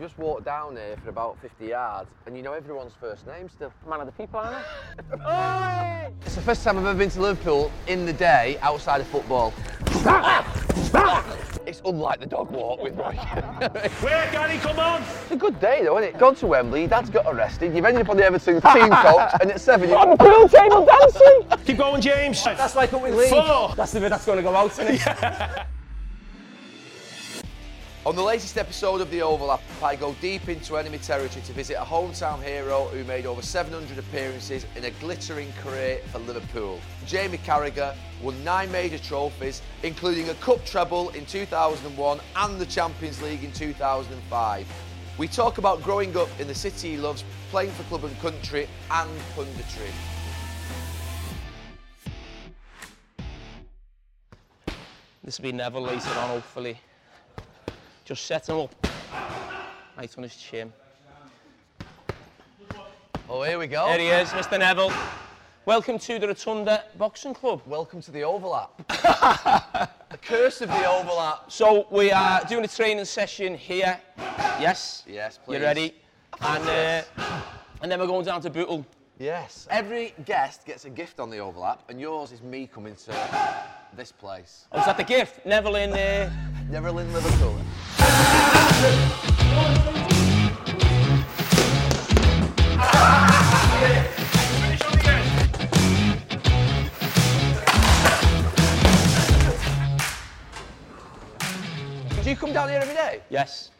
You 0.00 0.06
just 0.06 0.18
walk 0.18 0.46
down 0.46 0.76
here 0.76 0.96
for 1.04 1.10
about 1.10 1.38
50 1.42 1.66
yards 1.66 2.08
and 2.24 2.34
you 2.34 2.42
know 2.42 2.54
everyone's 2.54 2.94
first 2.98 3.26
name 3.26 3.50
still. 3.50 3.70
Man 3.86 4.00
of 4.00 4.06
the 4.06 4.12
people, 4.12 4.40
aren't 4.40 4.64
I? 5.26 6.10
It's 6.24 6.36
the 6.36 6.40
first 6.40 6.64
time 6.64 6.78
I've 6.78 6.86
ever 6.86 6.98
been 6.98 7.10
to 7.10 7.20
Liverpool 7.20 7.70
in 7.86 8.06
the 8.06 8.12
day 8.14 8.56
outside 8.62 9.02
of 9.02 9.06
football. 9.08 9.52
It's 11.66 11.82
unlike 11.84 12.20
the 12.20 12.26
dog 12.26 12.50
walk 12.50 12.82
with 12.82 12.96
Roy. 12.96 13.12
Where, 14.00 14.32
Gary, 14.32 14.56
come 14.56 14.78
on! 14.78 15.02
it's 15.02 15.32
a 15.32 15.36
good 15.36 15.60
day 15.60 15.84
though, 15.84 15.98
isn't 15.98 16.14
it? 16.14 16.18
Gone 16.18 16.34
to 16.36 16.46
Wembley, 16.46 16.86
dad's 16.86 17.10
got 17.10 17.26
arrested, 17.26 17.74
you've 17.76 17.84
ended 17.84 18.00
up 18.00 18.08
on 18.08 18.16
the 18.16 18.24
Everton 18.24 18.54
team 18.54 18.88
coach, 18.90 19.32
and 19.42 19.50
at 19.50 19.60
seven, 19.60 19.92
On 19.92 20.08
you're 20.08 20.16
the 20.16 20.24
pool 20.24 20.48
table 20.48 20.86
dancing! 20.86 21.64
Keep 21.66 21.76
going, 21.76 22.00
James. 22.00 22.42
That's 22.42 22.74
like 22.74 22.94
up 22.94 23.02
with 23.02 23.14
Lee. 23.14 23.28
Four. 23.28 23.74
That's 23.76 23.92
the 23.92 24.00
bit 24.00 24.08
that's 24.08 24.24
going 24.24 24.38
to 24.38 24.42
go 24.42 24.56
out, 24.56 24.70
isn't 24.78 24.94
it? 24.94 25.66
On 28.06 28.16
the 28.16 28.22
latest 28.22 28.56
episode 28.56 29.02
of 29.02 29.10
The 29.10 29.20
Overlap, 29.20 29.60
I 29.82 29.94
go 29.94 30.16
deep 30.22 30.48
into 30.48 30.78
enemy 30.78 30.96
territory 30.96 31.44
to 31.44 31.52
visit 31.52 31.74
a 31.74 31.84
hometown 31.84 32.42
hero 32.42 32.84
who 32.86 33.04
made 33.04 33.26
over 33.26 33.42
700 33.42 33.98
appearances 33.98 34.64
in 34.74 34.84
a 34.84 34.90
glittering 34.92 35.52
career 35.62 36.00
for 36.10 36.18
Liverpool. 36.20 36.80
Jamie 37.04 37.36
Carragher 37.36 37.94
won 38.22 38.42
nine 38.42 38.72
major 38.72 38.96
trophies, 38.96 39.60
including 39.82 40.30
a 40.30 40.34
cup 40.36 40.64
treble 40.64 41.10
in 41.10 41.26
2001 41.26 42.20
and 42.36 42.58
the 42.58 42.64
Champions 42.64 43.20
League 43.20 43.44
in 43.44 43.52
2005. 43.52 44.66
We 45.18 45.28
talk 45.28 45.58
about 45.58 45.82
growing 45.82 46.16
up 46.16 46.30
in 46.40 46.48
the 46.48 46.54
city 46.54 46.92
he 46.92 46.96
loves, 46.96 47.22
playing 47.50 47.72
for 47.72 47.82
club 47.82 48.04
and 48.04 48.18
country, 48.20 48.66
and 48.90 49.10
punditry. 49.36 49.90
This 55.22 55.38
will 55.38 55.42
be 55.42 55.52
Neville 55.52 55.82
later 55.82 56.08
on, 56.18 56.30
hopefully. 56.30 56.78
Just 58.10 58.26
set 58.26 58.48
him 58.48 58.56
up. 58.56 58.88
Right 59.96 60.12
on 60.16 60.24
his 60.24 60.34
chin. 60.34 60.72
Oh, 63.28 63.44
here 63.44 63.56
we 63.56 63.68
go. 63.68 63.86
There 63.86 64.00
he 64.00 64.08
is, 64.08 64.30
Mr. 64.30 64.58
Neville. 64.58 64.92
Welcome 65.64 65.96
to 66.00 66.18
the 66.18 66.26
Rotunda 66.26 66.82
Boxing 66.98 67.34
Club. 67.34 67.62
Welcome 67.66 68.02
to 68.02 68.10
The 68.10 68.24
Overlap. 68.24 68.76
the 68.88 70.16
curse 70.20 70.60
of 70.60 70.70
The 70.70 70.90
Overlap. 70.90 71.52
So 71.52 71.86
we 71.92 72.10
are 72.10 72.44
doing 72.46 72.64
a 72.64 72.68
training 72.68 73.04
session 73.04 73.54
here. 73.54 74.00
Yes? 74.58 75.04
Yes, 75.06 75.38
please. 75.44 75.58
You 75.58 75.62
ready? 75.62 75.94
And, 76.40 76.68
uh, 76.68 77.02
and 77.80 77.92
then 77.92 78.00
we're 78.00 78.08
going 78.08 78.24
down 78.26 78.40
to 78.40 78.50
Bootle. 78.50 78.84
Yes. 79.20 79.68
Every 79.70 80.14
guest 80.24 80.64
gets 80.64 80.86
a 80.86 80.90
gift 80.90 81.20
on 81.20 81.28
the 81.28 81.36
overlap, 81.40 81.82
and 81.90 82.00
yours 82.00 82.32
is 82.32 82.40
me 82.40 82.66
coming 82.66 82.94
to 83.04 83.68
this 83.94 84.12
place. 84.12 84.64
Oh, 84.72 84.80
is 84.80 84.86
that 84.86 84.96
the 84.96 85.04
gift? 85.04 85.44
Neville 85.44 85.76
in 85.76 85.90
there. 85.90 86.32
Never 86.70 86.88
in 86.88 87.12
Liverpool. 87.12 87.54
Do 102.22 102.30
you 102.30 102.36
come 102.36 102.54
down 102.54 102.70
here 102.70 102.78
every 102.80 102.94
day? 102.94 103.20
Yes. 103.28 103.70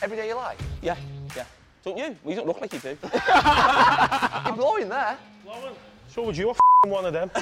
Every 0.00 0.16
day 0.16 0.28
you 0.28 0.36
like? 0.36 0.58
Yeah, 0.80 0.94
yeah. 1.34 1.44
Don't 1.86 1.96
you? 1.96 2.16
Well, 2.24 2.30
you 2.30 2.34
don't 2.34 2.48
look 2.48 2.60
like 2.60 2.72
you 2.72 2.80
do. 2.80 2.98
You're 4.44 4.56
blowing 4.56 4.88
there. 4.88 5.16
Blowing. 5.44 5.76
So 6.08 6.24
would 6.24 6.36
you, 6.36 6.52
one 6.84 7.06
of 7.06 7.12
them. 7.12 7.30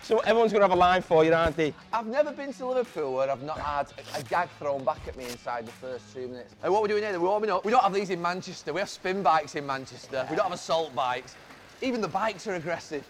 so 0.00 0.18
everyone's 0.20 0.52
going 0.52 0.60
to 0.60 0.68
have 0.68 0.70
a 0.70 0.76
line 0.76 1.02
for 1.02 1.24
you, 1.24 1.34
aren't 1.34 1.56
they? 1.56 1.74
I've 1.92 2.06
never 2.06 2.30
been 2.30 2.52
to 2.52 2.66
Liverpool 2.66 3.14
where 3.14 3.28
I've 3.28 3.42
not 3.42 3.58
had 3.58 3.92
a 4.14 4.22
gag 4.22 4.48
thrown 4.60 4.84
back 4.84 5.00
at 5.08 5.16
me 5.16 5.24
inside 5.24 5.66
the 5.66 5.72
first 5.72 6.14
two 6.14 6.28
minutes. 6.28 6.54
And 6.62 6.72
what 6.72 6.82
we're 6.82 6.88
doing 6.88 7.02
here, 7.02 7.18
we're 7.18 7.26
warming 7.26 7.50
up. 7.50 7.64
We 7.64 7.72
don't 7.72 7.82
have 7.82 7.92
these 7.92 8.10
in 8.10 8.22
Manchester. 8.22 8.72
We 8.72 8.78
have 8.78 8.88
spin 8.88 9.24
bikes 9.24 9.56
in 9.56 9.66
Manchester. 9.66 10.24
We 10.30 10.36
don't 10.36 10.44
have 10.44 10.54
assault 10.54 10.94
bikes. 10.94 11.34
Even 11.82 12.00
the 12.00 12.06
bikes 12.06 12.46
are 12.46 12.54
aggressive. 12.54 13.04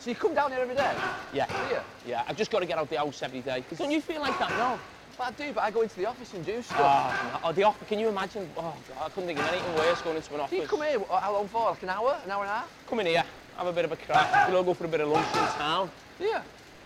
So 0.00 0.10
you 0.10 0.16
come 0.16 0.34
down 0.34 0.50
here 0.50 0.60
every 0.60 0.74
day? 0.74 0.92
Yeah. 1.32 1.46
Do 1.46 1.76
you? 1.76 1.80
Yeah, 2.04 2.24
I've 2.26 2.36
just 2.36 2.50
got 2.50 2.58
to 2.58 2.66
get 2.66 2.78
out 2.78 2.90
the 2.90 2.98
house 2.98 3.22
every 3.22 3.42
day. 3.42 3.62
Don't 3.76 3.92
you 3.92 4.00
feel 4.00 4.20
like 4.20 4.36
that? 4.40 4.50
No. 4.50 4.76
But 5.18 5.26
I 5.26 5.30
do, 5.32 5.52
but 5.52 5.64
I 5.64 5.70
go 5.72 5.80
into 5.80 5.96
the 5.96 6.06
office 6.06 6.32
and 6.32 6.46
do 6.46 6.62
stuff. 6.62 6.78
Oh, 6.78 7.40
oh, 7.42 7.52
the 7.52 7.64
office, 7.64 7.88
can 7.88 7.98
you 7.98 8.08
imagine? 8.08 8.48
Oh, 8.56 8.62
God, 8.62 9.04
I 9.04 9.08
couldn't 9.08 9.26
think 9.26 9.40
of 9.40 9.48
anything 9.48 9.74
worse 9.74 10.00
going 10.00 10.16
into 10.16 10.30
an 10.30 10.36
do 10.36 10.42
office. 10.42 10.58
you 10.58 10.66
come 10.68 10.82
here, 10.82 11.00
what, 11.00 11.20
how 11.20 11.32
long 11.32 11.48
for? 11.48 11.70
Like 11.70 11.82
an 11.82 11.88
hour? 11.88 12.20
An 12.24 12.30
hour 12.30 12.42
and 12.42 12.50
a 12.50 12.54
half? 12.54 12.70
Come 12.88 13.00
in 13.00 13.06
here, 13.06 13.24
have 13.56 13.66
a 13.66 13.72
bit 13.72 13.84
of 13.84 13.90
a 13.90 13.96
crack. 13.96 14.48
We'll 14.48 14.58
all 14.58 14.62
go 14.62 14.74
for 14.74 14.84
a 14.84 14.88
bit 14.88 15.00
of 15.00 15.08
lunch 15.08 15.26
in 15.26 15.44
town. 15.58 15.90
Yeah. 16.20 16.42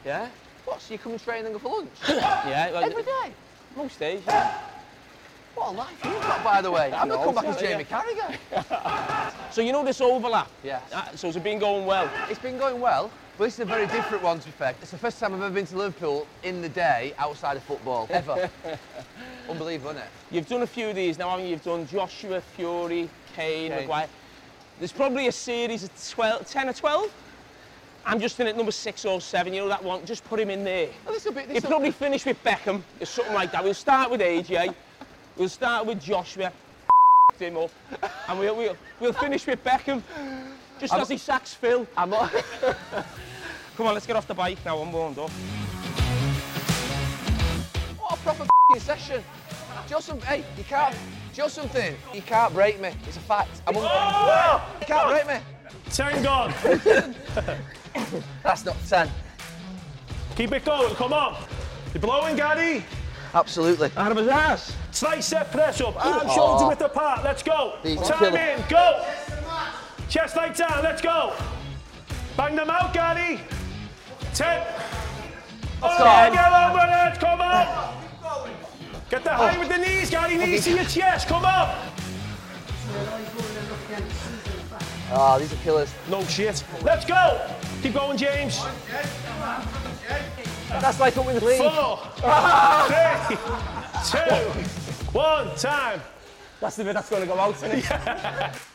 Yeah? 0.07 0.29
What, 0.65 0.81
so 0.81 0.95
you 0.95 0.99
come 0.99 1.19
straight 1.19 1.39
and 1.39 1.47
then 1.47 1.53
go 1.53 1.59
for 1.59 1.69
lunch? 1.69 1.91
Yeah. 2.09 2.73
well, 2.73 2.85
every 2.85 3.03
day? 3.03 3.33
Most 3.77 3.99
days, 3.99 4.23
yeah. 4.27 4.59
What 5.55 5.75
a 5.75 5.77
life 5.77 6.01
you've 6.03 6.15
got, 6.23 6.43
by 6.43 6.63
the 6.63 6.71
way. 6.71 6.91
I'm 6.97 7.09
going 7.09 7.21
to 7.21 7.27
come 7.27 7.35
back 7.35 7.45
as 7.45 7.61
yeah. 7.61 7.69
Jamie 7.69 7.85
Carragher. 7.85 9.33
So 9.53 9.61
you 9.61 9.71
know 9.73 9.85
this 9.85 10.01
overlap? 10.01 10.49
Yes. 10.65 10.83
Uh, 10.91 11.15
so 11.15 11.27
has 11.27 11.37
it 11.37 11.45
been 11.45 11.59
going 11.59 11.85
well? 11.85 12.11
It's 12.31 12.39
been 12.39 12.57
going 12.57 12.81
well, 12.81 13.11
but 13.39 13.45
this 13.45 13.55
is 13.55 13.61
a 13.61 13.65
very 13.65 13.87
different 13.87 14.23
one 14.23 14.39
to 14.41 14.47
be 14.47 14.53
fair. 14.53 14.75
It's 14.81 14.91
the 14.91 14.99
first 14.99 15.19
time 15.19 15.35
I've 15.35 15.43
ever 15.43 15.55
been 15.55 15.67
to 15.67 15.77
Liverpool 15.77 16.27
in 16.43 16.61
the 16.61 16.69
day 16.69 17.15
outside 17.19 17.57
of 17.57 17.63
football, 17.63 18.07
ever. 18.11 18.51
Unbelievable, 19.49 19.91
isn't 19.91 20.03
it? 20.03 20.09
You've 20.31 20.49
done 20.49 20.63
a 20.63 20.67
few 20.67 20.89
of 20.89 20.97
these 20.97 21.19
now, 21.19 21.31
haven't 21.31 21.47
you? 21.47 21.53
You've 21.53 21.65
done 21.65 21.87
Joshua, 21.87 22.41
Fury, 22.41 23.09
Kane, 23.35 23.71
Kane. 23.71 23.81
Maguire. 23.81 24.09
There's 24.79 24.93
probably 24.93 25.29
a 25.29 25.33
series 25.33 25.85
of 25.85 26.11
12, 26.11 26.47
10 26.49 26.69
or 26.69 26.73
12. 26.73 27.15
I'm 28.05 28.19
just 28.19 28.39
in 28.41 28.47
at 28.49 28.57
number 28.57 28.73
six 28.73 29.05
or 29.05 29.21
seven, 29.21 29.55
you 29.55 29.61
know 29.61 29.69
that 29.69 29.83
one, 29.83 30.05
just 30.05 30.25
put 30.25 30.41
him 30.41 30.51
in 30.51 30.65
there. 30.65 30.89
Well, 31.05 31.15
this 31.15 31.25
will 31.25 31.33
be, 31.33 31.43
He'll 31.43 31.61
probably 31.63 31.93
finish 31.93 32.27
with 32.27 32.43
Beckham 32.43 32.83
or 33.01 33.07
something 33.07 33.35
like 33.35 33.53
that. 33.53 33.63
We'll 33.63 33.75
start 33.75 34.11
with 34.11 34.21
AJ, 34.21 34.75
we'll 35.37 35.49
start 35.49 35.87
with 35.87 36.03
Joshua, 36.03 36.53
him 37.39 37.57
up, 37.57 37.71
and 38.29 38.39
we'll, 38.39 38.57
we'll, 38.57 38.77
we'll 38.99 39.13
finish 39.13 39.47
with 39.47 39.63
Beckham, 39.63 40.03
just 40.83 40.95
as 40.95 41.09
he 41.09 41.17
sacks 41.17 41.55
Phil. 41.55 41.87
I'm 41.97 42.11
not, 42.11 42.31
Come 43.77 43.87
on, 43.87 43.95
let's 43.95 44.07
get 44.07 44.17
off 44.17 44.27
the 44.27 44.35
bike 44.35 44.59
now, 44.65 44.79
I'm 44.79 44.93
warmed 44.93 45.19
up. 45.19 45.31
what 47.99 48.19
a 48.19 48.23
proper 48.23 48.43
f***ing 48.43 48.81
session. 48.81 49.23
Do 49.23 49.89
you 49.89 49.95
know 49.95 50.01
something? 50.01 50.27
Hey, 50.27 50.45
you 50.57 50.65
can't, 50.65 50.93
do 50.95 50.99
you 51.35 51.43
know 51.45 51.49
something? 51.49 51.95
You 52.13 52.23
can't 52.23 52.53
break 52.53 52.81
me. 52.81 52.91
It's 53.07 53.17
a 53.17 53.21
fact. 53.21 53.63
I'm 53.67 53.77
un- 53.77 54.61
you 54.81 54.87
can't 54.87 55.09
break 55.09 55.27
me. 55.27 55.45
Ten 55.91 56.23
gone. 56.23 56.53
That's 58.43 58.65
not 58.65 58.77
10. 58.89 59.11
Keep 60.37 60.53
it 60.53 60.65
going, 60.65 60.95
come 60.95 61.13
on. 61.13 61.37
You're 61.95 62.01
blowing, 62.01 62.37
Gaddy. 62.37 62.85
Absolutely. 63.35 63.91
Out 63.97 64.13
of 64.13 64.19
his 64.19 64.29
ass. 64.29 64.77
Tricep 64.93 65.51
press 65.51 65.81
up. 65.81 66.05
Arm 66.05 66.29
shoulder 66.29 66.65
oh. 66.65 66.69
width 66.69 66.83
apart. 66.83 67.25
Let's 67.25 67.43
go. 67.43 67.79
These 67.83 68.01
Time 68.01 68.35
in. 68.35 68.63
Go. 68.69 69.05
Chest 70.13 70.37
lights 70.37 70.59
down. 70.59 70.83
Let's 70.83 71.01
go. 71.01 71.33
Bang 72.37 72.55
them 72.55 72.69
out, 72.69 72.93
Gary. 72.93 73.41
Ten. 74.35 74.63
Oh, 75.83 76.05
Ten. 76.05 76.33
get 76.35 76.53
over 76.53 76.85
it. 76.87 77.19
Come 77.19 77.41
on. 77.41 77.95
Get 79.09 79.25
the 79.25 79.31
high 79.31 79.59
with 79.59 79.71
the 79.71 79.79
knees, 79.79 80.11
Gary. 80.11 80.37
Knees 80.37 80.65
to 80.65 80.75
your 80.75 80.85
chest. 80.85 81.29
Come 81.29 81.47
on. 81.47 81.75
Ah, 85.13 85.39
these 85.39 85.51
are 85.51 85.57
killers. 85.57 85.95
No 86.11 86.23
shit. 86.25 86.63
Let's 86.83 87.07
go. 87.07 87.49
Keep 87.83 87.95
going, 87.95 88.19
James. 88.19 88.63
That's 90.69 91.01
like 91.01 91.17
up 91.17 91.25
with 91.25 91.43
Lee. 91.43 91.57
Four, 91.57 91.97
three, 92.87 93.37
two, 94.11 94.61
one. 95.19 95.57
Time. 95.57 96.03
That's 96.61 96.77
the 96.77 96.85
bit 96.85 96.93
that's 96.93 97.09
going 97.09 97.23
to 97.23 97.29
go 97.29 97.39
out, 97.41 97.55
isn't 97.55 97.79
it? 97.79 98.55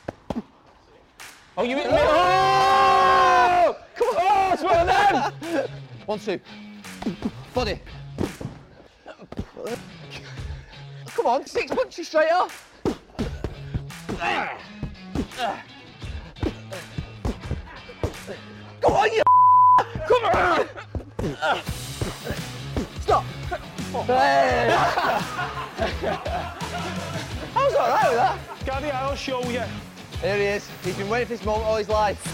oh, 1.57 1.63
you 1.63 1.75
hit 1.75 1.87
me. 1.87 1.93
Oh! 1.93 3.77
Come 3.95 4.07
on. 4.09 4.15
Oh, 4.17 4.49
it's 4.53 4.63
one 4.63 4.79
of 4.79 4.87
them. 4.87 5.69
One, 6.05 6.19
two. 6.19 6.39
Body. 7.53 7.79
Come 11.07 11.25
on, 11.25 11.45
six 11.45 11.69
punches 11.73 12.07
straight 12.07 12.31
off. 12.31 12.63
Come 18.81 18.93
on, 18.93 19.11
you. 19.11 19.23
Come 20.07 20.25
on. 20.25 20.67
Stop. 23.01 23.23
Hey. 24.05 24.69
I 27.55 27.65
was 27.65 27.73
all 27.73 27.89
right 27.89 28.09
with 28.09 28.17
that. 28.17 28.39
Gary, 28.65 28.91
I'll 28.91 29.15
show 29.15 29.43
you. 29.49 29.63
There 30.21 30.37
he 30.37 30.43
is. 30.45 30.67
He's 30.83 30.95
been 30.97 31.09
waiting 31.09 31.27
for 31.27 31.33
this 31.35 31.45
moment 31.45 31.65
all 31.65 31.75
his 31.77 31.89
life. 31.89 32.33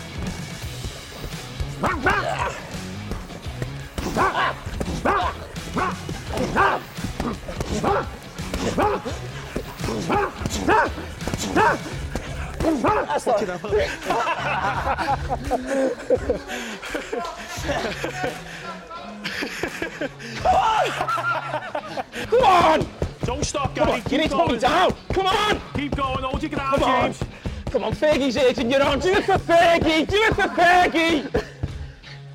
Come 22.30 22.44
on! 22.44 22.88
Don't 23.26 23.46
stop, 23.46 23.76
Come 23.76 23.88
Gary. 23.88 24.02
on, 24.02 24.12
you 24.12 24.18
need 24.18 24.30
to 24.30 24.36
put 24.36 24.52
me 24.52 24.60
down! 24.60 24.92
Come 25.12 25.28
on! 25.28 25.62
Keep 25.76 25.96
going. 25.96 26.24
Hold 26.24 26.42
your 26.42 26.50
ground, 26.50 26.80
Come 26.80 26.90
on! 26.90 27.14
James. 27.14 27.24
Come 27.74 27.86
on, 27.86 27.94
Fergie's 27.94 28.38
urging 28.38 28.70
you 28.70 28.78
on. 28.78 29.00
Do 29.00 29.10
it 29.14 29.24
for 29.24 29.40
Fergie! 29.40 30.08
Do 30.08 30.16
it 30.16 30.36
for 30.36 30.44
Fergie! 30.44 31.24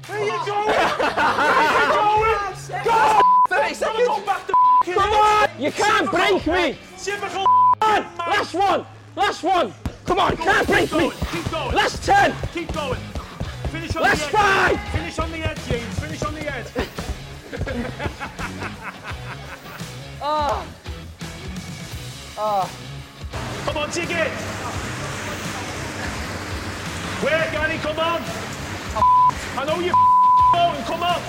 Where 0.08 0.25
you 0.25 0.31
going? 0.44 0.67
Where 0.67 1.62
you 1.62 1.94
going? 1.94 2.85
Go! 2.85 3.20
30 3.49 3.75
seconds! 3.75 4.08
Go 4.08 4.20
back 4.26 4.44
the 4.49 4.52
Come 4.93 5.12
on! 5.12 5.49
You 5.62 5.70
can't 5.70 6.11
break 6.11 6.44
me! 6.44 6.76
Typical 7.00 7.29
Come 7.29 7.46
on! 7.82 8.02
Last 8.19 8.52
one! 8.52 8.85
Last 9.14 9.44
one! 9.44 9.73
Come 10.06 10.19
on, 10.19 10.37
can't 10.38 10.67
break 10.67 10.90
Keep 10.90 10.99
me! 10.99 11.12
Keep 11.31 11.50
going. 11.52 11.73
Last 11.73 12.02
ten! 12.02 12.35
Keep 12.52 12.73
going. 12.73 12.99
Finish 13.70 13.94
on 13.94 14.02
Last 14.02 14.19
the 14.19 14.25
edge. 14.25 14.32
five! 14.32 14.81
Finish 14.90 15.19
on 15.20 15.31
the 15.31 15.38
edge, 15.38 15.69
James. 15.69 15.99
Finish 16.00 16.23
on 16.25 16.35
the 16.35 16.52
edge. 16.52 16.67
Oh. 22.40 22.70
Come 23.64 23.76
on, 23.76 23.90
take 23.90 24.11
it. 27.28 27.32
Where, 27.32 27.50
Gary? 27.52 27.78
Come 27.78 27.98
on. 27.98 28.22
I 29.56 29.64
know 29.66 29.80
you're 29.80 29.94
going. 30.52 30.82
Come 30.88 31.02
on. 31.02 31.20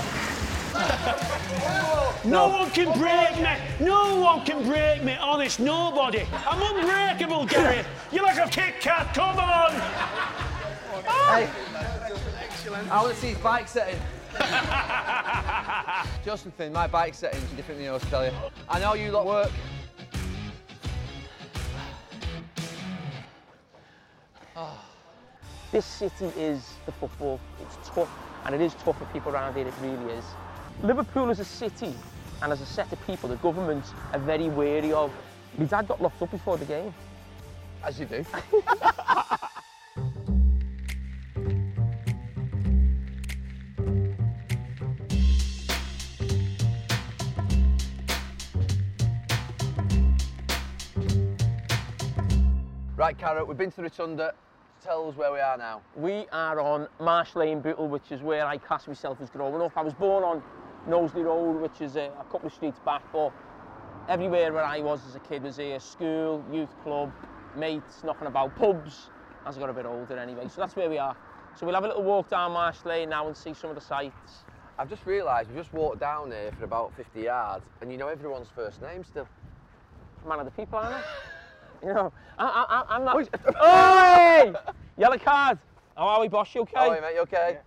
No 2.29 2.49
one 2.49 2.69
can 2.71 2.97
break 2.97 3.37
me. 3.37 3.85
No 3.85 4.15
one 4.21 4.45
can 4.45 4.63
break 4.63 5.03
me. 5.03 5.15
Honest, 5.15 5.59
nobody. 5.59 6.25
I'm 6.47 6.61
unbreakable, 6.75 7.45
Gary. 7.45 7.83
You're 8.11 8.23
like 8.23 8.37
a 8.37 8.47
Kit 8.49 8.79
Kat. 8.79 9.13
Come 9.13 9.39
on. 9.39 9.71
Hey, 11.29 11.49
I 12.91 13.01
want 13.01 13.13
to 13.13 13.19
see 13.19 13.29
his 13.29 13.37
bike 13.39 13.67
setting. 13.67 13.99
Justin 16.25 16.51
Finn, 16.51 16.71
my 16.71 16.87
bike 16.87 17.13
setting's 17.13 17.49
different 17.51 17.79
than 17.79 17.85
yours, 17.85 18.03
tell 18.09 18.25
you. 18.25 18.31
I 18.67 18.79
know 18.79 18.93
you 18.93 19.11
lot 19.11 19.25
work. 19.25 19.51
Ah. 24.55 24.88
This 25.71 25.85
city 25.85 26.25
is 26.35 26.73
the 26.87 26.91
football. 26.91 27.39
It's 27.61 27.77
tough, 27.89 28.09
and 28.45 28.55
it 28.55 28.61
is 28.61 28.73
tough 28.73 28.97
for 28.97 29.05
people 29.13 29.31
around 29.31 29.53
here. 29.53 29.67
It 29.67 29.73
really 29.83 30.13
is. 30.13 30.25
Liverpool 30.81 31.29
as 31.29 31.39
a 31.39 31.45
city 31.45 31.93
and 32.41 32.51
as 32.51 32.59
a 32.61 32.65
set 32.65 32.91
of 32.91 33.05
people, 33.05 33.29
the 33.29 33.35
government 33.35 33.85
are 34.11 34.17
very 34.17 34.49
wary 34.49 34.91
of. 34.91 35.11
My 35.59 35.65
dad 35.65 35.87
got 35.87 36.01
locked 36.01 36.19
up 36.23 36.31
before 36.31 36.57
the 36.57 36.65
game. 36.65 36.91
As 37.83 37.99
you 37.99 38.07
do. 38.07 38.25
right, 52.95 53.15
Carra, 53.19 53.45
we've 53.45 53.55
been 53.55 53.69
to 53.69 53.77
the 53.77 53.83
Rotunda. 53.83 54.33
Tell 54.81 55.09
us 55.09 55.17
where 55.17 55.33
we 55.33 55.41
are 55.41 55.57
now. 55.57 55.81
We 55.97 56.25
are 56.31 56.61
on 56.61 56.87
Marsh 57.01 57.35
Lane, 57.35 57.59
Bootle, 57.59 57.89
which 57.89 58.13
is 58.13 58.21
where 58.21 58.45
I 58.45 58.57
class 58.57 58.87
myself 58.87 59.19
as 59.21 59.29
growing 59.29 59.61
up. 59.61 59.73
I 59.75 59.81
was 59.81 59.93
born 59.93 60.23
on 60.23 60.41
Knowsley 60.87 61.21
Road, 61.21 61.59
which 61.61 61.81
is 61.81 61.97
a, 61.97 62.11
a 62.17 62.23
couple 62.31 62.47
of 62.47 62.53
streets 62.53 62.79
back, 62.85 63.03
but 63.11 63.33
everywhere 64.07 64.53
where 64.53 64.63
I 64.63 64.79
was 64.79 65.01
as 65.05 65.15
a 65.15 65.19
kid 65.19 65.43
was 65.43 65.57
here, 65.57 65.81
school, 65.81 66.45
youth 66.49 66.69
club, 66.83 67.11
mates, 67.57 68.03
knocking 68.05 68.27
about, 68.27 68.55
pubs, 68.55 69.09
as 69.45 69.57
I 69.57 69.59
got 69.59 69.69
a 69.69 69.73
bit 69.73 69.85
older 69.85 70.17
anyway. 70.17 70.47
So 70.47 70.61
that's 70.61 70.77
where 70.77 70.89
we 70.89 70.97
are. 70.97 71.15
So 71.57 71.65
we'll 71.65 71.75
have 71.75 71.83
a 71.83 71.87
little 71.87 72.03
walk 72.03 72.29
down 72.29 72.53
Marsh 72.53 72.85
Lane 72.85 73.09
now 73.09 73.27
and 73.27 73.35
see 73.35 73.53
some 73.53 73.69
of 73.69 73.75
the 73.75 73.81
sights. 73.81 74.45
I've 74.77 74.89
just 74.89 75.05
realised 75.05 75.49
we've 75.49 75.57
just 75.57 75.73
walked 75.73 75.99
down 75.99 76.31
here 76.31 76.53
for 76.57 76.63
about 76.63 76.95
50 76.95 77.19
yards 77.21 77.65
and 77.81 77.91
you 77.91 77.97
know 77.97 78.07
everyone's 78.07 78.47
first 78.55 78.81
name 78.81 79.03
still. 79.03 79.27
Man 80.25 80.39
of 80.39 80.45
the 80.45 80.51
people, 80.51 80.79
aren't 80.79 80.95
I? 80.95 81.01
You 81.81 81.93
know, 81.93 82.13
I, 82.37 82.85
I, 82.89 82.95
I'm 82.95 83.05
not... 83.05 83.15
Oi! 83.17 84.53
Yellow 84.97 85.17
card! 85.17 85.59
How 85.95 86.07
are 86.07 86.21
we, 86.21 86.27
boss? 86.27 86.53
You 86.53 86.61
okay? 86.61 86.73
How 86.75 86.89
are 86.89 86.95
you, 86.95 87.01
mate? 87.01 87.13
You 87.15 87.21
okay? 87.21 87.57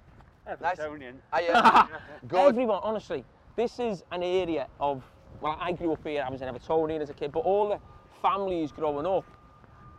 Nice. 0.61 0.79
Evertonian. 0.79 1.15
Hiya. 1.35 1.89
Good. 2.29 2.49
Everyone, 2.49 2.81
honestly, 2.83 3.25
this 3.57 3.79
is 3.79 4.03
an 4.11 4.23
area 4.23 4.67
of. 4.81 5.03
Well, 5.41 5.57
I 5.61 5.73
grew 5.73 5.93
up 5.93 6.07
here. 6.07 6.25
I 6.27 6.31
was 6.31 6.41
an 6.41 6.55
Evertonian 6.55 7.01
as 7.01 7.11
a 7.11 7.15
kid, 7.15 7.33
but 7.33 7.41
all 7.41 7.69
the 7.69 7.79
families 8.21 8.73
growing 8.73 9.07
up 9.07 9.25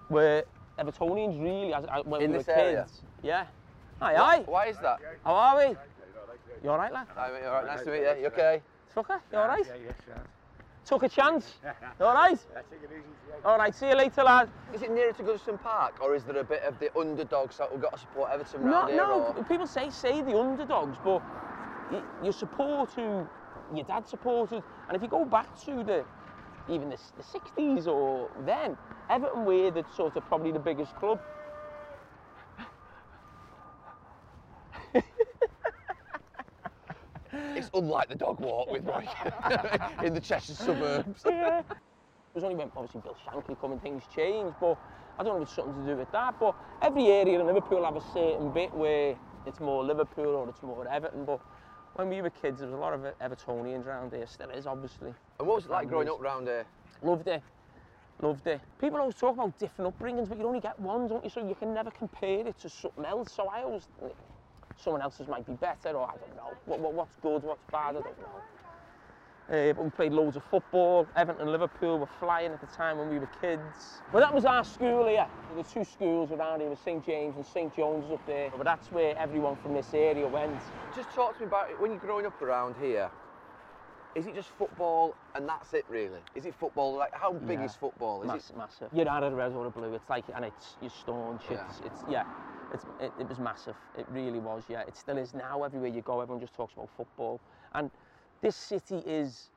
were 0.09 0.43
Evertonians, 0.79 1.41
really, 1.41 1.73
as, 1.73 1.85
as 1.85 2.05
when 2.05 2.21
In 2.21 2.31
we 2.31 2.37
this 2.37 2.47
were 2.47 2.53
area? 2.53 2.83
kids. 2.83 3.01
Yeah. 3.21 3.45
Hi, 3.99 4.15
hi. 4.15 4.39
Why 4.39 4.67
is 4.67 4.77
that? 4.79 4.99
How 5.23 5.33
are 5.33 5.57
we? 5.57 5.75
You 6.63 6.69
all 6.69 6.77
right, 6.77 6.91
lad? 6.91 7.07
Hi, 7.15 7.31
mate. 7.31 7.45
All 7.45 7.53
right. 7.53 7.65
Nice 7.65 7.83
to 7.83 7.91
meet 7.91 8.01
you. 8.01 8.21
You 8.21 8.27
okay? 8.27 8.61
Tucker, 8.93 9.19
you 9.31 9.37
all 9.37 9.47
right? 9.47 9.65
Yeah, 9.65 9.75
yes, 9.85 9.95
sir. 10.05 10.21
Took 10.85 11.03
a 11.03 11.09
chance. 11.09 11.45
All 12.01 12.13
right? 12.13 12.37
Yeah, 12.53 12.61
take 12.69 12.83
it 12.83 12.89
easy. 12.91 13.03
Yeah. 13.29 13.49
All 13.49 13.57
right. 13.57 13.73
See 13.73 13.87
you 13.87 13.95
later, 13.95 14.23
lad. 14.23 14.49
Is 14.73 14.81
it 14.81 14.91
nearer 14.91 15.13
to 15.13 15.23
Goodison 15.23 15.61
Park 15.61 15.95
or 16.01 16.15
is 16.15 16.23
there 16.23 16.37
a 16.37 16.43
bit 16.43 16.61
of 16.63 16.77
the 16.79 16.95
underdogs 16.97 17.57
that 17.57 17.71
we've 17.71 17.81
got 17.81 17.93
to 17.93 17.99
support 17.99 18.31
Everton 18.33 18.69
No, 18.69 18.85
here? 18.87 18.97
no. 18.97 19.33
or- 19.37 19.43
People 19.45 19.67
say 19.67 19.89
say 19.89 20.21
the 20.21 20.37
underdogs, 20.37 20.97
but 21.03 21.21
you, 21.91 22.03
you 22.23 22.31
support 22.31 22.91
who 22.91 23.27
your 23.73 23.85
dad 23.85 24.07
supported, 24.07 24.61
and 24.87 24.95
if 24.95 25.01
you 25.01 25.07
go 25.07 25.25
back 25.25 25.47
to 25.65 25.83
the 25.83 26.03
even 26.69 26.89
the, 26.89 26.97
the 27.17 27.23
60s 27.23 27.87
or 27.87 28.29
then, 28.45 28.77
Everton 29.09 29.45
were 29.45 29.69
the 29.71 29.83
sort 29.95 30.15
of 30.15 30.25
probably 30.27 30.51
the 30.51 30.59
biggest 30.59 30.95
club. 30.95 31.19
Unlike 37.73 38.09
the 38.09 38.15
dog 38.15 38.39
walk 38.39 38.71
with 38.71 38.85
Roy 38.85 39.05
in 40.03 40.13
the 40.13 40.21
Cheshire 40.21 40.53
suburbs. 40.53 41.23
It 42.33 42.37
was 42.37 42.45
only 42.45 42.55
when 42.55 42.71
obviously 42.75 43.01
Bill 43.01 43.15
Shankly 43.27 43.61
come 43.61 43.73
and 43.73 43.81
things 43.83 44.01
changed, 44.15 44.55
but 44.59 44.75
I 45.19 45.23
don't 45.23 45.35
know 45.35 45.43
if 45.43 45.47
it's 45.49 45.55
something 45.55 45.85
to 45.85 45.91
do 45.91 45.95
with 45.95 46.11
that. 46.13 46.39
But 46.39 46.55
every 46.81 47.05
area 47.05 47.39
in 47.39 47.45
Liverpool 47.45 47.85
have 47.85 47.95
a 47.95 48.01
certain 48.11 48.51
bit 48.51 48.73
where 48.73 49.15
it's 49.45 49.59
more 49.59 49.83
Liverpool 49.83 50.25
or 50.37 50.49
it's 50.49 50.63
more 50.63 50.87
Everton. 50.87 51.25
But 51.25 51.39
when 51.93 52.09
we 52.09 52.23
were 52.23 52.31
kids, 52.31 52.57
there 52.57 52.67
was 52.67 52.73
a 52.73 52.79
lot 52.79 52.93
of 52.93 53.01
Evertonians 53.21 53.85
around 53.85 54.13
here. 54.13 54.25
Still 54.25 54.49
is, 54.49 54.65
obviously. 54.65 55.13
And 55.37 55.47
what 55.47 55.57
was 55.57 55.65
it 55.65 55.71
like 55.71 55.87
growing 55.87 56.09
up 56.09 56.19
round 56.19 56.47
here? 56.47 56.65
Loved 57.03 57.27
it. 57.27 57.43
Loved 58.19 58.47
it. 58.47 58.61
People 58.81 58.99
always 58.99 59.13
talk 59.13 59.35
about 59.35 59.59
different 59.59 59.95
upbringings, 59.95 60.27
but 60.27 60.39
you 60.39 60.47
only 60.47 60.59
get 60.59 60.79
one, 60.79 61.07
don't 61.07 61.23
you? 61.23 61.29
So 61.29 61.47
you 61.47 61.53
can 61.53 61.71
never 61.71 61.91
compare 61.91 62.47
it 62.47 62.57
to 62.61 62.69
something 62.69 63.05
else. 63.05 63.31
So 63.31 63.47
I 63.47 63.61
always 63.61 63.87
think 63.99 64.13
someone 64.77 65.01
else's 65.01 65.27
might 65.27 65.45
be 65.45 65.53
better, 65.53 65.89
or 65.89 66.07
I 66.07 66.15
don't 66.17 66.35
know. 66.35 66.53
What, 66.65 66.79
what, 66.79 66.93
what's 66.93 67.15
good, 67.21 67.43
what's 67.43 67.63
bad, 67.71 67.89
I 67.97 68.01
don't 68.01 68.19
know. 68.19 68.41
Uh, 69.49 69.73
but 69.73 69.83
we 69.83 69.89
played 69.89 70.13
loads 70.13 70.37
of 70.37 70.43
football. 70.45 71.05
Everton 71.17 71.41
and 71.41 71.51
Liverpool 71.51 71.99
were 71.99 72.07
flying 72.19 72.51
at 72.53 72.61
the 72.61 72.67
time 72.67 72.97
when 72.97 73.09
we 73.09 73.19
were 73.19 73.29
kids. 73.41 74.01
Well, 74.13 74.23
that 74.23 74.33
was 74.33 74.45
our 74.45 74.63
school 74.63 75.05
here. 75.07 75.27
There 75.49 75.57
were 75.57 75.63
two 75.69 75.83
schools 75.83 76.31
around 76.31 76.61
here, 76.61 76.73
St 76.83 77.05
James 77.05 77.35
and 77.35 77.45
St 77.45 77.75
John's 77.75 78.09
up 78.09 78.25
there. 78.25 78.51
But 78.55 78.63
that's 78.63 78.89
where 78.91 79.17
everyone 79.17 79.57
from 79.57 79.73
this 79.73 79.93
area 79.93 80.25
went. 80.27 80.55
Just 80.95 81.09
talk 81.11 81.33
to 81.35 81.41
me 81.41 81.47
about 81.47 81.69
it. 81.69 81.79
When 81.79 81.91
you're 81.91 81.99
growing 81.99 82.25
up 82.25 82.41
around 82.41 82.75
here, 82.81 83.11
is 84.15 84.27
it 84.27 84.35
just 84.35 84.49
football 84.49 85.13
and 85.35 85.47
that's 85.49 85.73
it 85.73 85.85
really? 85.89 86.19
Is 86.35 86.45
it 86.45 86.53
football? 86.55 86.95
Like 86.95 87.13
how 87.13 87.33
big 87.33 87.59
Yeah. 87.59 87.65
is 87.65 87.75
football? 87.75 88.21
Is 88.21 88.27
massive, 88.27 88.55
massive. 88.57 88.89
You're 88.93 89.09
out 89.09 89.23
of 89.23 89.31
the 89.31 89.37
red 89.37 89.51
or 89.51 89.65
the 89.65 89.71
blue. 89.71 89.93
It's 89.93 90.09
like, 90.09 90.23
and 90.33 90.45
it's 90.45 90.77
you're 90.81 90.89
staunch. 90.91 91.41
It's, 91.49 91.81
it's 91.85 92.03
yeah, 92.09 92.23
it, 92.99 93.11
it 93.19 93.29
was 93.29 93.39
massive. 93.39 93.75
It 93.97 94.05
really 94.11 94.39
was. 94.39 94.63
Yeah, 94.67 94.81
it 94.87 94.95
still 94.95 95.17
is 95.17 95.33
now. 95.33 95.63
Everywhere 95.63 95.89
you 95.89 96.01
go, 96.01 96.21
everyone 96.21 96.41
just 96.41 96.53
talks 96.55 96.73
about 96.73 96.89
football. 96.95 97.39
And 97.73 97.91
this 98.41 98.55
city 98.55 98.97
is. 99.05 99.49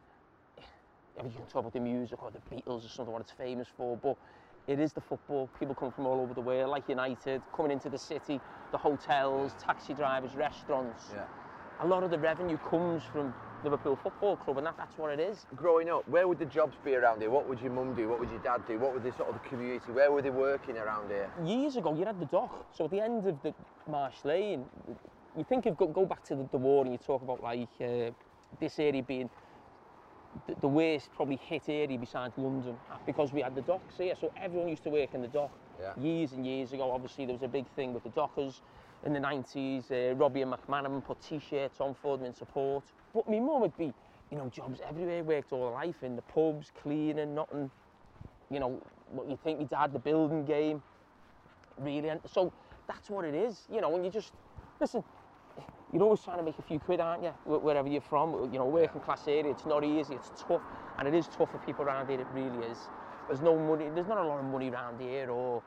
I 1.18 1.22
mean, 1.22 1.32
you 1.32 1.38
can 1.38 1.46
talk 1.46 1.60
about 1.60 1.72
the 1.72 1.80
music 1.80 2.22
or 2.22 2.30
the 2.30 2.54
Beatles 2.54 2.84
or 2.84 2.88
something 2.88 3.12
what 3.12 3.22
it's 3.22 3.32
famous 3.32 3.68
for, 3.74 3.96
but 3.96 4.16
it 4.66 4.78
is 4.78 4.92
the 4.92 5.00
football. 5.00 5.48
People 5.58 5.74
come 5.74 5.90
from 5.90 6.06
all 6.06 6.20
over 6.20 6.34
the 6.34 6.40
world, 6.40 6.70
like 6.70 6.88
United, 6.88 7.40
coming 7.54 7.72
into 7.72 7.88
the 7.88 7.98
city, 7.98 8.40
the 8.72 8.78
hotels, 8.78 9.52
taxi 9.58 9.94
drivers, 9.94 10.34
restaurants. 10.34 11.04
Yeah. 11.14 11.24
A 11.80 11.86
lot 11.86 12.02
of 12.02 12.10
the 12.10 12.18
revenue 12.18 12.58
comes 12.58 13.02
from 13.02 13.32
Liverpool 13.66 13.98
Football 14.00 14.36
Club, 14.36 14.58
and 14.58 14.66
that, 14.66 14.76
that's 14.76 14.96
what 14.96 15.10
it 15.12 15.18
is. 15.18 15.44
Growing 15.56 15.90
up, 15.90 16.08
where 16.08 16.28
would 16.28 16.38
the 16.38 16.44
jobs 16.44 16.76
be 16.84 16.94
around 16.94 17.20
here? 17.20 17.30
What 17.30 17.48
would 17.48 17.60
your 17.60 17.72
mum 17.72 17.96
do? 17.96 18.08
What 18.08 18.20
would 18.20 18.30
your 18.30 18.38
dad 18.38 18.62
do? 18.68 18.78
What 18.78 18.94
would 18.94 19.02
the 19.02 19.10
sort 19.16 19.28
of 19.28 19.42
the 19.42 19.48
community? 19.48 19.90
Where 19.90 20.12
were 20.12 20.22
they 20.22 20.30
working 20.30 20.78
around 20.78 21.08
here? 21.08 21.28
years 21.44 21.76
ago, 21.76 21.92
you 21.92 22.04
had 22.04 22.20
the 22.20 22.26
dock. 22.26 22.66
So 22.72 22.84
at 22.84 22.92
the 22.92 23.00
end 23.00 23.26
of 23.26 23.42
the 23.42 23.52
Marsh 23.90 24.24
Lane, 24.24 24.64
you 25.36 25.42
think 25.42 25.66
of 25.66 25.76
go, 25.76 25.88
go 25.88 26.06
back 26.06 26.22
to 26.24 26.36
the, 26.36 26.48
the 26.52 26.58
war 26.58 26.84
and 26.84 26.92
you 26.92 26.98
talk 26.98 27.22
about 27.22 27.42
like 27.42 27.68
uh, 27.80 28.10
this 28.60 28.78
area 28.78 29.02
being 29.02 29.28
the, 30.46 30.54
the 30.60 30.68
worst 30.68 31.08
probably 31.16 31.36
hit 31.36 31.68
area 31.68 31.98
besides 31.98 32.34
London 32.36 32.76
because 33.04 33.32
we 33.32 33.42
had 33.42 33.56
the 33.56 33.62
docks 33.62 33.96
here. 33.98 34.14
So 34.20 34.30
everyone 34.40 34.68
used 34.68 34.84
to 34.84 34.90
work 34.90 35.12
in 35.12 35.22
the 35.22 35.28
dock. 35.28 35.50
Yeah. 35.80 35.92
Years 36.00 36.32
and 36.32 36.46
years 36.46 36.72
ago, 36.72 36.92
obviously 36.92 37.26
there 37.26 37.34
was 37.34 37.42
a 37.42 37.48
big 37.48 37.66
thing 37.74 37.92
with 37.92 38.04
the 38.04 38.10
dockers 38.10 38.62
in 39.04 39.12
the 39.12 39.20
90s. 39.20 39.90
Uh, 39.90 40.14
Robbie 40.14 40.42
and 40.42 40.52
McManaman 40.52 41.04
put 41.04 41.20
t-shirts 41.20 41.80
on 41.80 41.94
for 42.00 42.16
them 42.16 42.26
in 42.26 42.34
support. 42.34 42.84
But 43.16 43.28
my 43.28 43.40
mum 43.40 43.62
would 43.62 43.76
be 43.78 43.92
you 44.30 44.36
know, 44.36 44.48
jobs 44.48 44.80
everywhere, 44.88 45.22
worked 45.22 45.52
all 45.52 45.72
life 45.72 46.02
in 46.02 46.16
the 46.16 46.22
pubs, 46.22 46.72
cleaning, 46.82 47.34
nothing, 47.34 47.70
you 48.50 48.60
know, 48.60 48.80
what 49.12 49.28
you 49.28 49.38
think 49.42 49.60
your 49.60 49.68
dad, 49.68 49.92
the 49.92 49.98
building 49.98 50.44
game, 50.44 50.82
really. 51.78 52.08
And 52.08 52.20
so 52.26 52.52
that's 52.88 53.08
what 53.08 53.24
it 53.24 53.34
is, 53.34 53.66
you 53.72 53.80
know, 53.80 53.94
and 53.94 54.04
you 54.04 54.10
just, 54.10 54.32
listen, 54.80 55.04
you're 55.92 56.02
always 56.02 56.20
trying 56.20 56.38
to 56.38 56.42
make 56.42 56.58
a 56.58 56.62
few 56.62 56.78
quid, 56.78 57.00
aren't 57.00 57.22
you? 57.22 57.32
Wherever 57.44 57.88
you're 57.88 58.00
from, 58.00 58.52
you 58.52 58.58
know, 58.58 58.66
working 58.66 59.00
class 59.00 59.28
area, 59.28 59.50
it's 59.50 59.66
not 59.66 59.84
easy, 59.84 60.14
it's 60.14 60.30
tough, 60.46 60.62
and 60.98 61.06
it 61.06 61.14
is 61.14 61.28
tough 61.28 61.52
for 61.52 61.58
people 61.58 61.84
around 61.84 62.08
here, 62.08 62.20
it 62.20 62.26
really 62.34 62.66
is. 62.66 62.78
There's 63.28 63.40
no 63.40 63.56
money, 63.56 63.86
there's 63.94 64.08
not 64.08 64.18
a 64.18 64.26
lot 64.26 64.40
of 64.40 64.44
money 64.44 64.70
around 64.70 65.00
here, 65.00 65.30
or, 65.30 65.62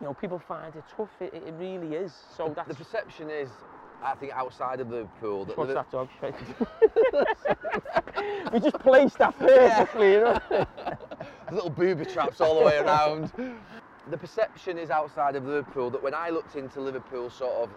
you 0.00 0.06
know, 0.06 0.14
people 0.14 0.38
find 0.38 0.74
it 0.76 0.84
tough, 0.94 1.10
it, 1.20 1.32
it 1.34 1.54
really 1.58 1.96
is. 1.96 2.12
So 2.36 2.52
that's... 2.54 2.68
The 2.68 2.74
perception 2.74 3.30
is, 3.30 3.48
I 4.02 4.14
think, 4.14 4.32
outside 4.32 4.80
of 4.80 4.90
Liverpool... 4.90 5.44
That 5.44 5.58
What's 5.58 5.74
that 5.74 5.90
dog 5.90 6.08
we 8.52 8.60
just 8.60 8.78
placed 8.78 9.18
that 9.18 9.38
perfectly, 9.38 10.12
you 10.12 10.20
know? 10.20 10.40
little 11.52 11.70
booby 11.70 12.04
traps 12.04 12.40
all 12.40 12.58
the 12.58 12.64
way 12.64 12.78
around. 12.78 13.32
The 14.10 14.16
perception 14.16 14.78
is 14.78 14.90
outside 14.90 15.36
of 15.36 15.44
Liverpool 15.44 15.90
that 15.90 16.02
when 16.02 16.14
I 16.14 16.30
looked 16.30 16.56
into 16.56 16.80
Liverpool 16.80 17.30
sort 17.30 17.54
of, 17.54 17.70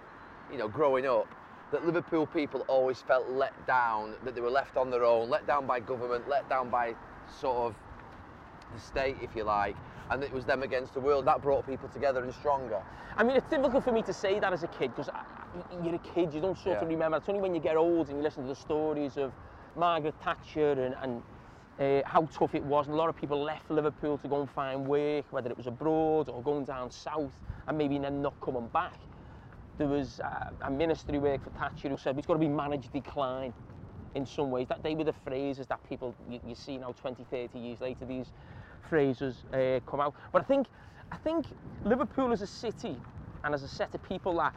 you 0.51 0.57
know, 0.57 0.67
growing 0.67 1.05
up, 1.05 1.27
that 1.71 1.85
Liverpool 1.85 2.27
people 2.27 2.65
always 2.67 3.01
felt 3.01 3.29
let 3.29 3.65
down, 3.65 4.15
that 4.23 4.35
they 4.35 4.41
were 4.41 4.49
left 4.49 4.77
on 4.77 4.89
their 4.89 5.03
own, 5.03 5.29
let 5.29 5.47
down 5.47 5.65
by 5.65 5.79
government, 5.79 6.27
let 6.27 6.47
down 6.49 6.69
by 6.69 6.95
sort 7.29 7.57
of 7.57 7.75
the 8.73 8.79
state, 8.79 9.17
if 9.21 9.35
you 9.35 9.43
like, 9.43 9.75
and 10.11 10.23
it 10.23 10.31
was 10.31 10.45
them 10.45 10.61
against 10.61 10.93
the 10.93 10.99
world. 10.99 11.25
That 11.25 11.41
brought 11.41 11.65
people 11.65 11.89
together 11.89 12.21
and 12.23 12.33
stronger. 12.33 12.81
I 13.15 13.23
mean, 13.23 13.37
it's 13.37 13.49
difficult 13.49 13.83
for 13.83 13.91
me 13.91 14.01
to 14.03 14.13
say 14.13 14.39
that 14.39 14.53
as 14.53 14.63
a 14.63 14.67
kid 14.67 14.93
because 14.95 15.09
you're 15.83 15.95
a 15.95 15.99
kid, 15.99 16.33
you 16.33 16.41
don't 16.41 16.57
sort 16.57 16.77
of 16.77 16.87
remember. 16.87 17.17
It's 17.17 17.29
only 17.29 17.41
when 17.41 17.55
you 17.55 17.61
get 17.61 17.77
old 17.77 18.09
and 18.09 18.17
you 18.17 18.23
listen 18.23 18.43
to 18.43 18.49
the 18.49 18.55
stories 18.55 19.17
of 19.17 19.31
Margaret 19.75 20.15
Thatcher 20.21 20.71
and, 20.73 20.95
and 21.01 21.23
uh, 21.79 22.07
how 22.07 22.23
tough 22.25 22.53
it 22.55 22.63
was. 22.63 22.87
And 22.87 22.95
a 22.95 22.97
lot 22.97 23.09
of 23.09 23.15
people 23.15 23.41
left 23.41 23.71
Liverpool 23.71 24.17
to 24.17 24.27
go 24.27 24.41
and 24.41 24.49
find 24.49 24.85
work, 24.85 25.25
whether 25.31 25.49
it 25.49 25.57
was 25.57 25.67
abroad 25.67 26.29
or 26.29 26.43
going 26.43 26.65
down 26.65 26.91
south 26.91 27.33
and 27.67 27.77
maybe 27.77 27.97
then 27.97 28.21
not 28.21 28.39
coming 28.41 28.67
back. 28.67 28.99
There 29.77 29.87
was 29.87 30.19
uh, 30.19 30.51
a 30.61 30.69
ministry 30.69 31.17
work 31.19 31.43
for 31.43 31.49
Thatcher 31.51 31.87
who 31.89 31.97
said 31.97 32.17
it's 32.17 32.27
got 32.27 32.33
to 32.33 32.39
be 32.39 32.49
managed 32.49 32.91
decline 32.91 33.53
in 34.13 34.25
some 34.25 34.51
ways. 34.51 34.67
That 34.67 34.83
they 34.83 34.93
were 34.93 35.05
the 35.05 35.13
phrases 35.25 35.67
that 35.67 35.79
people 35.87 36.13
you, 36.29 36.39
you 36.45 36.55
see 36.55 36.77
now 36.77 36.93
20, 36.99 37.25
30 37.31 37.57
years 37.57 37.79
later. 37.79 38.05
These 38.05 38.31
phrases 38.91 39.45
uh, 39.53 39.79
come 39.89 40.01
out. 40.01 40.13
But 40.33 40.41
I 40.41 40.45
think 40.45 40.67
I 41.13 41.17
think 41.17 41.45
Liverpool 41.85 42.33
as 42.33 42.41
a 42.41 42.47
city 42.47 42.97
and 43.43 43.53
as 43.55 43.63
a 43.63 43.67
set 43.67 43.95
of 43.95 44.03
people 44.03 44.35
that 44.37 44.53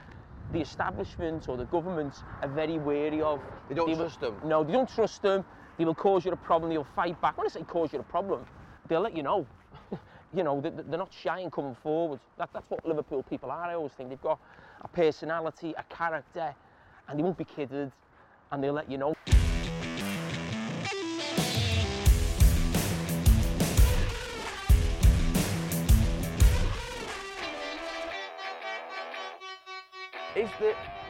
the 0.52 0.60
establishment 0.60 1.48
or 1.48 1.56
the 1.56 1.66
government 1.66 2.14
are 2.42 2.48
very 2.48 2.78
wary 2.78 3.22
of. 3.22 3.40
They 3.68 3.76
don't 3.76 3.88
will- 3.88 3.96
trust 3.96 4.20
them. 4.20 4.34
No, 4.44 4.64
they 4.64 4.72
don't 4.72 4.92
trust 4.92 5.22
them. 5.22 5.44
They 5.78 5.84
will 5.84 5.94
cause 5.94 6.24
you 6.24 6.32
a 6.32 6.36
problem. 6.36 6.70
They'll 6.70 6.92
fight 6.96 7.20
back. 7.20 7.38
When 7.38 7.46
I 7.46 7.50
say 7.50 7.62
cause 7.62 7.92
you 7.92 8.00
a 8.00 8.02
problem, 8.02 8.44
they'll 8.88 9.00
let 9.00 9.16
you 9.16 9.22
know. 9.22 9.46
you 10.34 10.42
know, 10.42 10.60
they, 10.60 10.70
they're 10.70 10.98
not 10.98 11.12
shy 11.12 11.38
in 11.38 11.50
coming 11.50 11.76
forward. 11.76 12.20
That, 12.38 12.50
that's 12.52 12.68
what 12.68 12.84
Liverpool 12.86 13.22
people 13.22 13.50
are. 13.52 13.64
I 13.70 13.74
always 13.74 13.92
think 13.92 14.08
they've 14.08 14.20
got 14.20 14.40
a 14.82 14.88
personality, 14.88 15.74
a 15.78 15.84
character, 15.84 16.54
and 17.08 17.18
they 17.18 17.22
won't 17.22 17.38
be 17.38 17.44
kidded, 17.44 17.90
and 18.50 18.62
they'll 18.62 18.74
let 18.74 18.90
you 18.90 18.98
know. 18.98 19.14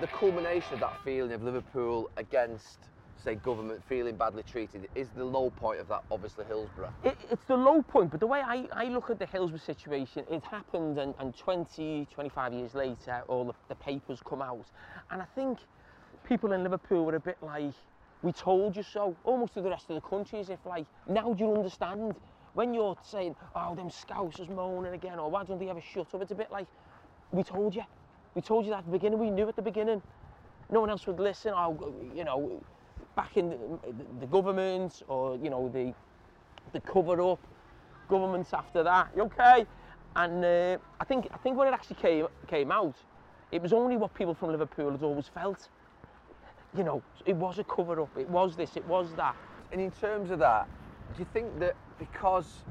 The, 0.01 0.07
culmination 0.09 0.75
of 0.75 0.81
that 0.81 1.03
feeling 1.05 1.33
of 1.33 1.43
Liverpool 1.43 2.11
against, 2.17 2.79
say, 3.23 3.35
government 3.37 3.83
feeling 3.89 4.17
badly 4.17 4.43
treated, 4.43 4.89
is 4.95 5.09
the 5.17 5.25
low 5.25 5.51
point 5.51 5.81
of 5.81 5.89
that 5.89 6.03
obviously 6.11 6.45
Hillsborough? 6.47 6.93
It, 7.05 7.17
it's 7.31 7.45
the 7.45 7.57
low 7.57 7.83
point, 7.83 8.11
but 8.11 8.21
the 8.21 8.27
way 8.27 8.41
I, 8.45 8.67
I 8.73 8.85
look 8.87 9.11
at 9.11 9.19
the 9.19 9.27
Hillsborough 9.27 9.59
situation, 9.59 10.25
it 10.31 10.43
happened 10.45 10.99
and, 10.99 11.15
and 11.19 11.37
20, 11.37 12.07
25 12.13 12.53
years 12.53 12.75
later, 12.75 13.23
all 13.29 13.45
the, 13.45 13.55
the 13.69 13.75
papers 13.77 14.21
come 14.25 14.43
out. 14.43 14.67
And 15.11 15.23
I 15.23 15.27
think 15.35 15.59
people 16.29 16.53
in 16.53 16.63
Liverpool 16.63 17.05
were 17.05 17.17
a 17.17 17.21
bit 17.21 17.39
like, 17.43 17.75
we 18.23 18.33
told 18.33 18.77
you 18.77 18.83
so, 18.83 19.15
almost 19.25 19.55
to 19.55 19.61
the 19.61 19.69
rest 19.69 19.91
of 19.91 19.95
the 19.97 20.01
country, 20.01 20.41
as 20.41 20.49
if 20.49 20.65
like, 20.65 20.87
now 21.07 21.33
do 21.35 21.45
you 21.45 21.55
understand? 21.55 22.15
When 22.55 22.73
you're 22.73 22.97
saying, 23.03 23.35
oh, 23.57 23.75
them 23.75 23.91
scousers 23.91 24.49
moaning 24.49 24.95
again, 24.95 25.19
or 25.19 25.31
why 25.31 25.45
don't 25.45 25.59
they 25.59 25.69
ever 25.69 25.81
shut 25.81 26.15
up? 26.15 26.23
It's 26.23 26.31
a 26.31 26.37
bit 26.37 26.51
like, 26.51 26.67
we 27.33 27.43
told 27.43 27.75
you. 27.75 27.83
We 28.35 28.43
told 28.43 28.65
you 28.65 28.71
that 28.73 28.79
at 28.79 28.87
the 28.87 28.93
beginning, 28.93 29.19
we 29.19 29.31
knew 29.31 29.49
at 29.49 29.57
the 29.57 29.63
beginning. 29.63 30.03
No 30.71 30.81
one 30.81 30.91
else 30.91 31.07
would 31.07 31.21
listen. 31.21 31.53
Oh, 31.55 31.95
you 32.15 32.25
know, 32.25 32.63
back 33.15 33.37
in 33.37 33.51
the, 33.51 33.59
the 34.21 34.27
government 34.27 35.03
or, 35.09 35.37
you 35.37 35.51
know, 35.51 35.69
the, 35.69 35.95
the 36.73 36.81
cover 36.81 37.21
up 37.21 37.39
governments 38.09 38.53
after 38.53 38.83
that. 38.83 39.09
You 39.17 39.23
okay? 39.25 39.67
And 40.17 40.45
uh, 40.45 40.79
I 41.01 41.05
think 41.05 41.29
I 41.33 41.37
think 41.39 41.57
when 41.57 41.69
it 41.69 41.75
actually 41.75 41.97
came 41.97 42.27
came 42.47 42.71
out, 42.71 42.95
it 43.51 43.61
was 43.61 43.73
only 43.73 43.97
what 43.97 44.15
people 44.15 44.35
from 44.35 44.51
Liverpool 44.51 44.93
had 44.93 45.03
always 45.03 45.29
felt. 45.29 45.69
You 46.77 46.85
know, 46.85 47.03
it 47.27 47.37
was 47.37 47.59
a 47.59 47.65
cover 47.65 48.01
up. 48.01 48.17
It 48.19 48.29
was 48.29 48.57
this. 48.57 48.77
It 48.77 48.87
was 48.87 49.13
that. 49.15 49.37
And 49.73 49.81
in 49.81 49.91
terms 49.91 50.31
of 50.31 50.39
that, 50.41 50.69
do 51.15 51.21
you 51.21 51.27
think 51.33 51.59
that 51.61 51.77
because 51.99 52.65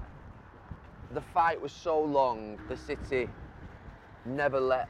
the 1.13 1.22
fight 1.22 1.62
was 1.62 1.72
so 1.72 2.01
long, 2.01 2.58
the 2.70 2.77
city 2.77 3.27
never 4.25 4.60
let 4.60 4.88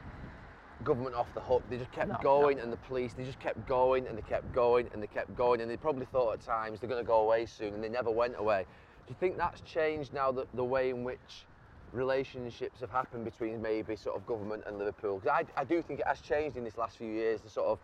government 0.84 1.14
off 1.16 1.32
the 1.34 1.40
hook? 1.40 1.62
They 1.68 1.78
just 1.78 1.90
kept 1.92 2.08
No, 2.08 2.16
going, 2.22 2.58
no. 2.58 2.62
and 2.62 2.72
the 2.72 2.76
police, 2.76 3.14
they 3.14 3.24
just 3.24 3.40
kept 3.40 3.66
going, 3.66 4.06
and 4.06 4.16
they 4.16 4.22
kept 4.22 4.52
going, 4.52 4.88
and 4.92 5.02
they 5.02 5.06
kept 5.06 5.34
going, 5.34 5.60
and 5.60 5.70
they 5.70 5.76
probably 5.76 6.06
thought 6.06 6.34
at 6.34 6.40
times 6.40 6.80
they're 6.80 6.88
going 6.88 7.02
to 7.02 7.06
go 7.06 7.20
away 7.22 7.46
soon, 7.46 7.74
and 7.74 7.82
they 7.82 7.88
never 7.88 8.10
went 8.10 8.34
away. 8.38 8.66
Do 9.06 9.10
you 9.12 9.16
think 9.18 9.36
that's 9.36 9.60
changed 9.62 10.12
now 10.12 10.30
the, 10.30 10.46
the 10.54 10.64
way 10.64 10.90
in 10.90 11.04
which 11.04 11.46
relationships 11.92 12.80
have 12.80 12.90
happened 12.90 13.24
between 13.24 13.62
maybe 13.62 13.96
sort 13.96 14.16
of 14.16 14.26
government 14.26 14.64
and 14.66 14.78
Liverpool? 14.78 15.18
Because 15.18 15.44
I, 15.56 15.60
I 15.60 15.64
do 15.64 15.82
think 15.82 16.00
it 16.00 16.06
has 16.06 16.20
changed 16.20 16.56
in 16.56 16.64
this 16.64 16.76
last 16.76 16.98
few 16.98 17.10
years, 17.10 17.40
the 17.40 17.50
sort 17.50 17.68
of 17.68 17.78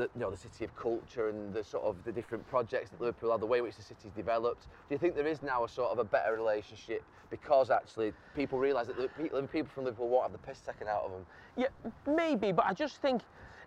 the, 0.00 0.10
you 0.14 0.20
know, 0.20 0.30
the 0.30 0.36
city 0.36 0.64
of 0.64 0.74
culture 0.76 1.28
and 1.28 1.52
the 1.52 1.62
sort 1.62 1.84
of 1.84 1.96
the 2.04 2.12
different 2.12 2.46
projects 2.48 2.90
that 2.90 3.00
Liverpool 3.00 3.30
have, 3.30 3.40
the 3.40 3.46
way 3.46 3.58
in 3.58 3.64
which 3.64 3.76
the 3.76 3.82
city's 3.82 4.12
developed. 4.12 4.64
Do 4.88 4.94
you 4.94 4.98
think 4.98 5.14
there 5.14 5.26
is 5.26 5.42
now 5.42 5.64
a 5.64 5.68
sort 5.68 5.90
of 5.90 5.98
a 5.98 6.04
better 6.04 6.34
relationship 6.34 7.04
because 7.30 7.70
actually 7.70 8.12
people 8.34 8.58
realise 8.58 8.88
that 8.88 9.16
people 9.52 9.70
from 9.72 9.84
Liverpool 9.84 10.08
won't 10.08 10.24
have 10.24 10.32
the 10.32 10.38
piss 10.38 10.60
taken 10.60 10.88
out 10.88 11.02
of 11.04 11.12
them? 11.12 11.26
Yeah, 11.56 11.66
maybe, 12.06 12.50
but 12.50 12.64
I 12.66 12.72
just 12.72 12.96
think 13.02 13.22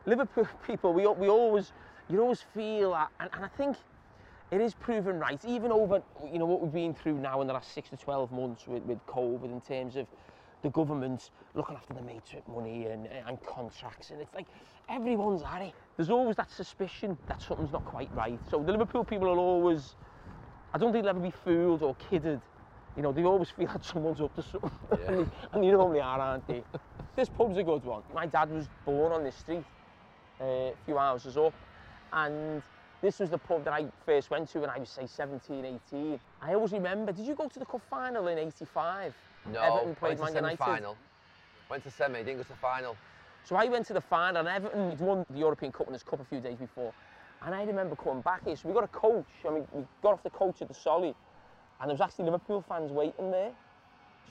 Liverpool 0.06 0.48
people, 0.68 0.94
we, 0.94 1.08
we 1.08 1.30
always, 1.30 1.72
you 2.10 2.20
always 2.22 2.42
feel 2.54 2.92
that, 2.92 3.10
and, 3.20 3.30
and 3.34 3.46
I 3.46 3.50
think 3.50 3.78
it 4.52 4.60
is 4.60 4.74
proven 4.74 5.20
right, 5.20 5.44
even 5.46 5.72
over, 5.72 6.02
you 6.32 6.40
know, 6.40 6.46
what 6.46 6.62
we've 6.62 6.74
been 6.74 6.94
through 6.94 7.20
now 7.20 7.42
in 7.42 7.48
the 7.48 7.54
last 7.54 7.74
six 7.74 7.90
to 7.90 7.98
12 7.98 8.32
months 8.32 8.68
with, 8.68 8.84
with 8.84 9.06
COVID 9.06 9.46
in 9.46 9.62
terms 9.62 9.96
of 9.96 10.08
the 10.64 10.70
government 10.70 11.30
looking 11.54 11.76
after 11.76 11.94
the 11.94 12.02
matrix 12.02 12.48
money 12.48 12.88
and, 12.88 13.08
and 13.28 13.38
contracts, 13.46 14.10
and 14.10 14.22
it's 14.22 14.34
like, 14.34 14.48
everyone's 14.90 15.44
at 15.44 15.62
it. 15.62 15.74
There's 15.98 16.10
always 16.10 16.36
that 16.38 16.50
suspicion 16.50 17.18
that 17.28 17.42
something's 17.42 17.72
not 17.72 17.86
quite 17.86 18.10
right. 18.16 18.40
So 18.50 18.64
the 18.64 18.72
Liverpool 18.72 19.04
people 19.04 19.28
will 19.28 19.40
always, 19.40 19.96
I 20.74 20.78
don't 20.78 20.92
think 20.92 21.04
they'll 21.04 21.12
ever 21.12 21.20
be 21.20 21.34
fooled 21.44 21.84
or 21.84 21.96
kidded. 22.10 22.42
You 22.96 23.04
know, 23.04 23.12
they 23.12 23.24
always 23.24 23.50
feel 23.58 23.68
like 23.68 23.84
someone's 23.84 24.22
up 24.22 24.34
to 24.36 24.42
something. 24.42 24.72
and, 25.08 25.20
they, 25.20 25.32
and 25.54 25.66
you 25.66 25.74
normally 25.74 26.00
are, 26.00 26.20
aren't 26.20 26.48
they? 26.48 26.64
this 27.16 27.30
pub's 27.30 27.58
a 27.58 27.64
good 27.64 27.84
one. 27.84 28.02
My 28.14 28.26
dad 28.26 28.50
was 28.50 28.68
born 28.86 29.12
on 29.12 29.24
this 29.24 29.36
street, 29.36 29.64
uh, 30.42 30.44
a 30.46 30.74
few 30.86 30.98
houses 30.98 31.38
up, 31.38 31.54
and 32.12 32.64
this 33.02 33.20
was 33.20 33.30
the 33.30 33.38
pub 33.38 33.66
that 33.66 33.74
I 33.74 33.86
first 34.06 34.32
went 34.32 34.50
to 34.50 34.60
when 34.62 34.70
I 34.70 34.80
was, 34.80 34.90
say, 34.90 35.06
17, 35.06 35.80
18. 35.92 36.20
I 36.42 36.54
always 36.54 36.72
remember, 36.72 37.12
did 37.12 37.26
you 37.26 37.36
go 37.36 37.48
to 37.48 37.60
the 37.60 37.66
cup 37.66 37.82
final 37.90 38.28
in 38.28 38.38
85? 38.38 39.14
No, 39.52 39.62
Everton 39.62 39.96
played 39.96 40.20
went 40.20 40.36
to 40.36 40.42
Man 40.42 40.52
United. 40.52 40.58
semi-final. 40.64 40.98
Went 41.70 41.84
to 41.84 41.92
semi, 41.92 42.20
didn't 42.20 42.38
go 42.38 42.44
to 42.44 42.50
the 42.50 42.56
final. 42.56 42.96
So 43.44 43.56
I 43.56 43.66
went 43.66 43.86
to 43.88 43.94
the 43.94 44.02
final 44.02 44.38
and 44.38 44.48
Everton 44.48 44.92
had 44.92 45.00
won 45.00 45.26
the 45.30 45.40
European 45.40 45.72
Cup 45.72 45.88
Winners' 45.88 46.04
Cup 46.04 46.22
a 46.22 46.26
few 46.26 46.40
days 46.40 46.58
before. 46.58 46.94
And 47.46 47.54
I 47.54 47.64
remember 47.64 47.96
coming 47.96 48.22
back 48.22 48.46
here. 48.46 48.56
So 48.56 48.70
we 48.70 48.74
got 48.74 48.86
a 48.86 48.88
coach. 48.88 49.26
I 49.48 49.52
mean, 49.52 49.68
we 49.74 49.84
got 50.02 50.14
off 50.14 50.24
the 50.24 50.30
coach 50.30 50.62
at 50.62 50.70
the 50.70 50.74
Solly, 50.74 51.14
and 51.82 51.90
there 51.90 51.94
was 51.94 52.02
actually 52.02 52.26
Liverpool 52.26 52.64
fans 52.68 52.92
waiting 52.92 53.32
there. 53.32 53.52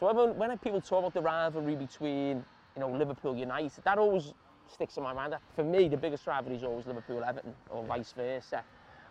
So 0.00 0.08
everyone, 0.08 0.38
when 0.38 0.56
people 0.58 0.80
talk 0.80 1.00
about 1.00 1.14
the 1.14 1.20
rivalry 1.20 1.76
between, 1.76 2.42
you 2.74 2.80
know, 2.80 2.88
Liverpool 2.88 3.36
United, 3.36 3.84
that 3.84 3.98
always 3.98 4.32
sticks 4.66 4.96
in 4.96 5.02
my 5.02 5.12
mind. 5.12 5.36
For 5.54 5.62
me, 5.62 5.88
the 5.88 5.96
biggest 5.98 6.26
rivalry 6.26 6.56
is 6.56 6.64
always 6.64 6.86
Liverpool 6.86 7.22
Everton, 7.22 7.54
or 7.68 7.84
vice 7.84 8.12
versa. 8.12 8.64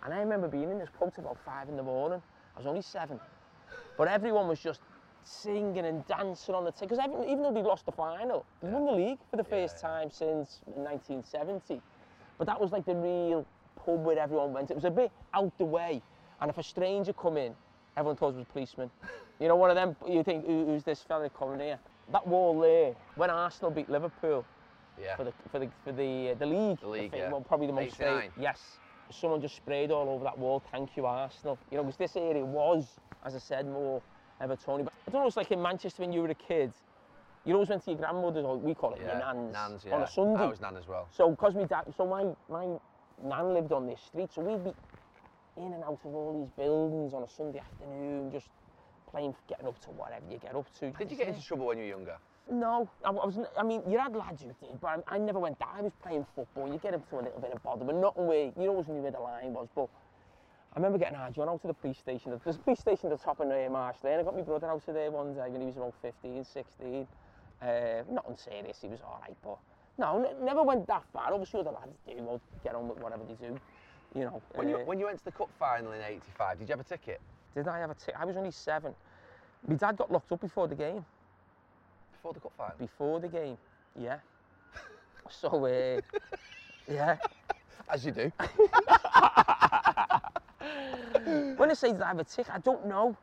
And 0.04 0.14
I 0.14 0.20
remember 0.20 0.48
being 0.48 0.72
in 0.72 0.80
this 0.80 0.90
pub 0.98 1.14
till 1.14 1.24
about 1.24 1.38
five 1.46 1.70
in 1.70 1.78
the 1.78 1.84
morning. 1.84 2.22
I 2.56 2.60
was 2.60 2.66
only 2.66 2.82
seven, 2.82 3.20
but 3.98 4.08
everyone 4.08 4.48
was 4.48 4.60
just 4.60 4.82
singing 5.24 5.86
and 5.86 6.06
dancing 6.08 6.56
on 6.56 6.66
the 6.66 6.72
ticket. 6.72 6.90
Because 6.98 7.06
even 7.28 7.42
though 7.44 7.52
they 7.54 7.62
lost 7.62 7.86
the 7.86 7.92
final, 7.92 8.46
they 8.62 8.70
won 8.70 8.86
the 8.86 8.92
league 8.92 9.20
for 9.30 9.38
the 9.38 9.44
first 9.44 9.80
time 9.80 10.10
since 10.12 10.62
1970. 10.66 11.82
But 12.38 12.48
that 12.48 12.60
was 12.60 12.72
like 12.72 12.86
the 12.86 12.96
real 12.96 13.46
pub 13.76 14.04
where 14.04 14.18
everyone 14.20 14.54
went. 14.54 14.72
It 14.72 14.76
was 14.76 14.86
a 14.86 14.92
bit 14.92 15.12
out 15.34 15.56
the 15.58 15.66
way. 15.66 16.02
And 16.40 16.50
if 16.50 16.58
a 16.58 16.64
stranger 16.64 17.14
come 17.14 17.38
in, 17.38 17.56
everyone 17.98 18.16
thought 18.16 18.30
it 18.30 18.38
was 18.38 18.46
a 18.50 18.52
policeman. 18.52 18.90
You 19.40 19.48
know, 19.48 19.56
one 19.56 19.70
of 19.70 19.76
them, 19.76 19.96
you 20.08 20.24
think, 20.24 20.46
"Who- 20.46 20.66
who's 20.66 20.84
this 20.84 21.02
fella 21.02 21.30
coming 21.30 21.60
here? 21.60 21.80
That 22.10 22.26
wall 22.28 22.60
there, 22.60 22.96
when 23.16 23.30
Arsenal 23.30 23.72
beat 23.72 23.90
Liverpool 23.90 24.46
Yeah. 25.00 25.16
for 25.16 25.24
the 25.24 25.32
for 25.52 25.60
the 25.60 25.70
for 25.84 25.92
the 25.92 26.32
uh, 26.32 26.34
the 26.36 26.46
league, 26.46 26.80
The 26.80 26.88
league, 26.88 27.12
fa- 27.12 27.18
yeah. 27.18 27.32
well, 27.32 27.42
probably 27.42 27.68
the 27.68 27.74
most 27.74 28.00
89. 28.00 28.22
famous. 28.22 28.38
Yes, 28.38 28.80
someone 29.10 29.42
just 29.42 29.56
sprayed 29.56 29.92
all 29.92 30.10
over 30.10 30.24
that 30.24 30.38
wall, 30.38 30.62
thank 30.72 30.96
you 30.98 31.06
Arsenal. 31.06 31.58
You 31.70 31.78
know, 31.78 31.84
because 31.84 31.98
this 31.98 32.16
area 32.16 32.46
was, 32.46 33.00
as 33.24 33.36
I 33.36 33.40
said, 33.40 33.66
more 33.68 34.02
Evertonian. 34.42 34.86
But 34.86 34.94
I 35.08 35.12
don't 35.12 35.22
know, 35.22 35.28
it's 35.28 35.38
like 35.38 35.52
in 35.52 35.62
Manchester 35.62 36.02
when 36.04 36.12
you 36.12 36.22
were 36.22 36.30
a 36.30 36.36
kid, 36.36 36.74
you 37.46 37.54
always 37.54 37.70
went 37.70 37.84
to 37.86 37.92
your 37.92 38.00
grandmother's, 38.00 38.46
or 38.46 38.58
we 38.58 38.74
call 38.74 38.94
it 38.94 39.02
your 39.02 39.18
nan's, 39.18 39.54
Nans, 39.54 39.84
yeah. 39.86 39.96
on 39.96 40.04
a 40.04 40.08
Sunday. 40.08 40.42
I 40.42 40.46
was 40.46 40.62
nan 40.62 40.78
as 40.78 40.88
well. 40.88 41.08
So, 41.12 41.30
because 41.30 41.56
my 41.56 41.64
dad, 41.64 41.86
so 41.96 42.06
my, 42.06 42.26
my 42.50 42.68
nan 43.24 43.54
lived 43.54 43.72
on 43.72 43.88
this 43.88 44.00
street, 44.02 44.30
so 44.34 44.42
we'd 44.42 44.64
be 44.64 44.74
in 45.58 45.74
and 45.74 45.84
out 45.84 46.00
of 46.06 46.14
all 46.14 46.40
these 46.40 46.52
buildings 46.52 47.14
on 47.14 47.24
a 47.24 47.30
Sunday 47.30 47.60
afternoon, 47.60 48.32
just 48.32 48.48
playing, 49.10 49.36
getting 49.48 49.68
up 49.68 49.80
to 49.82 49.90
whatever 49.90 50.24
you 50.30 50.38
get 50.38 50.56
up 50.56 50.68
to. 50.80 50.92
Did 50.92 51.12
you 51.12 51.18
get 51.18 51.28
into 51.28 51.44
trouble 51.44 51.66
when 51.68 51.78
you 51.78 51.84
were 51.84 51.90
younger? 51.90 52.18
No, 52.50 52.90
I, 53.06 53.10
I 53.10 53.12
was. 53.12 53.38
I 53.58 53.64
mean, 53.64 53.82
you 53.88 53.98
had 54.00 54.16
lads 54.16 54.42
who 54.42 54.48
did, 54.48 54.80
but 54.82 55.04
I, 55.08 55.16
I 55.16 55.18
never 55.18 55.40
went 55.40 55.60
down. 55.60 55.70
I 55.78 55.82
was 55.82 55.94
playing 56.02 56.26
football. 56.36 56.72
You 56.72 56.80
get 56.80 56.94
into 56.94 57.16
a 57.16 57.18
little 57.18 57.40
bit 57.40 57.52
of 57.52 57.62
bother, 57.64 57.86
but 57.86 57.96
nothing 57.96 58.28
where 58.28 58.52
you 58.60 58.70
always 58.70 58.88
knew 58.88 59.02
where 59.02 59.12
the 59.12 59.20
line 59.20 59.54
was. 59.54 59.68
But 59.76 59.90
I 60.74 60.80
remember 60.80 60.98
getting 60.98 61.18
hard 61.18 61.34
John 61.36 61.50
out 61.50 61.62
to 61.62 61.68
the 61.68 61.74
police 61.74 61.98
station. 61.98 62.32
There's 62.44 62.56
a 62.56 62.60
police 62.60 62.80
station 62.80 63.12
at 63.12 63.20
the 63.20 63.24
top 63.24 63.40
of 63.40 63.50
uh, 63.50 63.70
Marsh 63.70 63.98
Lane. 64.04 64.20
I 64.20 64.24
got 64.24 64.36
my 64.36 64.42
brother 64.42 64.68
out 64.68 64.88
of 64.88 64.94
there 64.94 65.12
one 65.12 65.34
day 65.34 65.50
when 65.50 65.62
he 65.62 65.68
was 65.68 65.78
about 65.78 65.94
15, 66.02 66.46
16. 66.46 67.08
Uh, 67.62 67.68
nothing 68.10 68.38
serious. 68.38 68.78
He 68.82 68.88
was 68.88 69.00
all 69.06 69.22
right, 69.22 69.36
but 69.44 69.58
no, 69.98 70.34
never 70.44 70.64
went 70.64 70.88
that 70.88 71.04
far. 71.12 71.34
Obviously, 71.34 71.60
other 71.60 71.72
lads 71.72 71.98
do. 72.08 72.14
Well, 72.24 72.42
get 72.64 72.74
on 72.74 72.88
with 72.88 73.00
whatever 73.00 73.24
they 73.28 73.34
do. 73.34 73.60
You 74.16 74.26
know. 74.26 74.42
When 74.56 74.70
you 74.70 74.78
uh, 74.78 74.86
when 74.86 75.00
you 75.00 75.06
went 75.06 75.20
to 75.20 75.26
the 75.26 75.32
cup 75.32 75.50
final 75.60 75.92
in 75.92 76.02
'85, 76.02 76.60
did 76.60 76.70
you 76.70 76.74
have 76.74 76.80
a 76.80 76.84
ticket 76.90 77.22
did 77.56 77.68
I 77.68 77.80
have 77.80 77.90
a 77.90 77.96
ticket? 77.96 78.16
I 78.20 78.26
was 78.26 78.38
only 78.38 78.52
seven. 78.52 78.94
My 79.68 79.76
dad 79.76 79.98
got 79.98 80.12
locked 80.12 80.32
up 80.32 80.42
before 80.42 80.68
the 80.68 80.76
game. 80.76 81.06
before 82.14 82.34
the 82.34 82.40
cup 82.40 82.54
final? 82.58 82.76
Before 82.80 83.20
the 83.20 83.28
game, 83.28 83.58
yeah. 84.00 84.20
So, 85.30 85.66
uh, 85.66 86.02
yeah. 86.90 87.18
As 87.90 88.06
you 88.06 88.12
do. 88.12 88.32
When 91.58 91.70
I 91.70 91.74
say 91.74 91.92
did 91.92 92.02
I 92.02 92.08
have 92.08 92.20
a 92.20 92.24
tick, 92.24 92.48
I 92.52 92.60
don't 92.60 92.86
know. 92.88 93.16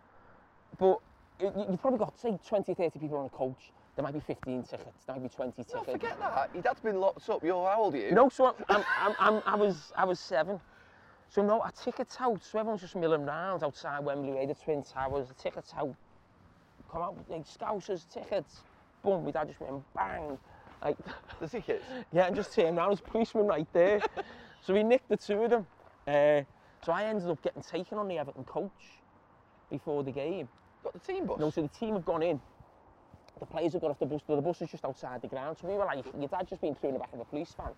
But 0.78 0.98
you, 1.40 1.52
you- 1.56 1.66
you've 1.70 1.80
probably 1.80 1.98
got, 1.98 2.18
say, 2.18 2.38
20, 2.46 2.74
30 2.74 2.98
people 2.98 3.18
on 3.18 3.26
a 3.26 3.28
coach. 3.30 3.72
There 3.96 4.02
might 4.04 4.14
be 4.14 4.20
15 4.20 4.62
tickets, 4.62 5.04
there 5.06 5.16
might 5.16 5.22
be 5.24 5.28
20 5.28 5.50
tickets. 5.52 5.74
No, 5.74 5.82
forget 5.82 6.18
that. 6.20 6.50
Your 6.54 6.62
dad's 6.62 6.80
been 6.80 7.00
locked 7.00 7.28
up. 7.28 7.42
You're 7.42 7.68
how 7.68 7.82
old 7.82 7.94
are 7.94 7.98
you? 7.98 8.12
No, 8.12 8.28
so 8.28 8.54
I'm, 8.68 8.84
I'm, 8.96 9.14
I'm, 9.18 9.42
I, 9.44 9.56
was, 9.56 9.92
I 9.96 10.04
was 10.04 10.20
seven. 10.20 10.60
So 11.30 11.42
no, 11.44 11.60
our 11.60 11.72
tickets 11.72 12.16
out, 12.20 12.42
so 12.44 12.60
everyone's 12.60 12.80
just 12.80 12.94
milling 12.94 13.26
round 13.26 13.64
outside 13.64 14.04
Wembley 14.04 14.32
Way, 14.32 14.46
the 14.46 14.54
Twin 14.54 14.84
Towers, 14.84 15.26
the 15.28 15.34
tickets 15.34 15.72
out. 15.76 15.94
Come 16.92 17.02
out, 17.02 17.16
like 17.28 17.44
Scousers, 17.46 18.08
tickets. 18.08 18.60
Boom, 19.02 19.24
my 19.24 19.30
dad 19.32 19.48
just 19.48 19.60
went 19.60 19.82
bang. 19.94 20.38
Like, 20.82 20.96
The 21.40 21.48
tickets. 21.48 21.84
Yeah, 22.12 22.26
and 22.28 22.36
just 22.36 22.52
turned 22.54 22.78
around, 22.78 22.90
there's 22.90 23.00
a 23.00 23.10
policeman 23.10 23.46
right 23.48 23.66
there. 23.72 24.00
so 24.64 24.74
we 24.74 24.84
nicked 24.84 25.08
the 25.08 25.16
two 25.16 25.42
of 25.42 25.50
them. 25.50 25.66
Uh, 26.06 26.42
so 26.84 26.92
I 26.92 27.04
ended 27.04 27.28
up 27.28 27.42
getting 27.42 27.62
taken 27.62 27.98
on 27.98 28.08
the 28.08 28.18
Everton 28.18 28.44
coach 28.44 28.70
before 29.70 30.02
the 30.02 30.12
game. 30.12 30.48
Got 30.84 30.92
the 30.92 31.12
team 31.12 31.26
bus. 31.26 31.38
No, 31.38 31.50
so 31.50 31.62
the 31.62 31.68
team 31.68 31.94
have 31.94 32.04
gone 32.04 32.22
in. 32.22 32.40
The 33.40 33.46
players 33.46 33.72
have 33.72 33.82
got 33.82 33.90
off 33.90 33.98
the 33.98 34.06
bus. 34.06 34.22
The 34.26 34.40
bus 34.40 34.62
is 34.62 34.70
just 34.70 34.84
outside 34.84 35.22
the 35.22 35.28
ground. 35.28 35.56
So 35.60 35.68
we 35.68 35.74
were 35.74 35.84
like, 35.84 36.04
your 36.18 36.28
dad's 36.28 36.50
just 36.50 36.60
been 36.60 36.74
through 36.74 36.90
in 36.90 36.94
the 36.94 37.00
back 37.00 37.12
of 37.12 37.20
a 37.20 37.24
police 37.24 37.54
van. 37.56 37.72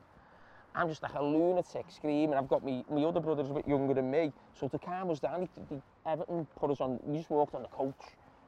I'm 0.75 0.89
just 0.89 1.03
like 1.03 1.15
a 1.15 1.23
lunatic 1.23 1.87
screaming. 1.89 2.35
I've 2.35 2.49
got 2.49 2.65
me, 2.65 2.85
my 2.91 3.03
other 3.03 3.21
brother's 3.21 3.51
a 3.51 3.55
bit 3.55 3.67
younger 3.67 3.93
than 3.93 4.11
me. 4.11 4.33
So 4.59 4.69
to 4.69 4.79
calm 4.79 5.11
us 5.11 5.19
down, 5.19 5.49
the, 5.69 5.75
the 5.75 5.83
Everton 6.09 6.47
put 6.57 6.71
us 6.71 6.81
on, 6.81 7.01
we 7.03 7.19
just 7.19 7.31
walked 7.31 7.55
on 7.55 7.63
the 7.63 7.69
coach. 7.69 7.95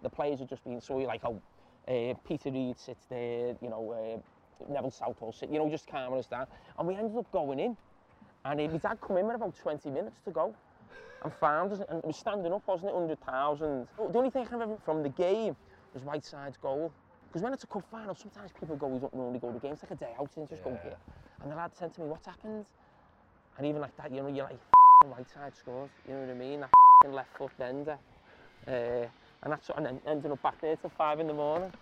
The 0.02 0.08
players 0.08 0.38
had 0.38 0.48
just 0.48 0.62
been, 0.64 0.80
so 0.80 0.98
you're 0.98 1.08
like, 1.08 1.22
oh, 1.24 1.40
uh, 1.88 2.14
Peter 2.26 2.50
Reid 2.50 2.78
sits 2.78 3.06
there, 3.06 3.56
you 3.60 3.68
know, 3.68 3.92
uh, 3.92 4.72
Neville 4.72 4.92
Southall 4.92 5.32
sit, 5.32 5.50
you 5.50 5.58
know, 5.58 5.68
just 5.68 5.88
calming 5.88 6.18
us 6.18 6.26
down. 6.26 6.46
And 6.78 6.86
we 6.86 6.94
ended 6.94 7.16
up 7.16 7.30
going 7.32 7.58
in. 7.58 7.76
And 8.44 8.60
he, 8.60 8.68
my 8.68 8.78
dad 8.78 8.98
come 9.00 9.16
in 9.18 9.26
with 9.26 9.36
about 9.36 9.56
20 9.56 9.90
minutes 9.90 10.20
to 10.24 10.30
go. 10.30 10.54
And 11.22 11.32
found 11.34 11.72
us, 11.72 11.80
and 11.88 11.98
it 12.00 12.04
was 12.04 12.16
standing 12.16 12.52
up, 12.52 12.66
wasn't 12.66 12.90
it, 12.90 12.94
100,000. 12.94 13.86
The 13.96 14.18
only 14.18 14.30
thing 14.30 14.42
I 14.42 14.44
can 14.44 14.58
remember 14.58 14.76
from 14.84 15.04
the 15.04 15.08
game 15.08 15.54
was 15.94 16.02
Whiteside's 16.02 16.56
goal. 16.56 16.92
Because 17.28 17.42
when 17.42 17.52
it's 17.52 17.62
a 17.62 17.68
cup 17.68 17.84
final, 17.90 18.14
sometimes 18.14 18.50
people 18.58 18.76
go, 18.76 18.88
we 18.88 18.98
don't 18.98 19.14
normally 19.14 19.38
go 19.38 19.52
to 19.52 19.58
games, 19.60 19.78
like 19.82 19.92
a 19.92 19.94
day 19.94 20.10
out, 20.18 20.30
and 20.36 20.48
just 20.48 20.62
yeah. 20.66 20.72
go 20.72 20.80
here. 20.82 20.96
And 21.42 21.52
the 21.52 21.56
lad 21.56 21.70
said 21.74 21.94
to 21.94 22.00
me, 22.00 22.08
what's 22.08 22.26
happened? 22.26 22.66
And 23.56 23.66
even 23.66 23.80
like 23.80 23.96
that, 23.96 24.10
you 24.10 24.20
know, 24.20 24.28
you're 24.28 24.44
like, 24.44 24.58
Whiteside 25.06 25.56
scores, 25.56 25.90
you 26.06 26.14
know 26.14 26.20
what 26.20 26.30
I 26.30 26.34
mean? 26.34 26.60
That 26.60 27.12
left 27.12 27.36
foot 27.36 27.50
bender. 27.58 27.98
Uh, 28.66 29.06
and 29.42 29.52
that's 29.52 29.68
what, 29.68 29.78
and 29.78 29.86
then 29.86 30.00
ending 30.06 30.30
up 30.30 30.42
back 30.42 30.60
there 30.60 30.76
till 30.76 30.90
five 30.90 31.20
in 31.20 31.26
the 31.26 31.34
morning. 31.34 31.72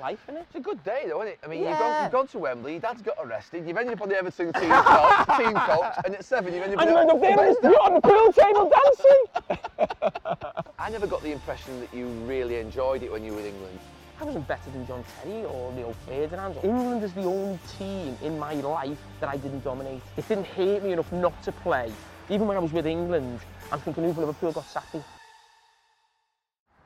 Life, 0.00 0.20
innit? 0.30 0.40
It's 0.42 0.54
a 0.54 0.60
good 0.60 0.82
day, 0.82 1.04
though, 1.08 1.20
isn't 1.20 1.34
it? 1.34 1.38
I 1.44 1.46
mean, 1.46 1.60
you've, 1.60 1.78
gone, 1.78 2.04
you've 2.04 2.12
gone 2.12 2.26
to 2.28 2.38
Wembley, 2.38 2.72
your 2.72 2.80
dad's 2.80 3.02
got 3.02 3.16
arrested, 3.22 3.66
you've 3.66 3.76
ended 3.76 3.94
up 3.94 4.00
on 4.00 4.08
the 4.08 4.16
Everton 4.16 4.50
team 4.54 4.70
coach, 4.70 5.26
team 5.36 5.52
coach, 5.52 5.94
and 6.06 6.14
at 6.14 6.24
seven, 6.24 6.54
you've 6.54 6.62
ended 6.62 6.78
up. 6.78 6.86
And 6.86 6.90
you 6.90 6.96
end 6.96 7.10
up 7.10 7.20
there 7.20 7.38
on 7.38 7.54
the, 7.60 7.68
on 7.68 7.94
the 7.94 8.00
pool 8.00 8.32
table 8.32 8.72
dancing! 10.16 10.68
I 10.78 10.88
never 10.88 11.06
got 11.06 11.22
the 11.22 11.32
impression 11.32 11.78
that 11.80 11.92
you 11.92 12.06
really 12.26 12.56
enjoyed 12.56 13.02
it 13.02 13.12
when 13.12 13.22
you 13.22 13.34
were 13.34 13.40
in 13.40 13.46
England. 13.46 13.78
I 14.20 14.24
wasn't 14.24 14.48
better 14.48 14.70
than 14.70 14.86
John 14.86 15.04
Terry 15.22 15.44
or 15.44 15.70
Rio 15.72 15.94
Ferdinand. 16.06 16.56
England 16.62 17.04
is 17.04 17.12
the 17.12 17.24
only 17.24 17.58
team 17.78 18.16
in 18.22 18.38
my 18.38 18.54
life 18.54 18.98
that 19.20 19.28
I 19.28 19.36
didn't 19.36 19.64
dominate. 19.64 20.02
It 20.16 20.26
didn't 20.28 20.46
hate 20.46 20.82
me 20.82 20.92
enough 20.92 21.12
not 21.12 21.42
to 21.42 21.52
play. 21.52 21.92
Even 22.30 22.46
when 22.46 22.56
I 22.56 22.60
was 22.60 22.72
with 22.72 22.86
England, 22.86 23.40
I'm 23.70 23.80
thinking 23.80 24.14
from 24.14 24.22
Liverpool 24.24 24.52
got 24.52 24.66
sappy. 24.66 25.02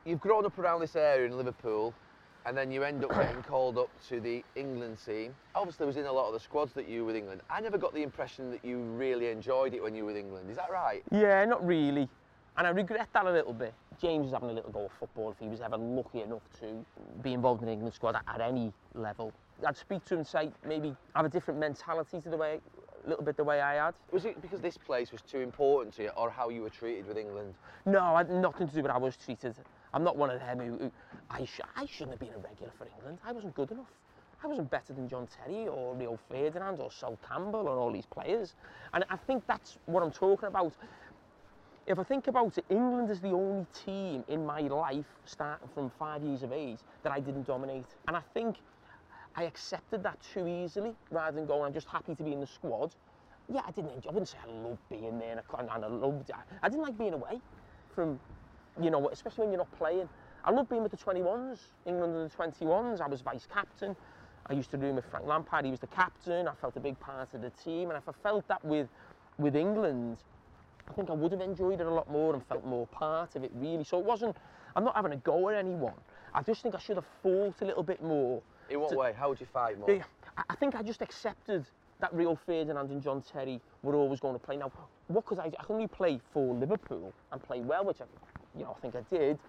You've 0.05 0.19
grown 0.19 0.45
up 0.45 0.57
around 0.59 0.81
this 0.81 0.95
area 0.95 1.25
in 1.27 1.35
Liverpool, 1.35 1.93
and 2.45 2.55
then 2.55 2.71
you 2.71 2.83
end 2.83 3.03
up 3.03 3.11
getting 3.11 3.41
called 3.43 3.77
up 3.77 3.89
to 4.09 4.19
the 4.19 4.43
England 4.55 4.97
team. 5.03 5.35
Obviously, 5.55 5.85
was 5.85 5.97
in 5.97 6.05
a 6.05 6.11
lot 6.11 6.27
of 6.27 6.33
the 6.33 6.39
squads 6.39 6.73
that 6.73 6.87
you 6.87 7.01
were 7.01 7.07
with 7.07 7.15
England. 7.15 7.41
I 7.49 7.59
never 7.59 7.77
got 7.77 7.93
the 7.93 8.03
impression 8.03 8.51
that 8.51 8.63
you 8.63 8.79
really 8.79 9.29
enjoyed 9.29 9.73
it 9.73 9.81
when 9.81 9.95
you 9.95 10.03
were 10.03 10.13
with 10.13 10.17
England. 10.17 10.49
Is 10.49 10.57
that 10.57 10.69
right? 10.71 11.03
Yeah, 11.11 11.43
not 11.45 11.65
really. 11.65 12.07
And 12.57 12.65
I 12.65 12.69
regret 12.69 13.09
that 13.13 13.25
a 13.25 13.31
little 13.31 13.53
bit. 13.53 13.73
James 13.99 14.25
was 14.25 14.33
having 14.33 14.49
a 14.49 14.53
little 14.53 14.71
go 14.71 14.85
at 14.85 14.91
football 14.99 15.31
if 15.31 15.39
he 15.39 15.47
was 15.47 15.59
ever 15.59 15.77
lucky 15.77 16.21
enough 16.21 16.43
to 16.59 16.85
be 17.21 17.33
involved 17.33 17.61
in 17.61 17.67
the 17.67 17.73
England 17.73 17.93
squad 17.93 18.15
at, 18.15 18.23
at 18.27 18.41
any 18.41 18.71
level. 18.93 19.33
I'd 19.65 19.75
speak 19.75 20.05
to 20.05 20.13
him 20.13 20.19
and 20.19 20.27
say 20.27 20.51
maybe 20.65 20.95
have 21.15 21.25
a 21.25 21.29
different 21.29 21.59
mentality 21.59 22.21
to 22.21 22.29
the 22.29 22.37
way, 22.37 22.59
a 23.05 23.09
little 23.09 23.23
bit 23.23 23.37
the 23.37 23.43
way 23.43 23.61
I 23.61 23.85
had. 23.85 23.93
Was 24.11 24.25
it 24.25 24.41
because 24.41 24.61
this 24.61 24.77
place 24.77 25.11
was 25.11 25.21
too 25.21 25.39
important 25.39 25.95
to 25.95 26.03
you, 26.03 26.09
or 26.09 26.29
how 26.29 26.49
you 26.49 26.61
were 26.61 26.69
treated 26.69 27.07
with 27.07 27.17
England? 27.17 27.55
No, 27.85 27.99
I 27.99 28.17
had 28.19 28.29
nothing 28.29 28.67
to 28.67 28.73
do 28.73 28.81
with 28.81 28.91
how 28.91 28.97
I 28.97 29.01
was 29.01 29.17
treated. 29.17 29.55
I'm 29.95 30.03
not 30.03 30.17
one 30.17 30.29
of 30.29 30.41
them 30.41 30.59
who, 30.59 30.77
who 30.77 30.91
I, 31.29 31.45
sh- 31.45 31.61
I 31.75 31.85
shouldn't 31.85 32.11
have 32.11 32.19
been 32.19 32.33
a 32.35 32.37
regular 32.37 32.71
for 32.77 32.85
England. 32.97 33.17
I 33.25 33.31
wasn't 33.31 33.55
good 33.55 33.71
enough. 33.71 33.89
I 34.43 34.47
wasn't 34.47 34.69
better 34.69 34.91
than 34.91 35.07
John 35.07 35.27
Terry 35.27 35.67
or 35.67 35.95
Rio 35.95 36.19
Ferdinand 36.29 36.81
or 36.81 36.91
Sol 36.91 37.17
Campbell 37.27 37.69
or 37.69 37.79
all 37.79 37.91
these 37.91 38.05
players. 38.05 38.55
And 38.93 39.05
I 39.09 39.15
think 39.15 39.47
that's 39.47 39.77
what 39.85 40.03
I'm 40.03 40.11
talking 40.11 40.47
about. 40.47 40.73
If 41.87 41.97
I 41.97 42.03
think 42.03 42.27
about 42.27 42.57
it, 42.57 42.65
England 42.69 43.09
is 43.09 43.21
the 43.21 43.29
only 43.29 43.65
team 43.85 44.25
in 44.27 44.45
my 44.45 44.61
life, 44.61 45.05
starting 45.23 45.69
from 45.73 45.89
five 45.97 46.23
years 46.23 46.43
of 46.43 46.51
age, 46.51 46.79
that 47.03 47.13
I 47.13 47.21
didn't 47.21 47.47
dominate. 47.47 47.85
And 48.07 48.17
I 48.17 48.21
think 48.33 48.57
I 49.35 49.43
accepted 49.43 50.03
that 50.03 50.17
too 50.33 50.47
easily, 50.47 50.93
rather 51.09 51.35
than 51.35 51.45
going, 51.45 51.63
I'm 51.63 51.73
just 51.73 51.87
happy 51.87 52.15
to 52.15 52.23
be 52.23 52.33
in 52.33 52.41
the 52.41 52.47
squad. 52.47 52.93
Yeah, 53.47 53.61
I 53.65 53.71
didn't 53.71 53.91
enjoy, 53.91 54.09
I 54.09 54.13
wouldn't 54.13 54.29
say 54.29 54.37
I 54.43 54.51
loved 54.51 54.79
being 54.89 55.19
there, 55.19 55.31
and 55.31 55.41
I, 55.69 55.75
and 55.75 55.85
I 55.85 55.87
loved. 55.87 56.31
I 56.61 56.67
didn't 56.67 56.83
like 56.83 56.97
being 56.97 57.13
away 57.13 57.39
from, 57.93 58.19
you 58.81 58.89
know, 58.89 59.09
especially 59.09 59.43
when 59.43 59.51
you're 59.51 59.59
not 59.59 59.77
playing. 59.77 60.07
I 60.43 60.51
loved 60.51 60.69
being 60.69 60.83
with 60.83 60.91
the 60.91 60.97
21s, 60.97 61.59
England 61.85 62.15
and 62.15 62.29
the 62.29 62.35
21s. 62.35 63.01
I 63.01 63.07
was 63.07 63.21
vice 63.21 63.47
captain. 63.51 63.95
I 64.47 64.53
used 64.53 64.69
to 64.71 64.77
room 64.77 64.95
with 64.95 65.05
Frank 65.05 65.25
Lampard. 65.25 65.65
He 65.65 65.71
was 65.71 65.79
the 65.79 65.87
captain. 65.87 66.47
I 66.47 66.53
felt 66.53 66.77
a 66.77 66.79
big 66.79 66.99
part 66.99 67.33
of 67.33 67.41
the 67.41 67.49
team, 67.63 67.89
and 67.89 67.97
if 67.97 68.07
I 68.07 68.11
felt 68.23 68.47
that 68.47 68.63
with 68.63 68.87
with 69.37 69.55
England, 69.55 70.17
I 70.87 70.93
think 70.93 71.09
I 71.09 71.13
would 71.13 71.31
have 71.31 71.41
enjoyed 71.41 71.81
it 71.81 71.87
a 71.87 71.89
lot 71.89 72.09
more 72.09 72.33
and 72.33 72.45
felt 72.45 72.63
more 72.63 72.87
part 72.87 73.35
of 73.35 73.43
it 73.43 73.51
really. 73.55 73.83
So 73.83 73.99
it 73.99 74.05
wasn't. 74.05 74.35
I'm 74.75 74.83
not 74.83 74.95
having 74.95 75.13
a 75.13 75.17
go 75.17 75.49
at 75.49 75.55
anyone. 75.55 75.93
I 76.33 76.41
just 76.43 76.61
think 76.61 76.75
I 76.75 76.79
should 76.79 76.97
have 76.97 77.05
fought 77.23 77.55
a 77.61 77.65
little 77.65 77.83
bit 77.83 78.03
more. 78.03 78.41
In 78.69 78.79
what 78.79 78.91
to- 78.91 78.97
way? 78.97 79.13
How 79.13 79.29
would 79.29 79.39
you 79.39 79.47
fight 79.47 79.79
more? 79.79 79.89
I- 79.89 80.03
I 80.49 80.55
think 80.55 80.75
I 80.75 80.83
just 80.83 81.01
accepted 81.01 81.65
that 81.99 82.13
Rio 82.13 82.35
Ferdinand 82.35 82.91
and 82.91 83.01
John 83.01 83.21
Terry 83.21 83.61
were 83.83 83.95
always 83.95 84.19
going 84.19 84.35
to 84.35 84.39
play. 84.39 84.57
Now, 84.57 84.71
what 85.07 85.25
could 85.25 85.39
I? 85.39 85.49
do? 85.49 85.55
I 85.57 85.63
could 85.63 85.73
only 85.73 85.87
play 85.87 86.19
for 86.33 86.53
Liverpool 86.53 87.13
and 87.31 87.41
play 87.41 87.61
well, 87.61 87.85
which 87.85 88.01
I, 88.01 88.05
you 88.57 88.63
know, 88.63 88.75
I 88.77 88.81
think 88.81 88.95
I 88.95 89.01
did. 89.15 89.39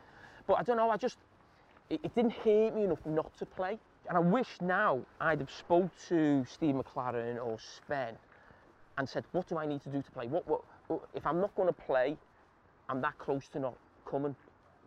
But 0.46 0.54
I 0.54 0.62
don't 0.62 0.76
know. 0.76 0.90
I 0.90 0.96
just 0.96 1.18
it, 1.90 2.00
it 2.02 2.14
didn't 2.14 2.32
hate 2.32 2.74
me 2.74 2.84
enough 2.84 3.04
not 3.04 3.36
to 3.38 3.46
play. 3.46 3.78
And 4.08 4.16
I 4.16 4.20
wish 4.20 4.48
now 4.60 5.00
I'd 5.20 5.40
have 5.40 5.50
spoke 5.50 5.90
to 6.08 6.44
Steve 6.48 6.74
McClaren 6.74 7.44
or 7.44 7.58
Sven 7.58 8.14
and 8.98 9.08
said, 9.08 9.24
what 9.32 9.48
do 9.48 9.58
I 9.58 9.66
need 9.66 9.82
to 9.82 9.88
do 9.88 10.00
to 10.00 10.10
play? 10.12 10.26
What, 10.28 10.46
what, 10.48 10.62
if 11.14 11.26
I'm 11.26 11.40
not 11.40 11.54
going 11.56 11.68
to 11.68 11.72
play, 11.72 12.16
I'm 12.88 13.00
that 13.02 13.18
close 13.18 13.48
to 13.48 13.58
not 13.58 13.74
coming 14.08 14.34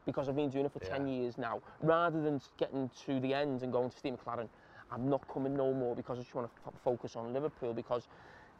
because 0.06 0.30
I've 0.30 0.36
been 0.36 0.50
doing 0.50 0.66
it 0.66 0.72
for 0.72 0.80
10 0.80 1.08
years 1.08 1.38
now. 1.38 1.62
Rather 1.82 2.22
than 2.22 2.42
getting 2.58 2.90
to 3.06 3.20
the 3.20 3.34
end 3.34 3.62
and 3.62 3.72
going 3.72 3.90
to 3.90 3.98
Steve 3.98 4.14
McClaren, 4.14 4.48
I'm 4.92 5.10
not 5.10 5.28
coming 5.32 5.56
no 5.56 5.74
more 5.74 5.96
because 5.96 6.18
I 6.18 6.22
just 6.22 6.34
want 6.34 6.50
to 6.50 6.72
focus 6.84 7.16
on 7.16 7.34
Liverpool 7.34 7.74
because 7.74 8.08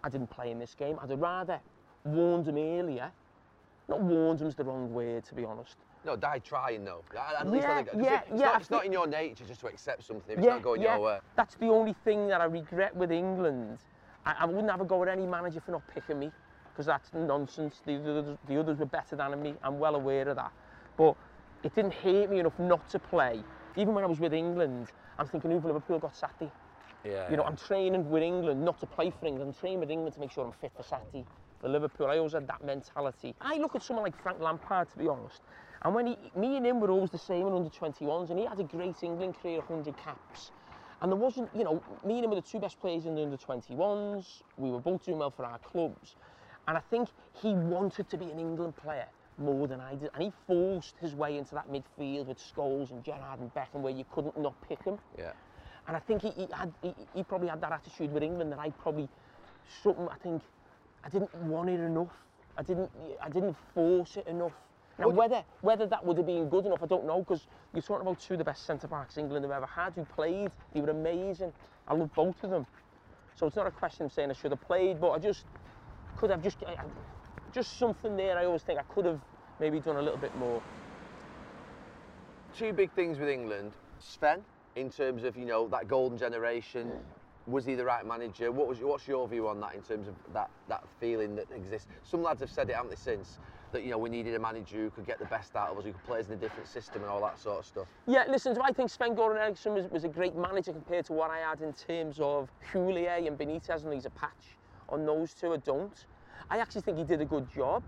I 0.04 0.10
didn't 0.10 0.30
play 0.30 0.52
in 0.52 0.60
this 0.60 0.76
game. 0.76 1.00
I'd 1.02 1.10
have 1.10 1.20
rather 1.20 1.60
warned 2.04 2.48
him 2.48 2.58
earlier. 2.58 3.12
Not 3.90 4.02
warned 4.02 4.40
him's 4.40 4.56
the 4.56 4.64
wrong 4.64 4.94
word, 4.94 5.26
to 5.26 5.36
be 5.36 5.44
honest. 5.44 5.76
No, 6.06 6.16
die 6.16 6.40
trying 6.40 6.86
though. 6.86 7.04
At 7.18 7.50
least 7.50 7.64
Yeah, 7.68 7.74
I 7.74 7.84
think, 7.84 8.04
yeah, 8.06 8.14
it- 8.20 8.24
it's, 8.32 8.40
yeah, 8.40 8.46
not, 8.48 8.62
it's 8.62 8.70
not 8.70 8.86
in 8.86 8.94
your 8.94 9.08
nature 9.08 9.44
just 9.46 9.60
to 9.62 9.68
accept 9.68 10.04
something 10.04 10.32
if 10.34 10.38
it's 10.38 10.48
not 10.48 10.62
going 10.62 10.82
your 10.82 11.00
way. 11.00 11.20
That's 11.36 11.56
the 11.56 11.68
only 11.68 11.94
thing 12.06 12.28
that 12.28 12.40
I 12.40 12.46
regret 12.46 12.96
with 12.96 13.12
England. 13.12 13.80
I, 14.26 14.36
I 14.42 14.46
wouldn't 14.46 14.70
have 14.70 14.80
a 14.82 14.86
go 14.86 15.02
at 15.04 15.10
any 15.10 15.26
manager 15.26 15.60
for 15.60 15.72
not 15.72 15.82
picking 15.94 16.20
me. 16.20 16.32
because 16.72 16.86
that's 16.86 17.12
nonsense. 17.14 17.82
The, 17.86 17.98
the, 17.98 18.20
others- 18.20 18.38
the 18.48 18.60
others 18.60 18.78
were 18.78 18.86
better 18.86 19.16
than 19.18 19.42
me. 19.42 19.56
I'm 19.64 19.80
well 19.80 19.96
aware 19.96 20.30
of 20.30 20.38
that. 20.38 20.54
But 20.96 21.16
it 21.64 21.74
didn't 21.76 21.94
hate 21.94 22.30
me 22.30 22.40
enough 22.40 22.58
not 22.60 22.88
to 22.92 23.00
play. 23.00 23.44
Even 23.76 23.94
when 23.96 24.04
I 24.04 24.08
was 24.08 24.20
with 24.20 24.34
England, 24.34 24.88
I'm 25.18 25.28
thinking, 25.28 25.52
who 25.52 25.60
Liverpool 25.60 26.00
got 26.00 26.16
Saturday? 26.16 26.52
Yeah. 27.04 27.30
You 27.30 27.36
know, 27.38 27.44
I'm 27.44 27.58
training 27.58 28.10
with 28.10 28.24
England 28.24 28.64
not 28.64 28.80
to 28.80 28.86
play 28.86 29.10
for 29.10 29.26
England. 29.26 29.50
I'm 29.50 29.60
training 29.60 29.80
with 29.82 29.92
England 29.92 30.14
to 30.14 30.20
make 30.22 30.32
sure 30.32 30.46
I'm 30.46 30.52
fit 30.54 30.72
for 30.78 30.84
Saturday, 30.84 31.26
for 31.60 31.70
Liverpool. 31.70 32.08
I 32.08 32.18
always 32.18 32.34
had 32.34 32.48
that 32.48 32.64
mentality. 32.64 33.36
I 33.42 33.58
look 33.58 33.76
at 33.76 33.84
someone 33.84 34.04
like 34.04 34.22
Frank 34.22 34.40
Lampard, 34.40 34.90
to 34.92 34.98
be 34.98 35.08
honest, 35.08 35.42
and 35.84 35.96
when 35.96 36.08
he, 36.08 36.18
me 36.36 36.58
and 36.58 36.66
him 36.66 36.80
were 36.80 36.90
always 36.90 37.10
the 37.10 37.18
same 37.18 37.48
in 37.48 37.54
under 37.54 37.70
21s, 37.70 38.30
and 38.30 38.40
he 38.40 38.46
had 38.46 38.60
a 38.60 38.64
great 38.64 39.02
England 39.02 39.36
career, 39.42 39.60
100 39.60 39.96
caps. 39.98 40.52
And 41.02 41.12
there 41.12 41.18
wasn't, 41.18 41.50
you 41.56 41.64
know, 41.64 41.82
me 42.06 42.16
and 42.16 42.26
him 42.26 42.32
were 42.32 42.36
the 42.36 42.42
two 42.42 42.60
best 42.60 42.80
players 42.82 43.06
in 43.06 43.16
the 43.16 43.24
under 43.24 43.38
21s. 43.38 44.42
We 44.58 44.72
were 44.72 44.80
both 44.80 45.06
doing 45.06 45.20
well 45.20 45.32
for 45.32 45.46
our 45.46 45.60
clubs. 45.60 46.16
And 46.68 46.78
I 46.78 46.82
think 46.90 47.10
he 47.42 47.54
wanted 47.54 48.10
to 48.10 48.18
be 48.18 48.26
an 48.26 48.40
England 48.40 48.76
player 48.76 49.08
more 49.38 49.68
than 49.68 49.80
I 49.80 49.96
did. 49.96 50.10
And 50.14 50.24
he 50.24 50.32
forced 50.46 50.98
his 50.98 51.16
way 51.16 51.38
into 51.38 51.56
that 51.56 51.72
midfield 51.72 52.26
with 52.26 52.38
Scholes 52.38 52.92
and 52.92 53.04
Gerrard 53.04 53.40
and 53.40 53.54
Beckham 53.54 53.82
where 53.82 53.94
you 53.94 54.06
couldn't 54.12 54.38
not 54.38 54.54
pick 54.68 54.84
him. 54.84 55.00
Yeah. 55.18 55.32
And 55.88 55.96
I 55.96 56.00
think 56.02 56.22
he, 56.22 56.32
he 56.32 56.48
had 56.54 56.72
he, 56.84 56.94
he 57.16 57.24
probably 57.24 57.48
had 57.48 57.62
that 57.62 57.72
attitude 57.72 58.12
with 58.14 58.22
England 58.22 58.52
that 58.52 58.60
I 58.60 58.70
probably 58.72 59.08
something 59.82 60.08
I 60.10 60.18
think 60.18 60.44
I 61.04 61.10
didn't 61.10 61.34
want 61.36 61.70
it 61.70 61.80
enough. 61.80 62.12
I 62.58 62.64
didn't 62.64 62.92
I 63.22 63.30
didn't 63.30 63.56
force 63.74 64.18
it 64.18 64.28
enough. 64.28 64.54
Now 64.98 65.10
whether 65.10 65.44
whether 65.62 65.86
that 65.88 66.06
would 66.06 66.18
have 66.18 66.26
been 66.26 66.50
good 66.50 66.66
enough, 66.66 66.84
I 66.84 66.88
don't 66.88 67.06
know, 67.06 67.20
because 67.20 67.48
you're 67.74 67.82
talking 67.82 68.06
about 68.06 68.20
two 68.20 68.34
of 68.34 68.38
the 68.40 68.44
best 68.44 68.66
centre 68.66 68.88
backs 68.88 69.18
England 69.18 69.46
have 69.46 69.52
ever 69.52 69.66
had 69.66 69.94
who 69.94 70.04
played. 70.06 70.52
They 70.74 70.82
were 70.82 70.90
amazing. 70.90 71.54
I 71.88 71.94
love 71.94 72.14
both 72.14 72.44
of 72.44 72.50
them. 72.50 72.66
So 73.36 73.48
it's 73.48 73.56
not 73.56 73.68
a 73.68 73.72
question 73.72 74.06
of 74.06 74.12
saying 74.12 74.30
I 74.30 74.34
should 74.34 74.52
have 74.52 74.62
played, 74.62 75.00
but 75.00 75.12
I 75.12 75.20
just 75.20 75.46
could 76.18 76.30
have 76.30 76.44
just 76.44 76.58
I, 76.68 76.72
I- 76.74 76.86
just 77.54 77.80
something 77.80 78.16
there. 78.16 78.38
I 78.38 78.46
always 78.46 78.62
think 78.62 78.78
I 78.78 78.84
could 78.84 79.06
have 79.06 79.20
maybe 79.60 79.80
done 79.80 79.96
a 79.96 80.02
little 80.02 80.20
bit 80.20 80.36
more. 80.38 80.62
Two 82.56 82.74
big 82.74 82.92
things 82.92 83.18
with 83.18 83.30
England. 83.30 83.72
Sven, 84.00 84.44
in 84.76 84.90
terms 84.90 85.24
of 85.24 85.36
you 85.38 85.46
know 85.46 85.68
that 85.70 85.88
golden 85.88 86.18
generation, 86.18 86.92
was 87.50 87.66
he 87.66 87.76
the 87.76 87.86
right 87.86 88.06
manager? 88.06 88.52
What 88.52 88.68
was 88.68 88.80
what's 88.80 89.08
your 89.08 89.28
view 89.28 89.48
on 89.48 89.60
that 89.62 89.76
in 89.76 89.82
terms 89.82 90.08
of 90.08 90.16
that 90.34 90.50
that 90.68 90.84
feeling 91.00 91.36
that 91.36 91.48
exists? 91.56 91.88
Some 92.04 92.22
lads 92.24 92.42
have 92.42 92.52
said 92.52 92.70
it, 92.70 92.76
haven't 92.76 92.92
they, 92.92 92.96
since 92.96 93.40
that 93.72 93.84
you 93.84 93.92
know 93.92 93.98
we 93.98 94.10
needed 94.10 94.36
a 94.36 94.40
manager 94.40 94.78
who 94.78 94.90
could 94.90 95.06
get 95.06 95.20
the 95.20 95.26
best 95.26 95.56
out 95.56 95.70
of 95.70 95.78
us, 95.78 95.86
who 95.86 95.92
could 95.92 96.04
play 96.04 96.20
us 96.20 96.28
in 96.28 96.34
a 96.34 96.38
different 96.38 96.68
system 96.68 97.02
and 97.02 97.12
all 97.12 97.22
that 97.22 97.40
sort 97.40 97.60
of 97.60 97.66
stuff. 97.66 97.88
Yeah, 98.08 98.26
listen, 98.28 98.58
I 98.62 98.72
think 98.72 98.90
Sven 98.90 99.16
Goran 99.16 99.38
Eriksson 99.38 99.74
was, 99.74 99.86
was 99.88 100.04
a 100.04 100.10
great 100.10 100.36
manager 100.36 100.72
compared 100.72 101.06
to 101.06 101.14
what 101.14 101.32
I 101.32 101.40
had 101.40 101.62
in 101.62 101.74
terms 101.74 102.20
of 102.20 102.50
Houllier 102.72 103.26
and 103.28 103.38
Benitez, 103.38 103.84
and 103.84 103.94
he's 103.94 104.06
a 104.06 104.12
patch 104.12 104.58
on 104.90 105.06
those 105.06 105.34
two. 105.34 105.54
I 105.54 105.58
don't. 105.58 106.06
I 106.50 106.60
actually 106.60 106.82
think 106.82 106.98
he 106.98 107.04
did 107.04 107.22
a 107.22 107.26
good 107.26 107.52
job 107.52 107.84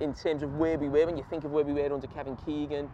in 0.00 0.14
terms 0.14 0.42
of 0.42 0.56
where 0.56 0.78
we 0.78 0.88
were. 0.88 1.06
When 1.06 1.16
you 1.16 1.24
think 1.28 1.44
of 1.44 1.50
where 1.50 1.64
we 1.64 1.72
were 1.72 1.92
under 1.92 2.06
Kevin 2.06 2.36
Keegan, 2.36 2.88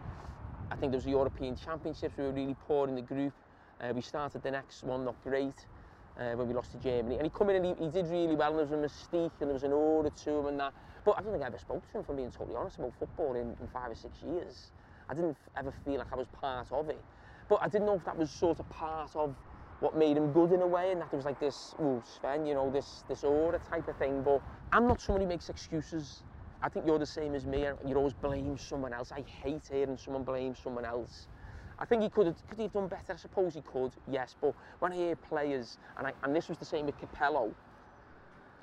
I 0.70 0.76
think 0.76 0.92
there 0.92 0.98
was 0.98 1.04
the 1.04 1.10
European 1.10 1.54
Championships. 1.56 2.16
We 2.16 2.24
were 2.24 2.32
really 2.32 2.56
poor 2.66 2.88
in 2.88 2.94
the 2.94 3.02
group. 3.02 3.32
Uh, 3.80 3.92
we 3.94 4.00
started 4.00 4.42
the 4.42 4.50
next 4.50 4.82
one 4.84 5.04
not 5.04 5.22
great 5.22 5.66
uh, 6.18 6.32
when 6.32 6.48
we 6.48 6.54
lost 6.54 6.72
to 6.72 6.78
Germany. 6.78 7.16
And 7.16 7.24
he 7.24 7.30
come 7.30 7.50
in 7.50 7.56
and 7.56 7.64
he, 7.64 7.84
he 7.84 7.90
did 7.90 8.06
really 8.08 8.36
well. 8.36 8.58
And 8.58 8.70
there 8.70 8.78
was 8.78 8.92
a 8.92 9.16
mystique 9.16 9.32
and 9.40 9.48
there 9.48 9.54
was 9.54 9.62
an 9.62 9.72
aura 9.72 10.10
to 10.10 10.30
him 10.30 10.46
and 10.46 10.60
that. 10.60 10.72
But 11.04 11.18
I 11.18 11.22
don't 11.22 11.32
think 11.32 11.44
I 11.44 11.46
ever 11.46 11.58
spoke 11.58 11.86
to 11.92 11.98
him, 11.98 12.04
for 12.04 12.14
being 12.14 12.30
totally 12.30 12.56
honest, 12.56 12.78
about 12.78 12.92
football 12.98 13.34
in, 13.34 13.56
in 13.60 13.68
five 13.72 13.90
or 13.90 13.94
six 13.94 14.22
years. 14.22 14.72
I 15.08 15.14
didn't 15.14 15.36
ever 15.56 15.72
feel 15.84 15.98
like 15.98 16.12
I 16.12 16.16
was 16.16 16.26
part 16.28 16.72
of 16.72 16.88
it. 16.88 17.02
But 17.48 17.60
I 17.62 17.68
didn't 17.68 17.86
know 17.86 17.94
if 17.94 18.04
that 18.04 18.18
was 18.18 18.30
sort 18.30 18.58
of 18.58 18.68
part 18.70 19.14
of 19.14 19.36
what 19.80 19.96
made 19.96 20.16
him 20.16 20.32
good 20.32 20.52
in 20.52 20.62
a 20.62 20.66
way, 20.66 20.90
and 20.90 21.00
that 21.00 21.10
there 21.10 21.18
was 21.18 21.26
like 21.26 21.38
this, 21.38 21.74
Sven, 22.04 22.46
you 22.46 22.54
know, 22.54 22.70
this 22.70 23.04
this 23.08 23.22
aura 23.22 23.60
type 23.70 23.86
of 23.86 23.96
thing. 23.98 24.22
But 24.22 24.42
I'm 24.72 24.88
not 24.88 25.00
someone 25.00 25.22
who 25.22 25.28
makes 25.28 25.48
excuses. 25.48 26.22
I 26.62 26.68
think 26.68 26.86
you're 26.86 26.98
the 26.98 27.06
same 27.06 27.34
as 27.34 27.44
me, 27.44 27.66
you 27.86 27.94
always 27.96 28.14
blame 28.14 28.56
someone 28.58 28.92
else. 28.92 29.12
I 29.12 29.22
hate 29.44 29.62
hearing 29.70 29.98
someone 29.98 30.24
blame 30.24 30.54
someone 30.56 30.84
else. 30.86 31.28
I 31.78 31.84
think 31.84 32.02
he 32.02 32.08
could 32.08 32.26
have, 32.26 32.36
could 32.48 32.58
he 32.58 32.64
have 32.64 32.72
done 32.72 32.88
better? 32.88 33.12
I 33.12 33.16
suppose 33.16 33.54
he 33.54 33.62
could, 33.62 33.92
yes. 34.10 34.34
But 34.40 34.54
when 34.78 34.92
I 34.92 34.96
hear 34.96 35.16
players, 35.16 35.78
and, 35.98 36.06
I, 36.06 36.12
and 36.22 36.34
this 36.34 36.48
was 36.48 36.58
the 36.58 36.64
same 36.64 36.86
with 36.86 36.98
Capello 36.98 37.52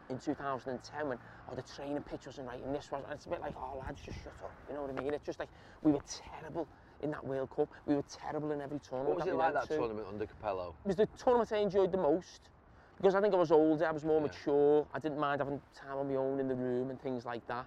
in 0.10 0.18
2010 0.18 1.08
when, 1.08 1.18
oh, 1.50 1.56
the 1.56 1.62
training 1.62 2.02
pitch 2.04 2.26
wasn't 2.26 2.48
right 2.48 2.64
and 2.64 2.76
this 2.76 2.92
was, 2.92 3.04
and 3.04 3.14
it's 3.14 3.26
a 3.26 3.30
bit 3.30 3.42
like, 3.42 3.54
oh, 3.58 3.78
lads, 3.80 4.02
just 4.02 4.18
shut 4.24 4.34
up. 4.44 4.52
You 4.68 4.76
know 4.76 4.82
what 4.84 4.98
I 4.98 5.02
mean? 5.02 5.14
It's 5.14 5.26
just 5.26 5.40
like, 5.40 5.50
we 5.84 5.92
were 5.92 6.02
terrible 6.08 6.68
in 7.02 7.12
that 7.12 7.26
World 7.26 7.50
Cup. 7.56 7.70
We 7.86 7.96
were 7.96 8.04
terrible 8.04 8.52
in 8.52 8.62
every 8.62 8.80
tournament 8.80 9.16
What 9.16 9.26
was 9.26 9.28
it 9.28 9.32
we 9.32 9.38
like 9.38 9.54
that 9.54 9.68
to. 9.68 9.78
tournament 9.78 10.08
under 10.10 10.26
Capello? 10.26 10.74
It 10.84 10.88
was 10.88 10.96
the 10.96 11.08
tournament 11.18 11.52
I 11.52 11.58
enjoyed 11.58 11.92
the 11.92 11.98
most 11.98 12.50
because 12.98 13.16
I 13.16 13.22
think 13.22 13.34
I 13.34 13.38
was 13.38 13.52
older, 13.52 13.86
I 13.86 13.92
was 13.92 14.06
more 14.06 14.22
mature, 14.22 14.88
I 14.94 15.00
didn't 15.00 15.20
mind 15.20 15.42
having 15.42 15.60
time 15.76 15.98
on 15.98 16.08
my 16.08 16.16
own 16.16 16.40
in 16.40 16.48
the 16.48 16.56
room 16.56 16.90
and 16.90 17.02
things 17.02 17.26
like 17.26 17.46
that. 17.48 17.66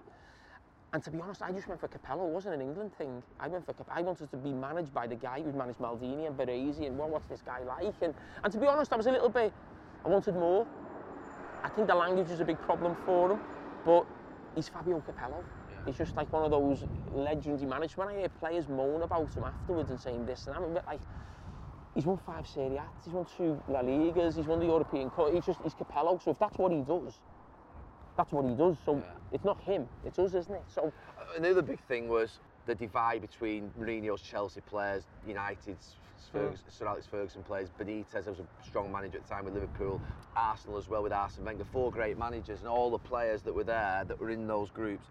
And 0.93 1.03
to 1.03 1.11
be 1.11 1.19
honest, 1.19 1.41
I 1.41 1.51
just 1.51 1.67
went 1.67 1.81
for 1.81 1.89
Capello. 1.89 2.27
It 2.27 2.33
wasn't 2.33 2.55
an 2.55 2.61
England 2.61 2.93
thing. 2.97 3.21
I 3.39 3.47
went 3.47 3.65
for 3.65 3.73
Cap- 3.73 3.89
I 3.91 4.01
wanted 4.01 4.31
to 4.31 4.37
be 4.37 4.53
managed 4.53 4.93
by 4.93 5.05
the 5.05 5.15
guy 5.15 5.41
who'd 5.41 5.55
managed 5.55 5.79
Maldini 5.79 6.27
and 6.27 6.37
Baresi 6.37 6.87
and 6.87 6.97
well, 6.97 7.09
what's 7.09 7.27
this 7.27 7.41
guy 7.41 7.59
like? 7.63 7.93
And, 8.01 8.13
and 8.43 8.53
to 8.53 8.59
be 8.59 8.67
honest, 8.67 8.93
I 8.93 8.95
was 8.95 9.07
a 9.07 9.11
little 9.11 9.29
bit, 9.29 9.51
I 10.05 10.09
wanted 10.09 10.35
more. 10.35 10.65
I 11.63 11.69
think 11.69 11.87
the 11.87 11.95
language 11.95 12.29
is 12.29 12.39
a 12.39 12.45
big 12.45 12.59
problem 12.61 12.95
for 13.05 13.33
him, 13.33 13.39
but 13.85 14.05
he's 14.55 14.69
Fabio 14.69 15.03
Capello. 15.05 15.43
He's 15.85 15.97
just 15.97 16.15
like 16.15 16.31
one 16.31 16.45
of 16.45 16.51
those 16.51 16.85
legends 17.13 17.61
he 17.61 17.67
managed. 17.67 17.97
When 17.97 18.07
I 18.07 18.19
hear 18.19 18.29
players 18.29 18.69
moan 18.69 19.01
about 19.01 19.33
him 19.33 19.43
afterwards 19.43 19.89
and 19.89 19.99
saying 19.99 20.25
this 20.25 20.47
and 20.47 20.55
I'm 20.55 20.63
a 20.63 20.69
bit 20.69 20.83
like, 20.87 21.01
he's 21.95 22.05
won 22.05 22.17
five 22.25 22.47
Serie 22.47 22.77
A's, 22.77 23.03
he's 23.03 23.13
won 23.13 23.25
two 23.37 23.61
La 23.67 23.81
Ligas, 23.81 24.37
he's 24.37 24.45
won 24.45 24.59
the 24.59 24.65
European 24.65 25.09
Cup. 25.09 25.33
He's 25.33 25.45
just, 25.45 25.59
he's 25.63 25.73
Capello. 25.73 26.21
So 26.23 26.31
if 26.31 26.39
that's 26.39 26.57
what 26.57 26.71
he 26.71 26.79
does, 26.79 27.19
that's 28.17 28.31
what 28.31 28.45
he 28.45 28.55
does. 28.55 28.75
So 28.83 29.01
it's 29.31 29.45
not 29.45 29.61
him, 29.61 29.87
it's 30.05 30.19
us, 30.19 30.33
isn't 30.33 30.53
it? 30.53 30.63
So 30.67 30.91
Another 31.35 31.61
big 31.61 31.79
thing 31.87 32.07
was 32.07 32.39
the 32.65 32.75
divide 32.75 33.21
between 33.21 33.71
Mourinho's 33.79 34.21
Chelsea 34.21 34.61
players, 34.61 35.03
United's 35.25 35.95
Ferguson, 36.31 36.65
hmm. 36.65 36.71
Sir 36.71 36.87
Alex 36.87 37.05
Ferguson 37.09 37.43
players, 37.43 37.69
Benitez 37.79 38.27
was 38.27 38.39
a 38.39 38.65
strong 38.65 38.91
manager 38.91 39.17
at 39.17 39.27
the 39.27 39.29
time 39.29 39.45
with 39.45 39.53
Liverpool, 39.53 40.01
Arsenal 40.35 40.77
as 40.77 40.89
well 40.89 41.03
with 41.03 41.13
Arsene 41.13 41.45
Wenger, 41.45 41.65
four 41.71 41.91
great 41.91 42.17
managers 42.17 42.59
and 42.59 42.67
all 42.67 42.89
the 42.89 42.97
players 42.97 43.41
that 43.43 43.53
were 43.53 43.63
there 43.63 44.03
that 44.07 44.19
were 44.19 44.29
in 44.29 44.47
those 44.47 44.69
groups. 44.71 45.07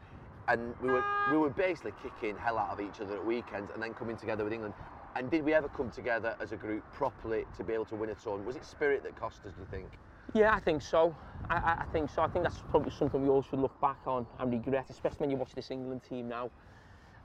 And 0.48 0.74
we 0.80 0.90
were 0.90 1.04
we 1.30 1.38
were 1.38 1.50
basically 1.50 1.92
kicking 2.02 2.36
hell 2.36 2.58
out 2.58 2.70
of 2.70 2.80
each 2.80 3.00
other 3.00 3.16
at 3.16 3.24
weekends 3.24 3.70
and 3.72 3.82
then 3.82 3.94
coming 3.94 4.16
together 4.16 4.44
with 4.44 4.52
England. 4.52 4.74
And 5.16 5.30
did 5.30 5.44
we 5.44 5.54
ever 5.54 5.68
come 5.68 5.90
together 5.90 6.36
as 6.40 6.52
a 6.52 6.56
group 6.56 6.84
properly 6.92 7.46
to 7.56 7.64
be 7.64 7.72
able 7.72 7.86
to 7.86 7.96
win 7.96 8.10
a 8.10 8.14
tournament? 8.14 8.46
Was 8.46 8.56
it 8.56 8.64
spirit 8.64 9.02
that 9.04 9.18
cost 9.18 9.38
us, 9.46 9.52
do 9.54 9.60
you 9.60 9.66
think? 9.70 9.88
Yeah, 10.34 10.54
I 10.54 10.60
think 10.60 10.82
so. 10.82 11.14
I, 11.48 11.78
I, 11.80 11.84
think 11.92 12.10
so. 12.10 12.22
I 12.22 12.28
think 12.28 12.44
that's 12.44 12.58
probably 12.70 12.90
something 12.90 13.22
we 13.22 13.28
all 13.28 13.42
should 13.42 13.60
look 13.60 13.80
back 13.80 13.98
on 14.06 14.26
and 14.38 14.50
regret, 14.50 14.86
especially 14.90 15.18
when 15.20 15.30
you 15.30 15.36
watch 15.36 15.54
this 15.54 15.70
England 15.70 16.02
team 16.08 16.28
now. 16.28 16.50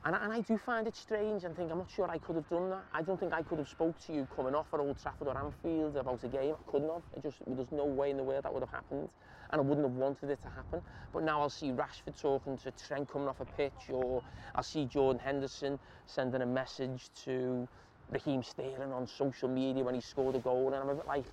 And, 0.04 0.16
and 0.16 0.32
I 0.32 0.40
do 0.40 0.58
find 0.58 0.86
it 0.88 0.96
strange 0.96 1.44
and 1.44 1.56
think 1.56 1.70
I'm 1.70 1.78
not 1.78 1.90
sure 1.90 2.08
I 2.10 2.18
could 2.18 2.34
have 2.34 2.48
done 2.48 2.70
that. 2.70 2.84
I 2.92 3.02
don't 3.02 3.18
think 3.18 3.32
I 3.32 3.42
could 3.42 3.58
have 3.58 3.68
spoke 3.68 3.98
to 4.06 4.12
you 4.12 4.26
coming 4.34 4.54
off 4.54 4.66
at 4.74 4.80
Old 4.80 5.00
Trafford 5.00 5.28
or 5.28 5.38
Anfield 5.38 5.96
about 5.96 6.24
a 6.24 6.28
game. 6.28 6.54
I 6.54 6.70
couldn't 6.70 6.88
have. 6.88 7.02
It 7.16 7.22
just 7.22 7.38
there's 7.46 7.70
no 7.70 7.84
way 7.84 8.10
in 8.10 8.16
the 8.16 8.22
world 8.22 8.44
that 8.44 8.52
would 8.52 8.62
have 8.62 8.70
happened, 8.70 9.08
and 9.50 9.60
I 9.60 9.64
wouldn't 9.64 9.86
have 9.86 9.96
wanted 9.96 10.30
it 10.30 10.42
to 10.42 10.48
happen. 10.48 10.82
But 11.12 11.22
now 11.22 11.40
I'll 11.40 11.50
see 11.50 11.70
Rashford 11.70 12.20
talking 12.20 12.58
to 12.58 12.72
Trent 12.72 13.08
coming 13.08 13.28
off 13.28 13.40
a 13.40 13.44
pitch, 13.44 13.90
or 13.90 14.22
I'll 14.56 14.64
see 14.64 14.86
Jordan 14.86 15.20
Henderson 15.24 15.78
sending 16.06 16.42
a 16.42 16.46
message 16.46 17.10
to 17.24 17.68
Raheem 18.10 18.42
Sterling 18.42 18.92
on 18.92 19.06
social 19.06 19.48
media 19.48 19.84
when 19.84 19.94
he 19.94 20.00
scored 20.00 20.34
a 20.34 20.40
goal, 20.40 20.66
and 20.66 20.76
I'm 20.76 20.88
a 20.88 20.94
bit 20.96 21.06
like, 21.06 21.24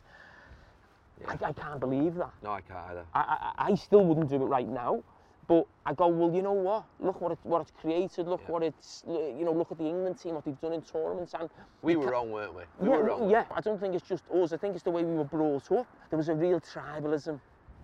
I, 1.27 1.38
I 1.45 1.51
can't 1.53 1.79
believe 1.79 2.15
that. 2.15 2.32
No, 2.43 2.51
I 2.51 2.62
can't 2.62 2.79
either. 2.89 3.05
I, 3.13 3.51
I, 3.58 3.71
I 3.71 3.75
still 3.75 4.05
wouldn't 4.05 4.29
do 4.29 4.36
it 4.36 4.45
right 4.45 4.67
now. 4.67 5.03
But 5.47 5.65
I 5.84 5.95
go, 5.95 6.08
well, 6.08 6.32
you 6.32 6.43
know 6.43 6.51
what? 6.53 6.84
Look 6.99 7.21
what 7.21 7.32
it, 7.32 7.39
what 7.41 7.62
it's 7.62 7.71
created. 7.71 8.27
Look 8.27 8.47
what 8.47 8.62
it's, 8.62 9.03
you 9.08 9.43
know, 9.43 9.51
look 9.51 9.71
at 9.71 9.79
the 9.79 9.86
England 9.86 10.19
team, 10.19 10.36
what 10.36 10.45
they've 10.45 10.62
done 10.62 10.73
in 10.73 10.82
tournaments. 10.84 11.34
And 11.39 11.49
We 11.82 11.95
were 11.95 12.12
wrong, 12.12 12.32
weren't 12.32 12.53
we? 12.53 12.62
We 12.79 12.89
yeah, 12.89 12.95
were 12.97 13.03
wrong. 13.03 13.29
yeah. 13.32 13.45
I 13.55 13.60
don't 13.60 13.79
think 13.79 13.95
it's 13.95 14.08
just 14.08 14.23
us. 14.29 14.53
I 14.53 14.58
think 14.58 14.75
it's 14.75 14.84
the 14.84 14.91
way 14.91 15.03
we 15.03 15.15
were 15.15 15.23
brought 15.23 15.71
up. 15.71 15.88
There 16.12 16.17
was 16.17 16.29
a 16.29 16.36
real 16.36 16.60
tribalism. 16.62 17.39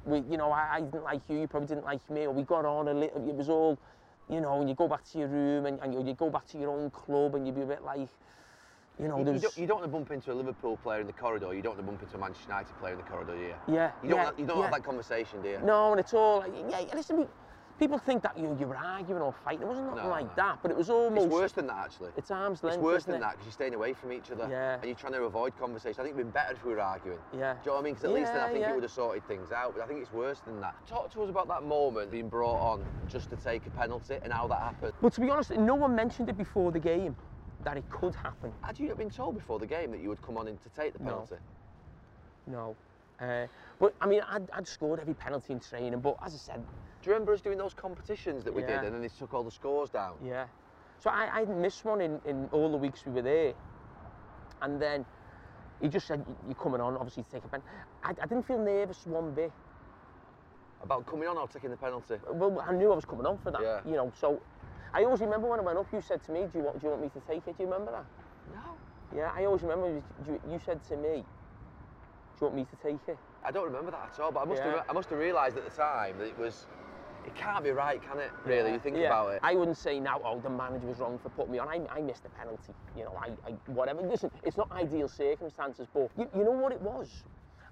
We, 0.05 0.19
you 0.29 0.37
know, 0.37 0.51
I, 0.51 0.75
I 0.75 0.81
didn't 0.81 1.03
like 1.05 1.21
you, 1.27 1.39
you 1.39 1.47
probably 1.47 1.67
didn't 1.67 1.85
like 1.85 2.07
me, 2.11 2.27
or 2.27 2.31
we 2.31 2.43
got 2.43 2.65
on 2.65 2.87
a 2.87 2.93
little. 2.93 3.27
It 3.27 3.33
was 3.33 3.49
all, 3.49 3.79
you 4.29 4.41
know, 4.41 4.59
and 4.59 4.69
you 4.69 4.75
go 4.75 4.87
back 4.87 5.03
to 5.13 5.17
your 5.17 5.27
room 5.29 5.65
and, 5.65 5.79
and 5.81 5.91
you, 5.91 6.05
you 6.05 6.13
go 6.13 6.29
back 6.29 6.45
to 6.49 6.59
your 6.59 6.69
own 6.69 6.91
club 6.91 7.33
and 7.33 7.47
you'd 7.47 7.55
be 7.55 7.63
a 7.63 7.65
bit 7.65 7.83
like, 7.83 8.09
you 8.99 9.07
know, 9.07 9.19
You, 9.19 9.33
you, 9.33 9.39
don't, 9.39 9.57
you 9.57 9.67
don't 9.67 9.79
want 9.79 9.91
to 9.91 9.97
bump 9.97 10.11
into 10.11 10.31
a 10.31 10.35
Liverpool 10.35 10.77
player 10.77 11.01
in 11.01 11.07
the 11.07 11.13
corridor. 11.13 11.53
You 11.53 11.61
don't 11.61 11.75
want 11.75 11.85
to 11.85 11.91
bump 11.91 12.01
into 12.03 12.15
a 12.15 12.19
Manchester 12.19 12.47
United 12.49 12.77
player 12.79 12.93
in 12.93 12.99
the 12.99 13.05
corridor, 13.05 13.35
do 13.35 13.41
you? 13.41 13.55
yeah, 13.75 13.91
You 14.03 14.09
don't, 14.09 14.17
yeah, 14.19 14.25
have, 14.25 14.39
you 14.39 14.45
don't 14.45 14.57
yeah. 14.57 14.63
have 14.63 14.73
that 14.73 14.83
conversation, 14.83 15.41
do 15.41 15.49
you? 15.49 15.59
No, 15.63 15.91
and 15.91 15.99
it's 15.99 16.13
all 16.13 16.45
yeah, 16.69 16.79
yeah, 16.79 16.95
listen, 16.95 17.27
people 17.77 17.97
think 17.97 18.23
that 18.23 18.37
you, 18.37 18.55
you 18.57 18.67
were 18.67 18.77
arguing 18.77 19.21
or 19.21 19.33
fighting. 19.43 19.63
It 19.63 19.67
wasn't 19.67 19.87
nothing 19.87 20.03
No, 20.03 20.09
like 20.09 20.25
no. 20.27 20.31
that, 20.37 20.59
but 20.61 20.71
it 20.71 20.77
was 20.77 20.89
almost. 20.89 21.25
It's 21.25 21.33
worse 21.33 21.51
than 21.51 21.67
that, 21.67 21.77
actually. 21.77 22.11
It's 22.15 22.31
arm's 22.31 22.63
length. 22.63 22.75
It's 22.75 22.83
worse 22.83 23.03
than 23.03 23.15
it? 23.15 23.19
that 23.19 23.31
because 23.31 23.45
you're 23.47 23.51
staying 23.51 23.73
away 23.73 23.93
from 23.93 24.13
each 24.13 24.31
other 24.31 24.47
Yeah. 24.49 24.75
and 24.75 24.85
you're 24.85 24.95
trying 24.95 25.13
to 25.13 25.23
avoid 25.23 25.57
conversation. 25.59 25.99
I 25.99 26.03
think 26.03 26.15
it'd 26.15 26.25
been 26.25 26.31
better 26.31 26.53
if 26.53 26.63
we 26.63 26.73
were 26.73 26.79
arguing. 26.81 27.19
Yeah. 27.33 27.53
Do 27.53 27.59
you 27.59 27.65
know 27.65 27.73
what 27.73 27.79
I 27.79 27.83
mean? 27.83 27.93
Because 27.95 28.05
at 28.05 28.13
least 28.15 28.33
then 28.33 28.41
I 28.41 28.47
think 28.47 28.61
yeah. 28.61 28.71
it 28.71 28.75
would 28.75 28.83
have 28.83 28.91
sorted 28.91 29.27
things 29.27 29.51
out. 29.51 29.73
But 29.75 29.83
I 29.83 29.87
think 29.87 30.01
it's 30.01 30.13
worse 30.13 30.39
than 30.39 30.61
that. 30.61 30.75
Talk 30.87 31.11
to 31.13 31.23
us 31.23 31.29
about 31.29 31.47
that 31.49 31.63
moment 31.63 32.11
being 32.11 32.29
brought 32.29 32.59
on 32.61 32.85
just 33.09 33.29
to 33.31 33.35
take 33.35 33.65
a 33.65 33.69
penalty 33.71 34.17
and 34.23 34.31
how 34.31 34.47
that 34.47 34.61
happened. 34.61 34.93
But 35.01 35.13
to 35.13 35.21
be 35.21 35.29
honest, 35.29 35.51
no 35.51 35.75
one 35.75 35.95
mentioned 35.95 36.29
it 36.29 36.37
before 36.37 36.71
the 36.71 36.79
game 36.79 37.15
that 37.65 37.77
it 37.77 37.89
could 37.89 38.15
happen. 38.15 38.53
Had 38.61 38.79
you 38.79 38.87
not 38.87 38.97
been 38.97 39.09
told 39.09 39.33
before 39.35 39.59
the 39.59 39.65
game 39.65 39.91
that 39.91 39.99
you 39.99 40.07
would 40.09 40.21
come 40.21 40.37
on 40.37 40.47
in 40.47 40.57
to 40.59 40.69
take 40.69 40.93
the 40.93 40.99
penalty? 40.99 41.35
No. 42.47 42.75
Uh, 43.19 43.47
but 43.79 43.93
I 43.99 44.07
mean, 44.07 44.21
I'd, 44.29 44.49
I'd 44.51 44.67
scored 44.67 44.99
every 44.99 45.15
penalty 45.15 45.51
in 45.53 45.59
training, 45.59 45.99
but 45.99 46.15
as 46.23 46.33
I 46.33 46.37
said, 46.37 46.63
Do 47.01 47.09
you 47.09 47.13
remember 47.13 47.33
us 47.33 47.41
doing 47.41 47.57
those 47.57 47.73
competitions 47.73 48.43
that 48.45 48.53
we 48.53 48.61
Yeah. 48.61 48.67
did 48.81 48.85
and 48.85 48.95
then 48.95 49.01
they 49.01 49.09
took 49.09 49.33
all 49.33 49.43
the 49.43 49.51
scores 49.51 49.89
down? 49.89 50.13
Yeah. 50.23 50.45
So 50.99 51.09
I, 51.09 51.41
I 51.41 51.45
missed 51.45 51.83
one 51.85 52.01
in, 52.01 52.21
in 52.25 52.47
all 52.51 52.71
the 52.71 52.77
weeks 52.77 53.05
we 53.05 53.11
were 53.13 53.21
there. 53.21 53.53
And 54.61 54.81
then 54.81 55.05
he 55.81 55.87
just 55.89 56.07
said, 56.07 56.23
"You- 56.27 56.37
You're 56.47 56.55
coming 56.55 56.81
on, 56.81 56.95
obviously, 56.95 57.23
to 57.23 57.29
take 57.29 57.43
a 57.45 57.47
pen. 57.47 57.61
I, 58.03 58.09
I 58.09 58.25
didn't 58.27 58.45
feel 58.47 58.59
nervous 58.59 59.05
one 59.05 59.33
bit. 59.33 59.51
About 60.81 61.05
coming 61.05 61.27
on 61.27 61.37
or 61.37 61.47
taking 61.47 61.69
the 61.71 61.77
penalty? 61.77 62.15
Well, 62.31 62.63
I 62.65 62.73
knew 62.73 62.91
I 62.91 62.95
was 62.95 63.05
coming 63.05 63.25
on 63.25 63.37
for 63.39 63.51
that, 63.51 63.61
Yeah. 63.61 63.81
you 63.85 63.93
know. 63.93 64.11
So 64.19 64.41
I 64.95 65.03
always 65.03 65.19
remember 65.19 65.47
when 65.49 65.59
I 65.59 65.63
went 65.63 65.77
up, 65.77 65.87
you 65.91 65.99
said 66.01 66.23
to 66.23 66.31
me, 66.31 66.45
Do 66.51 66.59
you 66.59 66.63
want, 66.63 66.79
do 66.79 66.85
you 66.87 66.91
want 66.91 67.03
me 67.03 67.09
to 67.09 67.19
take 67.27 67.45
it? 67.47 67.57
Do 67.57 67.63
you 67.63 67.69
remember 67.69 67.91
that? 67.91 68.05
No. 68.53 68.77
Yeah, 69.15 69.29
I 69.35 69.43
always 69.43 69.61
remember 69.61 69.87
you, 69.89 70.03
you- 70.49 70.59
said 70.65 70.81
to 70.87 70.95
me, 70.95 71.25
Do 72.39 72.39
you 72.39 72.47
want 72.47 72.55
me 72.55 72.65
to 72.65 72.75
take 72.77 72.99
it? 73.09 73.17
I 73.43 73.51
don't 73.51 73.65
remember 73.65 73.91
that 73.91 74.11
at 74.13 74.19
all, 74.21 74.31
but 74.31 74.39
I 74.39 74.45
must, 74.45 74.61
Yeah. 74.63 74.71
have, 74.77 74.85
I 74.89 74.93
must 74.93 75.09
have 75.09 75.19
realised 75.19 75.57
at 75.57 75.65
the 75.65 75.75
time 75.75 76.17
that 76.19 76.27
it 76.27 76.37
was, 76.37 76.65
it 77.25 77.35
can't 77.35 77.61
be 77.63 77.71
right, 77.71 78.01
can 78.01 78.19
it? 78.19 78.31
Really, 78.45 78.71
you 78.71 78.79
think 78.79 78.95
Yeah. 78.95 79.07
about 79.07 79.33
it. 79.33 79.39
I 79.43 79.53
wouldn't 79.55 79.77
say 79.77 79.99
now, 79.99 80.21
oh, 80.23 80.39
the 80.39 80.49
manager 80.49 80.87
was 80.87 80.99
wrong 80.99 81.19
for 81.19 81.29
putting 81.29 81.51
me 81.51 81.59
on. 81.59 81.67
I, 81.67 81.81
I 81.91 81.99
missed 82.01 82.23
the 82.23 82.29
penalty. 82.29 82.73
You 82.95 83.03
know, 83.03 83.13
I, 83.19 83.31
I 83.49 83.51
whatever. 83.67 84.01
Listen, 84.01 84.31
it's 84.43 84.55
not 84.55 84.71
ideal 84.71 85.09
circumstances, 85.09 85.87
but 85.93 86.09
you, 86.17 86.29
you 86.37 86.43
know 86.45 86.51
what 86.51 86.71
it 86.71 86.81
was? 86.81 87.09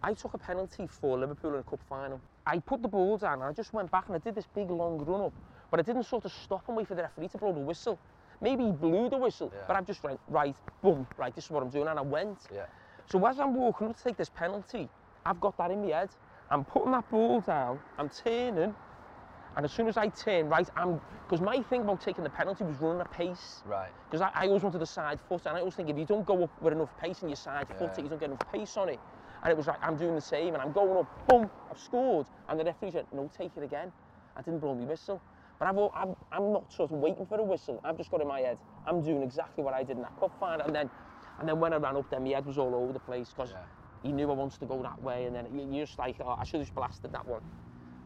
I 0.05 0.13
took 0.13 0.33
a 0.33 0.38
penalty 0.38 0.88
for 0.88 1.17
Liverpool 1.17 1.53
in 1.53 1.59
a 1.62 1.63
cup 1.63 1.79
final. 1.88 2.19
I 2.45 2.59
put 2.59 2.81
the 2.81 2.89
ball 2.89 3.17
down 3.17 3.36
and 3.36 3.43
I 3.43 3.53
just 3.53 3.71
went 3.71 3.89
back 3.89 4.07
and 4.07 4.15
I 4.17 4.19
did 4.19 4.36
this 4.36 4.45
big 4.53 4.69
long 4.69 4.97
run 5.05 5.21
up, 5.21 5.33
but 5.73 5.79
I 5.79 5.81
didn't 5.81 6.03
sort 6.03 6.23
of 6.23 6.31
stop 6.31 6.65
and 6.67 6.77
wait 6.77 6.88
for 6.88 6.93
the 6.93 7.01
referee 7.01 7.29
to 7.29 7.38
blow 7.39 7.51
the 7.51 7.59
whistle. 7.59 7.97
Maybe 8.41 8.65
he 8.65 8.71
blew 8.71 9.09
the 9.09 9.17
whistle, 9.17 9.51
Yeah. 9.51 9.63
but 9.67 9.75
I've 9.75 9.88
just 9.88 10.03
went, 10.03 10.19
right, 10.27 10.55
boom, 10.83 11.07
right, 11.17 11.33
this 11.33 11.45
is 11.45 11.49
what 11.49 11.63
I'm 11.63 11.69
doing, 11.69 11.88
and 11.88 11.97
I 11.97 12.03
went. 12.03 12.38
Yeah. 12.53 12.65
So 13.09 13.25
as 13.25 13.39
I'm 13.39 13.55
walking 13.55 13.88
up 13.88 13.97
to 13.97 14.03
take 14.03 14.15
this 14.15 14.29
penalty, 14.29 14.88
I've 15.25 15.41
got 15.41 15.57
that 15.57 15.71
in 15.71 15.81
my 15.81 15.88
head. 15.88 16.12
I'm 16.51 16.63
putting 16.63 16.91
that 16.91 17.09
ball 17.09 17.41
down, 17.41 17.79
I'm 17.97 18.07
turning, 18.07 18.75
and 19.55 19.65
as 19.65 19.71
soon 19.71 19.88
as 19.88 19.97
I 19.97 20.09
turn, 20.09 20.47
right, 20.47 20.69
I'm 20.75 21.01
because 21.27 21.41
my 21.41 21.59
thing 21.63 21.81
about 21.81 22.01
taking 22.01 22.23
the 22.23 22.29
penalty 22.29 22.65
was 22.65 22.75
running 22.77 23.01
a 23.01 23.05
pace. 23.05 23.63
Right. 23.65 23.89
Because 24.12 24.21
I, 24.21 24.29
I 24.43 24.47
always 24.49 24.62
wanted 24.62 24.77
the 24.77 24.86
side 24.86 25.19
foot, 25.27 25.41
and 25.47 25.57
I 25.57 25.59
always 25.62 25.73
think 25.73 25.89
if 25.89 25.97
you 25.97 26.05
don't 26.05 26.23
go 26.23 26.43
up 26.43 26.62
with 26.62 26.73
enough 26.73 26.95
pace 26.99 27.23
in 27.23 27.29
your 27.29 27.36
side 27.36 27.67
foot, 27.79 27.97
you 27.97 28.07
don't 28.09 28.19
get 28.19 28.29
enough 28.29 28.45
pace 28.51 28.77
on 28.77 28.89
it. 28.89 28.99
And 29.41 29.49
it 29.51 29.57
was 29.57 29.65
like 29.65 29.77
I'm 29.81 29.97
doing 29.97 30.13
the 30.13 30.21
same, 30.21 30.53
and 30.53 30.62
I'm 30.62 30.71
going 30.71 30.95
up, 30.99 31.27
boom, 31.27 31.49
I've 31.71 31.79
scored, 31.79 32.27
and 32.47 32.59
the 32.59 32.63
referee 32.63 32.91
said, 32.91 33.07
no, 33.12 33.31
take 33.36 33.57
it 33.57 33.63
again. 33.63 33.91
I 34.38 34.43
didn't 34.43 34.59
blow 34.59 34.75
my 34.75 34.86
whistle. 34.86 35.19
But 35.63 35.69
I've, 35.78 35.89
I'm, 36.10 36.15
I'm 36.34 36.52
not 36.52 36.71
sort 36.73 36.91
of 36.91 36.97
waiting 36.97 37.26
for 37.26 37.39
a 37.39 37.43
whistle. 37.43 37.80
I've 37.86 37.95
just 37.97 38.12
got 38.12 38.19
in 38.21 38.28
my 38.28 38.41
head, 38.41 38.58
I'm 38.86 39.02
doing 39.02 39.23
exactly 39.23 39.63
what 39.63 39.73
I 39.73 39.82
did 39.84 39.95
in 39.95 40.02
that 40.04 40.17
cup 40.19 40.38
final. 40.38 40.65
And 40.65 40.76
then, 40.76 40.89
and 41.39 41.47
then 41.47 41.58
when 41.60 41.71
I 41.71 41.78
ran 41.78 41.95
up 41.95 42.10
there, 42.10 42.19
my 42.19 42.30
head 42.32 42.45
was 42.45 42.58
all 42.58 42.76
over 42.76 42.91
the 42.91 42.99
place 42.99 43.30
because 43.30 43.52
Yeah. 43.52 43.58
he 44.02 44.12
knew 44.12 44.30
I 44.30 44.34
wanted 44.34 44.60
to 44.60 44.65
go 44.65 44.82
that 44.84 45.02
way. 45.02 45.26
And 45.26 45.34
then 45.36 45.47
you- 45.58 45.71
you're 45.73 45.86
just 45.86 45.97
like, 45.97 46.17
oh, 46.19 46.36
I 46.38 46.43
should 46.43 46.60
have 46.60 46.67
just 46.67 46.76
blasted 46.76 47.13
that 47.13 47.26
one. 47.26 47.41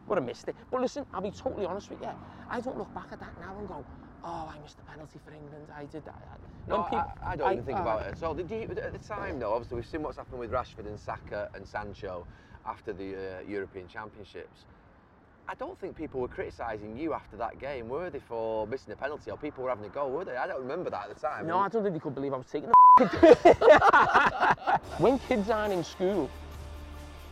Would 0.06 0.18
have 0.18 0.24
missed 0.24 0.46
it. 0.46 0.54
But 0.70 0.80
listen, 0.82 1.04
I'll 1.12 1.20
be 1.20 1.32
totally 1.32 1.66
honest 1.66 1.90
with 1.90 2.00
you. 2.00 2.10
I 2.48 2.60
don't 2.60 2.78
look 2.78 2.94
back 2.94 3.08
at 3.12 3.18
that 3.18 3.36
now 3.40 3.58
and 3.58 3.66
go, 3.66 3.84
oh, 4.22 4.52
I 4.54 4.56
missed 4.60 4.76
the 4.76 4.84
penalty 4.84 5.18
for 5.18 5.32
England. 5.32 5.66
I 5.74 5.84
did 5.86 6.04
that. 6.04 6.40
No, 6.68 6.86
I, 6.92 7.04
I 7.26 7.36
don't 7.36 7.52
even 7.52 7.64
think 7.64 7.78
I- 7.78 7.82
about 7.82 8.02
it 8.02 8.14
at 8.16 8.22
all. 8.22 8.34
Did 8.34 8.48
you, 8.52 8.68
at 8.70 8.92
the 8.92 8.98
time, 9.00 9.40
though, 9.40 9.52
obviously 9.52 9.74
we've 9.74 9.86
seen 9.86 10.02
what's 10.04 10.16
happened 10.16 10.38
with 10.38 10.52
Rashford 10.52 10.86
and 10.86 10.98
Saka 10.98 11.48
and 11.54 11.66
Sancho 11.66 12.24
after 12.64 12.92
the 12.92 13.16
uh, 13.16 13.40
European 13.48 13.88
Championships. 13.88 14.64
I 15.50 15.54
don't 15.54 15.78
think 15.80 15.96
people 15.96 16.20
were 16.20 16.28
criticising 16.28 16.98
you 16.98 17.14
after 17.14 17.38
that 17.38 17.58
game, 17.58 17.88
were 17.88 18.10
they, 18.10 18.18
for 18.18 18.66
missing 18.66 18.92
a 18.92 18.96
penalty 18.96 19.30
or 19.30 19.38
people 19.38 19.64
were 19.64 19.70
having 19.70 19.86
a 19.86 19.88
go, 19.88 20.06
were 20.06 20.22
they? 20.22 20.36
I 20.36 20.46
don't 20.46 20.60
remember 20.60 20.90
that 20.90 21.08
at 21.08 21.14
the 21.14 21.20
time. 21.20 21.46
No, 21.46 21.58
I 21.58 21.68
don't 21.68 21.82
think 21.82 21.94
they 21.94 22.00
could 22.00 22.14
believe 22.14 22.34
I 22.34 22.36
was 22.36 22.46
taking 22.52 22.68
the 22.68 22.74
When 24.98 25.18
kids 25.20 25.48
aren't 25.48 25.72
in 25.72 25.82
school, 25.84 26.28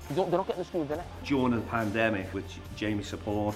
they 0.09 0.15
don't, 0.15 0.31
they're 0.31 0.39
not 0.39 0.47
getting 0.47 0.63
the 0.63 0.69
school 0.69 0.87
dinner. 0.87 1.05
during 1.27 1.57
the 1.57 1.61
pandemic 1.63 2.33
with 2.33 2.47
Jamie 2.75 3.03
support, 3.03 3.55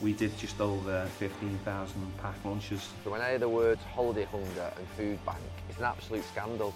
we 0.00 0.14
did 0.14 0.34
just 0.38 0.58
over 0.62 1.06
15,000 1.18 2.18
packed 2.22 2.46
lunches. 2.46 2.88
So 3.04 3.10
when 3.10 3.20
I 3.20 3.30
hear 3.30 3.38
the 3.38 3.50
words 3.50 3.82
holiday 3.94 4.24
hunger 4.24 4.72
and 4.78 4.88
food 4.96 5.22
bank, 5.26 5.38
it's 5.68 5.76
an 5.76 5.84
absolute 5.84 6.24
scandal. 6.24 6.72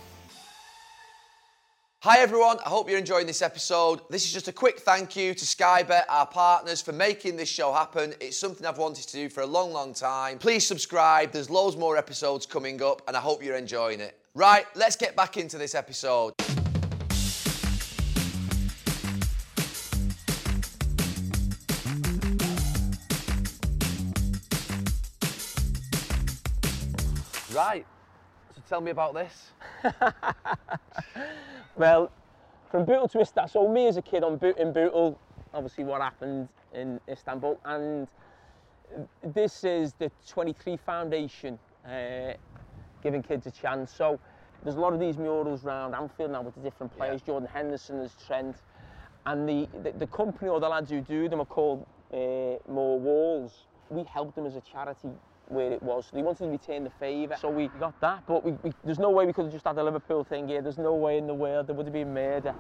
Hi 2.05 2.19
everyone, 2.19 2.59
I 2.67 2.69
hope 2.69 2.91
you're 2.91 2.99
enjoying 2.99 3.27
this 3.27 3.41
episode. 3.41 4.03
This 4.11 4.27
is 4.27 4.33
just 4.35 4.47
a 4.47 4.53
quick 4.53 4.81
thank 4.81 5.17
you 5.17 5.33
to 5.33 5.47
Sky 5.47 5.83
Bet, 5.83 6.05
our 6.11 6.27
partners, 6.27 6.83
for 6.83 6.93
making 6.93 7.37
this 7.37 7.49
show 7.49 7.73
happen. 7.73 8.13
It's 8.21 8.39
something 8.39 8.67
I've 8.67 8.77
wanted 8.77 9.09
to 9.09 9.13
do 9.15 9.31
for 9.31 9.41
a 9.41 9.47
long, 9.47 9.73
long 9.73 9.95
time. 9.95 10.37
Please 10.37 10.67
subscribe, 10.67 11.33
there's 11.33 11.49
loads 11.49 11.79
more 11.79 11.97
episodes 11.97 12.45
coming 12.45 12.83
up, 12.83 13.01
and 13.09 13.17
I 13.17 13.21
hope 13.21 13.43
you're 13.43 13.57
enjoying 13.57 14.01
it. 14.01 14.19
Right, 14.35 14.67
let's 14.75 14.97
get 14.97 15.17
back 15.17 15.39
into 15.39 15.57
this 15.57 15.75
episode. 15.75 16.35
Right, 27.51 27.87
so 28.55 28.63
tell 28.69 28.83
me 28.83 28.91
about 28.91 29.15
this. 29.15 29.54
Well, 31.77 32.13
from 32.71 32.85
Bootle 32.85 33.09
to 33.09 33.21
Istanbul, 33.21 33.49
so 33.49 33.69
me 33.69 33.89
as 33.89 33.97
a 33.97 34.03
kid 34.03 34.23
on 34.23 34.37
Boot 34.37 34.59
in 34.59 34.73
Bootle, 34.73 35.19
obviously 35.53 35.83
what 35.83 36.01
happened 36.01 36.49
in 36.73 37.01
Istanbul, 37.09 37.59
and 37.65 38.07
this 39.25 39.65
is 39.65 39.93
the 39.95 40.11
23 40.29 40.77
Foundation 40.77 41.59
uh, 41.85 42.35
giving 43.03 43.25
kids 43.25 43.47
a 43.47 43.51
chance. 43.51 43.93
So 43.93 44.21
there's 44.63 44.77
a 44.77 44.81
lot 44.81 44.93
of 44.93 45.01
these 45.01 45.19
murals 45.19 45.65
around 45.65 45.95
Anfield 45.95 46.31
now 46.31 46.43
with 46.43 46.55
the 46.55 46.61
different 46.61 46.97
players, 46.97 47.21
Yeah. 47.23 47.27
Jordan 47.27 47.49
Henderson, 47.53 47.99
there's 47.99 48.15
Trent, 48.25 48.57
and 49.27 49.49
the, 49.49 49.69
the, 49.83 49.91
the 49.99 50.07
company 50.07 50.49
or 50.49 50.61
the 50.61 50.69
lads 50.69 50.91
who 50.91 51.01
do 51.01 51.29
them 51.29 51.41
are 51.41 51.45
called 51.47 51.85
uh, 52.13 52.17
MurWalls. 52.71 53.51
We 53.91 54.05
help 54.05 54.35
them 54.37 54.47
as 54.47 54.55
a 54.55 54.61
charity 54.61 55.09
where 55.49 55.73
it 55.73 55.83
was. 55.83 56.11
They 56.13 56.23
wanted 56.23 56.45
to 56.45 56.51
return 56.51 56.85
the 56.85 56.91
favour. 56.91 57.37
So 57.41 57.49
we 57.51 57.69
got 57.81 57.99
that, 58.01 58.25
but 58.27 58.45
we, 58.45 58.53
we, 58.63 58.73
there's 58.85 58.99
no 58.99 59.11
way 59.11 59.27
we 59.27 59.33
could 59.33 59.45
have 59.45 59.53
just 59.53 59.67
had 59.67 59.77
the 59.77 59.85
Liverpool 59.85 60.25
thing 60.25 60.49
here. 60.49 60.63
There's 60.63 60.79
no 60.79 60.95
way 60.95 61.19
in 61.19 61.27
the 61.27 61.35
world 61.35 61.67
there 61.67 61.75
would 61.75 61.87
have 61.87 61.93
been 61.93 62.15
murder. 62.15 62.55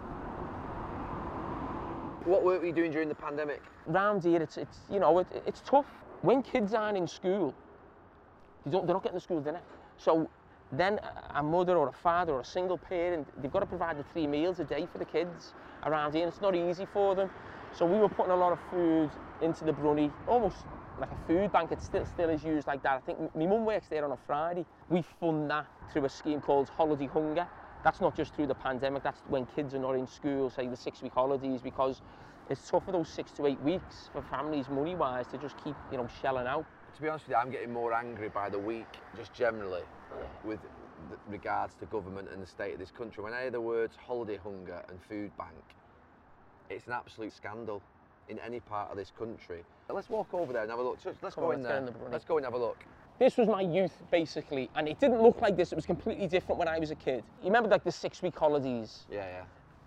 What 2.24 2.42
work 2.42 2.60
were 2.60 2.66
you 2.66 2.72
doing 2.72 2.90
during 2.90 3.08
the 3.08 3.14
pandemic? 3.14 3.62
Round 3.86 4.22
here, 4.22 4.40
it's, 4.40 4.56
it's 4.56 4.78
you 4.90 4.98
know, 4.98 5.18
it, 5.18 5.26
it's 5.46 5.60
tough. 5.64 5.86
When 6.22 6.42
kids 6.42 6.72
aren't 6.72 6.96
in 6.96 7.06
school, 7.06 7.54
they 8.64 8.70
don't, 8.70 8.86
they're 8.86 8.94
not 8.94 9.02
getting 9.02 9.16
the 9.16 9.20
school 9.20 9.40
dinner. 9.40 9.60
So 9.98 10.28
then 10.72 11.00
a- 11.00 11.40
a 11.40 11.42
mother 11.42 11.76
or 11.76 11.88
a 11.88 11.92
father 11.92 12.32
or 12.32 12.40
a 12.40 12.44
single 12.44 12.78
parent, 12.78 13.28
they've 13.42 13.52
got 13.52 13.60
to 13.60 13.66
provide 13.66 13.98
the 13.98 14.04
three 14.04 14.26
meals 14.26 14.58
a 14.58 14.64
day 14.64 14.88
for 14.90 14.98
the 14.98 15.04
kids 15.04 15.52
around 15.84 16.14
here, 16.14 16.24
and 16.24 16.32
it's 16.32 16.40
not 16.40 16.54
easy 16.54 16.86
for 16.92 17.14
them. 17.14 17.30
So 17.72 17.84
we 17.84 17.98
were 17.98 18.08
putting 18.08 18.32
a 18.32 18.36
lot 18.36 18.52
of 18.52 18.58
food 18.70 19.10
into 19.42 19.64
the 19.64 19.72
brunny, 19.72 20.10
almost 20.26 20.64
like 20.98 21.10
a 21.10 21.26
food 21.26 21.52
bank. 21.52 21.72
It 21.72 21.82
still, 21.82 22.06
still 22.06 22.30
is 22.30 22.44
used 22.44 22.66
like 22.66 22.82
that. 22.82 22.96
I 22.96 23.00
think 23.00 23.34
my 23.34 23.46
mum 23.46 23.64
works 23.64 23.88
there 23.88 24.04
on 24.04 24.12
a 24.12 24.18
Friday. 24.26 24.64
We 24.88 25.02
fund 25.20 25.50
that 25.50 25.66
through 25.92 26.04
a 26.04 26.08
scheme 26.08 26.40
called 26.40 26.68
Holiday 26.68 27.06
Hunger. 27.06 27.46
That's 27.82 28.00
not 28.00 28.16
just 28.16 28.34
through 28.34 28.46
the 28.46 28.54
pandemic, 28.54 29.02
that's 29.02 29.20
when 29.28 29.44
kids 29.44 29.74
are 29.74 29.78
not 29.78 29.94
in 29.94 30.06
school, 30.06 30.48
say 30.48 30.66
the 30.66 30.76
six 30.76 31.02
week 31.02 31.12
holidays, 31.12 31.60
because 31.60 32.00
it's 32.48 32.66
tough 32.70 32.86
for 32.86 32.92
those 32.92 33.10
six 33.10 33.30
to 33.32 33.46
eight 33.46 33.60
weeks 33.60 34.08
for 34.12 34.22
families 34.22 34.70
money 34.70 34.94
wise 34.94 35.26
to 35.28 35.38
just 35.38 35.62
keep, 35.62 35.74
you 35.92 35.98
know, 35.98 36.08
shelling 36.22 36.46
out. 36.46 36.64
To 36.96 37.02
be 37.02 37.08
honest 37.08 37.26
with 37.26 37.36
you, 37.36 37.42
I'm 37.42 37.50
getting 37.50 37.72
more 37.72 37.92
angry 37.92 38.30
by 38.30 38.48
the 38.48 38.58
week, 38.58 38.86
just 39.16 39.34
generally, 39.34 39.82
with 40.44 40.60
regards 41.28 41.74
to 41.74 41.86
government 41.86 42.28
and 42.32 42.42
the 42.42 42.46
state 42.46 42.72
of 42.72 42.78
this 42.78 42.90
country. 42.90 43.22
When 43.22 43.34
I 43.34 43.42
hear 43.42 43.50
the 43.50 43.60
words 43.60 43.96
holiday 43.96 44.38
hunger 44.42 44.82
and 44.88 44.98
food 45.02 45.36
bank, 45.36 45.62
it's 46.70 46.86
an 46.86 46.92
absolute 46.92 47.32
scandal 47.32 47.82
in 48.28 48.38
any 48.40 48.60
part 48.60 48.90
of 48.90 48.96
this 48.96 49.12
country. 49.16 49.62
Let's 49.90 50.08
walk 50.08 50.32
over 50.32 50.52
there 50.52 50.62
and 50.62 50.70
have 50.70 50.80
a 50.80 50.82
look. 50.82 51.00
Just- 51.02 51.22
Let's 51.22 51.36
go 51.36 51.46
on, 51.48 51.54
in 51.56 51.62
let's 51.62 51.68
there. 51.68 51.78
in 51.78 51.86
the 51.86 51.92
let's 52.10 52.24
go 52.24 52.36
and 52.36 52.44
have 52.46 52.54
a 52.54 52.58
look. 52.58 52.78
This 53.18 53.36
was 53.36 53.46
my 53.46 53.60
youth, 53.60 53.96
basically, 54.10 54.68
and 54.74 54.88
it 54.88 54.98
didn't 54.98 55.22
look 55.22 55.40
like 55.40 55.56
this. 55.56 55.70
It 55.70 55.76
was 55.76 55.86
completely 55.86 56.26
different 56.26 56.58
when 56.58 56.66
I 56.66 56.78
was 56.80 56.90
a 56.90 56.96
kid. 56.96 57.22
You 57.42 57.46
remember, 57.46 57.68
like 57.68 57.84
the 57.84 57.92
six-week 57.92 58.36
holidays? 58.36 59.04
Yeah, 59.08 59.24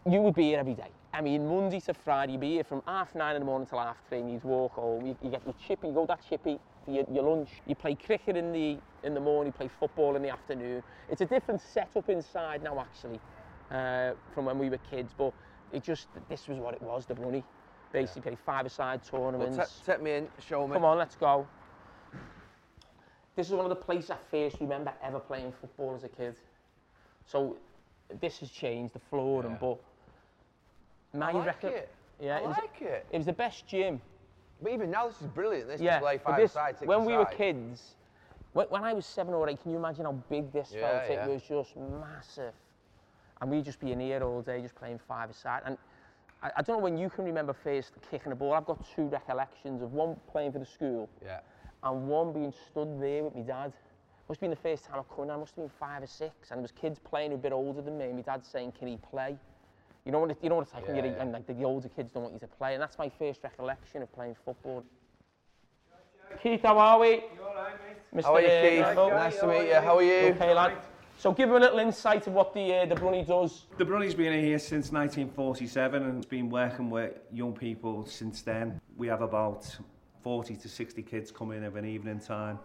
yeah. 0.05 0.11
You 0.11 0.21
would 0.21 0.35
be 0.35 0.43
here 0.43 0.59
every 0.59 0.75
day. 0.75 0.91
I 1.13 1.19
mean, 1.19 1.45
Monday 1.47 1.81
to 1.81 1.93
Friday, 1.93 2.33
you'd 2.33 2.41
be 2.41 2.51
here 2.53 2.63
from 2.63 2.81
half 2.87 3.15
nine 3.15 3.35
in 3.35 3.41
the 3.41 3.45
morning 3.45 3.67
till 3.67 3.79
half 3.79 3.97
three, 4.07 4.19
and 4.19 4.31
you'd 4.31 4.43
walk 4.45 4.73
home. 4.73 5.05
You, 5.05 5.17
you 5.21 5.29
get 5.29 5.41
your 5.45 5.55
chippy, 5.55 5.87
you 5.87 5.93
go 5.93 6.05
that 6.05 6.21
chippy 6.29 6.57
for 6.85 6.91
your, 6.91 7.05
your 7.11 7.23
lunch. 7.23 7.49
You 7.65 7.75
play 7.75 7.95
cricket 7.95 8.37
in 8.37 8.53
the 8.53 8.77
in 9.03 9.13
the 9.13 9.19
morning, 9.19 9.51
you 9.51 9.57
play 9.57 9.69
football 9.79 10.15
in 10.15 10.21
the 10.21 10.29
afternoon. 10.29 10.81
It's 11.09 11.21
a 11.21 11.25
different 11.25 11.59
setup 11.61 12.07
inside 12.07 12.63
now, 12.63 12.79
actually, 12.79 13.19
uh, 13.71 14.13
from 14.33 14.45
when 14.45 14.57
we 14.57 14.69
were 14.69 14.79
kids. 14.89 15.13
But 15.17 15.33
it 15.73 15.83
just 15.83 16.07
this 16.29 16.47
was 16.47 16.59
what 16.59 16.75
it 16.75 16.81
was, 16.81 17.05
the 17.05 17.15
money. 17.15 17.43
Basically, 17.91 18.21
play 18.21 18.37
five-a-side 18.45 19.01
Well, 19.11 19.31
tournaments. 19.31 19.57
ta- 19.85 19.93
take 19.93 20.01
me 20.01 20.11
in, 20.13 20.27
show 20.39 20.67
me. 20.67 20.73
Come 20.73 20.85
on, 20.85 20.97
let's 20.97 21.15
go. 21.15 21.47
This 23.35 23.47
is 23.47 23.53
one 23.53 23.65
of 23.65 23.69
the 23.69 23.75
places 23.75 24.11
I 24.11 24.17
first 24.31 24.59
remember 24.59 24.93
ever 25.01 25.19
playing 25.19 25.51
football 25.51 25.93
as 25.95 26.03
a 26.03 26.09
kid. 26.09 26.35
So 27.25 27.57
this 28.19 28.39
has 28.39 28.49
changed 28.49 28.93
the 28.93 28.99
floor 28.99 29.43
Yeah. 29.43 29.57
but 29.59 29.77
my 31.13 31.29
I 31.29 31.31
like 31.33 31.45
record, 31.45 31.73
it. 31.73 31.89
yeah, 32.19 32.37
I 32.37 32.39
it 32.39 32.47
was, 32.47 32.57
like 32.57 32.81
it. 32.81 33.05
it 33.11 33.17
was 33.17 33.25
the 33.25 33.33
best 33.33 33.67
gym. 33.67 34.01
But 34.61 34.71
even 34.71 34.89
now, 34.89 35.07
this 35.07 35.21
is 35.21 35.27
brilliant. 35.27 35.67
This 35.67 35.81
Yeah, 35.81 35.99
but 35.99 36.19
five 36.23 36.37
this, 36.37 36.51
side, 36.53 36.77
six 36.79 36.87
when 36.87 37.05
we 37.05 37.15
were 37.15 37.25
kids, 37.25 37.95
when, 38.53 38.65
when 38.69 38.83
I 38.83 38.93
was 38.93 39.05
seven 39.05 39.33
or 39.35 39.47
eight, 39.47 39.61
can 39.61 39.71
you 39.71 39.77
imagine 39.77 40.05
how 40.05 40.13
big 40.29 40.51
this 40.51 40.71
Yeah, 40.73 40.81
felt? 40.99 41.11
yeah. 41.11 41.25
It 41.25 41.29
was 41.29 41.43
just 41.43 41.77
massive. 41.77 42.53
And 43.39 43.51
we'd 43.51 43.63
just 43.65 43.79
be 43.79 43.91
in 43.91 43.99
here 43.99 44.23
all 44.23 44.41
day, 44.41 44.61
just 44.61 44.73
playing 44.73 44.97
five 45.07 45.29
aside. 45.29 45.61
And 45.65 45.77
I, 46.41 46.51
I 46.57 46.61
don't 46.61 46.77
know 46.77 46.83
when 46.83 46.97
you 46.97 47.09
can 47.09 47.25
remember 47.25 47.53
first 47.53 47.93
kicking 48.09 48.31
a 48.31 48.35
ball. 48.35 48.53
I've 48.53 48.65
got 48.65 48.85
two 48.95 49.03
recollections 49.03 49.81
of 49.81 49.93
one 49.93 50.15
playing 50.31 50.51
for 50.51 50.59
the 50.59 50.65
school 50.65 51.09
Yeah. 51.23 51.39
and 51.83 52.07
one 52.07 52.33
being 52.33 52.53
stood 52.69 53.01
there 53.01 53.23
with 53.23 53.35
my 53.35 53.41
dad. 53.41 53.73
Must 54.29 54.41
have 54.41 54.49
been 54.49 54.49
the 54.49 54.55
first 54.57 54.83
time 54.85 54.99
I've 54.99 55.09
come 55.15 55.23
in. 55.25 55.29
I 55.31 55.37
must 55.37 55.55
have 55.55 55.63
been 55.63 55.71
five 55.79 56.03
or 56.03 56.07
six, 56.07 56.51
and 56.51 56.57
there 56.57 56.61
was 56.61 56.71
kids 56.73 56.99
playing 56.99 57.31
a 57.31 57.37
bit 57.37 57.53
older 57.53 57.81
than 57.81 57.97
me. 57.97 58.05
And 58.05 58.15
my 58.15 58.21
dad 58.21 58.45
saying, 58.45 58.73
"Can 58.77 58.89
he 58.89 58.97
play?" 58.97 59.37
You 60.03 60.11
know 60.11 60.19
what? 60.19 60.31
It, 60.31 60.37
you 60.41 60.49
know 60.49 60.55
what 60.55 60.63
it's 60.63 60.73
like 60.73 60.85
when 60.85 60.97
you're 60.97 61.05
yeah. 61.05 61.21
and 61.21 61.31
like 61.31 61.47
the, 61.47 61.53
the 61.53 61.63
older 61.63 61.87
kids 61.87 62.11
don't 62.11 62.23
want 62.23 62.33
you 62.33 62.39
to 62.41 62.47
play, 62.47 62.73
and 62.73 62.81
that's 62.81 62.97
my 62.97 63.07
first 63.07 63.41
recollection 63.41 64.01
of 64.01 64.11
playing 64.13 64.35
football. 64.43 64.83
Keith, 66.43 66.61
how 66.61 66.77
are 66.77 66.99
we? 66.99 67.23
Mr. 68.13 68.23
How 68.23 68.35
are 68.35 68.41
you, 68.41 68.47
uh, 68.47 68.61
Keith? 68.61 68.79
Neville? 68.79 69.09
Nice 69.11 69.39
to 69.39 69.47
meet 69.47 69.67
you. 69.69 69.75
How 69.75 69.97
are 69.97 70.03
you? 70.03 70.33
Okay, 70.33 70.53
lad. 70.53 70.73
So 71.19 71.33
give 71.33 71.49
him 71.49 71.55
a 71.55 71.59
little 71.59 71.79
insight 71.79 72.27
of 72.27 72.33
what 72.33 72.53
the 72.53 72.75
uh, 72.75 72.85
the 72.85 72.93
Brunny 72.93 73.23
does. 73.23 73.65
The 73.77 73.85
Brunny's 73.85 74.13
been 74.13 74.39
here 74.39 74.59
since 74.59 74.91
1947 74.91 76.03
and 76.03 76.17
it's 76.17 76.27
been 76.27 76.47
working 76.47 76.91
with 76.91 77.13
young 77.33 77.53
people 77.53 78.05
since 78.05 78.43
then. 78.43 78.79
We 78.97 79.07
have 79.07 79.21
about 79.21 79.65
40 80.21 80.55
to 80.57 80.69
60 80.69 81.01
kids 81.01 81.31
come 81.31 81.51
in 81.53 81.63
an 81.63 81.85
evening 81.85 82.19
time. 82.19 82.59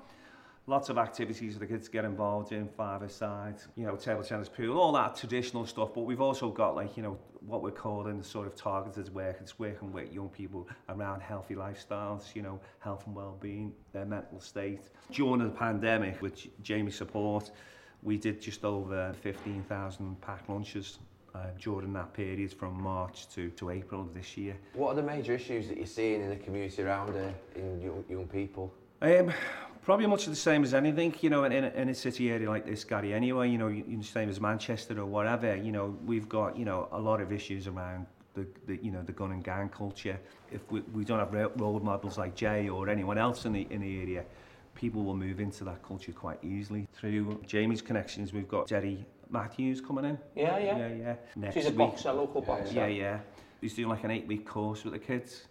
Lots 0.67 0.91
of 0.91 0.99
activities 0.99 1.55
for 1.55 1.61
the 1.61 1.67
kids 1.67 1.87
to 1.87 1.93
get 1.93 2.05
involved 2.05 2.53
in, 2.53 2.69
five-a-side, 2.69 3.57
you 3.75 3.85
know, 3.85 3.97
table 3.97 4.23
tennis, 4.23 4.49
pool, 4.49 4.79
all 4.79 4.93
that 4.93 5.17
traditional 5.17 5.67
stuff. 5.67 5.89
But 5.95 6.03
we've 6.03 6.21
also 6.21 6.51
got 6.51 6.77
like, 6.77 6.97
you 6.97 7.03
know, 7.03 7.19
what 7.41 7.63
we're 7.63 7.73
calling 7.73 8.23
sort 8.23 8.47
of 8.47 8.55
targeted 8.55 9.13
work. 9.15 9.39
It's 9.41 9.59
working 9.59 9.93
with 9.93 10.13
young 10.13 10.29
people 10.29 10.69
around 10.91 11.21
healthy 11.21 11.55
lifestyles, 11.55 12.35
you 12.37 12.43
know, 12.43 12.61
health 12.81 13.07
and 13.07 13.17
well-being, 13.17 13.73
their 13.93 14.05
mental 14.05 14.41
state. 14.41 14.91
During 15.11 15.43
the 15.43 15.49
pandemic, 15.49 16.21
with 16.21 16.47
Jamie's 16.63 16.97
support, 16.97 17.51
we 18.03 18.17
did 18.17 18.41
just 18.41 18.65
over 18.65 19.15
15,000 19.23 20.21
packed 20.21 20.49
lunches 20.49 20.99
uh, 21.35 21.39
during 21.59 21.93
that 21.93 22.13
period 22.13 22.53
from 22.53 22.81
March 22.83 23.29
to, 23.31 23.51
to 23.51 23.71
April 23.71 24.03
of 24.03 24.13
this 24.13 24.37
year. 24.37 24.57
What 24.75 24.91
are 24.91 24.95
the 24.97 25.03
major 25.03 25.33
issues 25.33 25.69
that 25.69 25.77
you're 25.77 25.87
seeing 25.87 26.21
in 26.21 26.29
the 26.29 26.37
community 26.37 26.83
around 26.83 27.15
here 27.15 27.35
in 27.57 27.81
young, 27.81 28.05
young 28.09 28.27
people? 28.27 28.73
Um, 29.01 29.33
probably 29.83 30.07
much 30.07 30.27
the 30.27 30.37
same 30.37 30.63
as 30.63 30.75
anything, 30.75 31.15
you 31.21 31.31
know, 31.31 31.45
in, 31.45 31.53
in, 31.53 31.65
a, 31.65 31.69
in 31.71 31.89
a 31.89 31.95
city 31.95 32.31
area 32.31 32.49
like 32.49 32.67
this, 32.67 32.85
Gary, 32.85 33.15
anyway, 33.15 33.49
you 33.49 33.59
know, 33.59 33.69
you 33.69 34.03
same 34.03 34.29
as 34.29 34.41
Manchester 34.41 34.99
or 35.01 35.07
whatever, 35.07 35.57
you 35.57 35.73
know, 35.73 35.97
we've 36.05 36.29
got, 36.29 36.57
you 36.57 36.65
know, 36.65 36.89
a 36.93 37.01
lot 37.01 37.21
of 37.21 37.33
issues 37.33 37.67
around 37.67 38.07
the, 38.35 38.47
the 38.67 38.77
you 38.83 38.91
know, 38.91 39.03
the 39.03 39.13
gun 39.13 39.33
and 39.33 39.45
gang 39.45 39.69
culture. 39.69 40.19
If 40.51 40.61
we, 40.71 40.81
we 40.93 41.05
don't 41.05 41.19
have 41.19 41.33
role 41.57 41.81
models 41.81 42.19
like 42.19 42.35
Jay 42.35 42.69
or 42.69 42.89
anyone 42.89 43.19
else 43.19 43.45
in 43.45 43.53
the, 43.53 43.67
in 43.71 43.81
the 43.81 44.01
area, 44.01 44.25
people 44.75 45.03
will 45.03 45.17
move 45.17 45.41
into 45.41 45.65
that 45.65 45.83
culture 45.83 46.13
quite 46.13 46.43
easily. 46.43 46.89
Through 46.93 47.41
Jamie's 47.47 47.83
connections, 47.83 48.33
we've 48.33 48.49
got 48.49 48.69
Jerry 48.69 49.05
Matthews 49.31 49.81
coming 49.81 50.05
in. 50.05 50.19
Yeah, 50.35 50.59
yeah. 50.59 50.79
Yeah, 50.79 50.89
yeah. 50.89 51.15
Next 51.37 51.55
She's 51.55 51.67
a 51.67 51.71
boxer, 51.71 52.13
local 52.13 52.43
boxer. 52.43 52.75
Yeah, 52.75 52.87
yeah. 52.87 53.19
He's 53.61 53.75
doing 53.75 53.89
like 53.89 54.05
an 54.05 54.11
eight-week 54.11 54.47
course 54.47 54.85
with 54.85 54.93
the 54.93 54.99
kids. 54.99 55.47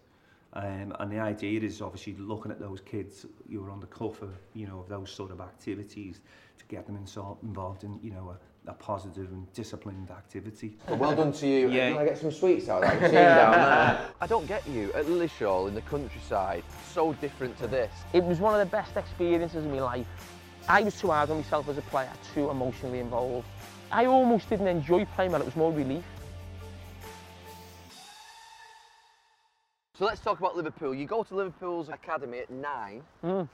Um, 0.53 0.93
and 0.99 1.09
the 1.09 1.19
idea 1.19 1.61
is 1.61 1.81
obviously 1.81 2.13
looking 2.17 2.51
at 2.51 2.59
those 2.59 2.81
kids 2.81 3.25
who 3.49 3.63
are 3.63 3.71
on 3.71 3.79
the 3.79 3.87
cuff 3.87 4.21
of, 4.21 4.37
you 4.53 4.67
know, 4.67 4.79
of 4.79 4.89
those 4.89 5.09
sort 5.09 5.31
of 5.31 5.39
activities 5.39 6.19
to 6.57 6.65
get 6.65 6.85
them 6.85 6.97
involved 6.97 7.85
in, 7.85 7.99
you 8.03 8.11
know, 8.11 8.31
a, 8.31 8.37
a 8.67 8.73
positive 8.73 9.31
and 9.31 9.51
disciplined 9.53 10.11
activity. 10.11 10.77
Well, 10.87 10.97
well 10.97 11.15
done 11.15 11.33
to 11.33 11.47
you. 11.47 11.69
Yeah. 11.69 11.91
Can 11.91 11.97
I 11.99 12.05
get 12.05 12.17
some 12.17 12.31
sweets 12.31 12.69
out 12.69 12.83
of 12.83 12.89
that? 12.89 12.99
See 12.99 13.05
you 13.07 13.11
down 13.11 13.51
there. 13.53 14.09
I 14.21 14.27
don't 14.27 14.45
get 14.47 14.67
you 14.67 14.93
at 14.93 15.05
Lilleshall 15.05 15.67
in 15.67 15.73
the 15.73 15.81
countryside. 15.81 16.63
So 16.93 17.13
different 17.13 17.57
to 17.57 17.67
this. 17.67 17.91
It 18.13 18.23
was 18.23 18.39
one 18.39 18.53
of 18.53 18.59
the 18.59 18.71
best 18.71 18.95
experiences 18.97 19.65
of 19.65 19.71
my 19.71 19.81
life. 19.81 20.05
I 20.69 20.83
was 20.83 20.99
too 20.99 21.07
hard 21.07 21.31
on 21.31 21.37
myself 21.37 21.67
as 21.69 21.77
a 21.77 21.81
player, 21.83 22.11
too 22.35 22.51
emotionally 22.51 22.99
involved. 22.99 23.47
I 23.91 24.05
almost 24.05 24.47
didn't 24.49 24.67
enjoy 24.67 25.05
playing, 25.05 25.31
man. 25.31 25.41
It 25.41 25.45
was 25.45 25.55
more 25.55 25.73
relief. 25.73 26.03
So 29.97 30.05
let's 30.05 30.21
talk 30.21 30.39
about 30.39 30.55
Liverpool. 30.55 30.93
You 30.93 31.05
go 31.05 31.23
to 31.23 31.35
Liverpool's 31.35 31.89
academy 31.89 32.39
at 32.39 32.49
nine. 32.49 33.03
Mm. 33.23 33.49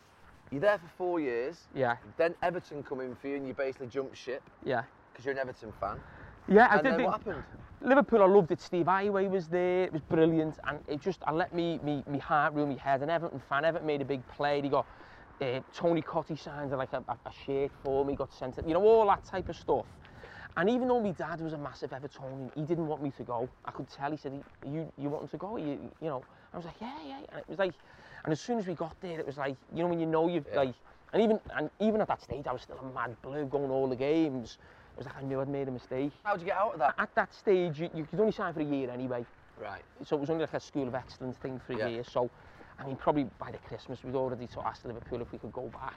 You're 0.51 0.61
there 0.61 0.77
for 0.77 0.89
four 0.97 1.19
years. 1.19 1.57
Yeah, 1.75 1.97
Then 2.17 2.35
Everton 2.41 2.83
come 2.83 3.01
in 3.01 3.15
for 3.15 3.27
you, 3.27 3.35
and 3.35 3.47
you 3.47 3.53
basically 3.53 3.87
jump 3.87 4.15
ship 4.15 4.41
yeah. 4.63 4.83
Because 5.17 5.25
you're 5.25 5.33
an 5.33 5.39
Everton 5.39 5.71
fan. 5.81 5.97
Yeah, 6.47 6.67
I 6.69 6.75
and 6.77 6.83
did. 6.83 6.91
then 6.91 6.97
the- 6.99 7.03
what 7.05 7.13
happened? 7.13 7.43
Liverpool, 7.81 8.21
I 8.21 8.27
loved 8.27 8.51
it. 8.51 8.61
Steve 8.61 8.85
Heighway 8.85 9.27
was 9.27 9.47
there. 9.47 9.85
It 9.85 9.93
was 9.93 10.01
brilliant, 10.03 10.59
and 10.67 10.79
it 10.87 10.99
just 11.01 11.23
I 11.25 11.31
let 11.31 11.53
me 11.53 11.79
me, 11.83 12.03
me 12.07 12.19
heart 12.19 12.53
rule 12.53 12.67
my 12.67 12.75
head. 12.75 13.01
An 13.01 13.09
Everton 13.09 13.39
fan. 13.39 13.65
Everton 13.65 13.87
made 13.87 14.01
a 14.01 14.05
big 14.05 14.21
play. 14.27 14.61
He 14.61 14.69
got 14.69 14.85
uh, 15.41 15.59
Tony 15.73 16.03
Cottee 16.03 16.37
signed 16.37 16.69
like 16.71 16.93
a, 16.93 17.03
a, 17.07 17.17
a 17.25 17.31
shirt 17.45 17.71
for 17.83 18.05
me. 18.05 18.15
Got 18.15 18.31
sent 18.31 18.59
it. 18.59 18.67
You 18.67 18.75
know 18.75 18.83
all 18.83 19.07
that 19.07 19.25
type 19.25 19.49
of 19.49 19.55
stuff. 19.55 19.85
And 20.55 20.69
even 20.69 20.87
though 20.87 20.99
my 21.01 21.11
dad 21.11 21.41
was 21.41 21.53
a 21.53 21.57
massive 21.57 21.89
Evertonian, 21.91 22.51
he 22.53 22.61
didn't 22.61 22.85
want 22.87 23.01
me 23.01 23.09
to 23.17 23.23
go. 23.23 23.49
I 23.65 23.71
could 23.71 23.89
tell. 23.89 24.11
He 24.11 24.17
said, 24.17 24.43
"You 24.67 24.91
you 24.99 25.09
want 25.09 25.31
to 25.31 25.37
go? 25.37 25.57
You 25.57 25.79
you 25.99 26.09
know?" 26.09 26.23
I 26.53 26.57
was 26.57 26.65
like, 26.67 26.79
"Yeah, 26.79 26.93
yeah." 27.07 27.17
And 27.31 27.39
it 27.39 27.49
was 27.49 27.57
like, 27.57 27.73
and 28.23 28.31
as 28.31 28.39
soon 28.39 28.59
as 28.59 28.67
we 28.67 28.75
got 28.75 28.95
there, 29.01 29.19
it 29.19 29.25
was 29.25 29.37
like, 29.37 29.55
you 29.73 29.81
know, 29.81 29.89
when 29.89 29.99
you 29.99 30.05
know 30.05 30.27
you've 30.27 30.47
Yeah. 30.51 30.59
like, 30.61 30.75
and 31.13 31.21
even 31.23 31.39
and 31.55 31.69
even 31.79 32.01
at 32.01 32.07
that 32.07 32.21
stage, 32.21 32.45
I 32.47 32.53
was 32.53 32.61
still 32.61 32.77
a 32.79 32.93
mad 32.93 33.15
blue, 33.23 33.45
going 33.45 33.71
all 33.71 33.87
the 33.87 33.95
games. 33.95 34.57
Was 34.97 35.05
like 35.05 35.17
I 35.17 35.21
knew 35.21 35.39
I'd 35.39 35.47
made 35.47 35.67
a 35.67 35.71
mistake. 35.71 36.11
How'd 36.23 36.39
you 36.39 36.47
get 36.47 36.57
out 36.57 36.73
of 36.73 36.79
that? 36.79 36.95
At 36.97 37.13
that 37.15 37.33
stage, 37.33 37.79
you, 37.79 37.89
you 37.93 38.03
could 38.05 38.19
only 38.19 38.31
sign 38.31 38.53
for 38.53 38.61
a 38.61 38.65
year 38.65 38.89
anyway. 38.89 39.25
Right. 39.59 39.83
So 40.03 40.15
it 40.15 40.19
was 40.19 40.29
only 40.29 40.41
like 40.43 40.53
a 40.53 40.59
school 40.59 40.87
of 40.87 40.95
excellence 40.95 41.37
thing 41.37 41.59
for 41.65 41.73
a 41.73 41.77
Yeah. 41.77 41.87
year. 41.87 42.03
So, 42.03 42.31
I 42.79 42.85
mean, 42.85 42.95
probably 42.95 43.25
by 43.37 43.51
the 43.51 43.59
Christmas, 43.59 44.03
we'd 44.03 44.15
already 44.15 44.47
sort 44.47 44.65
of 44.65 44.71
asked 44.71 44.85
Liverpool 44.85 45.21
if 45.21 45.31
we 45.31 45.37
could 45.37 45.51
go 45.51 45.67
back. 45.67 45.95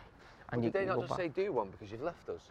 And 0.53 0.63
did 0.63 0.73
they 0.73 0.85
not 0.85 0.99
just 0.99 1.11
back. 1.11 1.19
say 1.19 1.29
do 1.29 1.53
one 1.53 1.71
because 1.71 1.91
you've 1.91 2.03
left 2.03 2.29
us? 2.29 2.43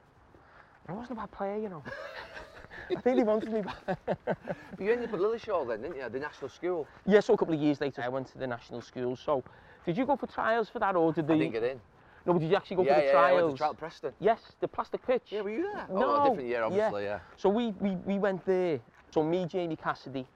I 0.87 0.93
wasn't 0.93 1.19
a 1.19 1.21
bad 1.21 1.31
player, 1.31 1.57
you 1.57 1.69
know. 1.69 1.83
I 2.95 3.01
think 3.01 3.17
they 3.17 3.23
wanted 3.23 3.51
me 3.51 3.61
back. 3.61 3.99
But 4.25 4.85
you 4.85 4.91
ended 4.91 5.09
up 5.09 5.13
at 5.15 5.19
Lilleshall 5.19 5.67
then, 5.67 5.81
didn't 5.81 5.97
you? 5.97 6.09
The 6.09 6.19
national 6.19 6.49
school. 6.49 6.87
yeah, 7.05 7.19
so 7.19 7.33
a 7.33 7.37
couple 7.37 7.53
of 7.53 7.59
years 7.59 7.81
later, 7.81 8.01
I 8.01 8.07
went 8.07 8.27
to 8.27 8.37
the 8.37 8.47
national 8.47 8.81
school. 8.81 9.15
So, 9.15 9.43
did 9.85 9.97
you 9.97 10.05
go 10.05 10.15
for 10.15 10.25
trials 10.25 10.69
for 10.69 10.79
that, 10.79 10.95
or 10.95 11.11
did 11.13 11.27
they? 11.27 11.33
I 11.33 11.37
didn't 11.37 11.53
get 11.53 11.63
in. 11.63 11.81
No, 12.29 12.37
did 12.37 12.51
you 12.51 12.55
actually 12.55 12.75
go 12.77 12.83
yeah, 12.83 12.93
for 12.93 13.01
the 13.01 13.05
yeah, 13.07 13.11
trials? 13.11 13.31
yeah, 13.31 13.39
I 13.39 13.43
went 13.43 13.55
to 13.55 13.57
trial 13.57 13.73
Preston. 13.73 14.13
Yes, 14.19 14.39
the 14.59 14.67
plastic 14.67 15.05
pitch. 15.05 15.23
Yeah, 15.29 15.41
were 15.41 15.49
you 15.49 15.63
there? 15.63 15.87
No, 15.89 16.15
Oh, 16.15 16.21
a 16.25 16.29
different 16.29 16.47
year, 16.47 16.63
obviously, 16.63 17.03
yeah. 17.05 17.19
So 17.37 17.49
we, 17.49 17.71
we, 17.79 17.95
we 18.05 18.19
went 18.19 18.45
there. 18.45 18.79
So 19.11 19.23
me, 19.23 19.47
Jamie 19.47 19.75
Cassidy, 19.75 20.27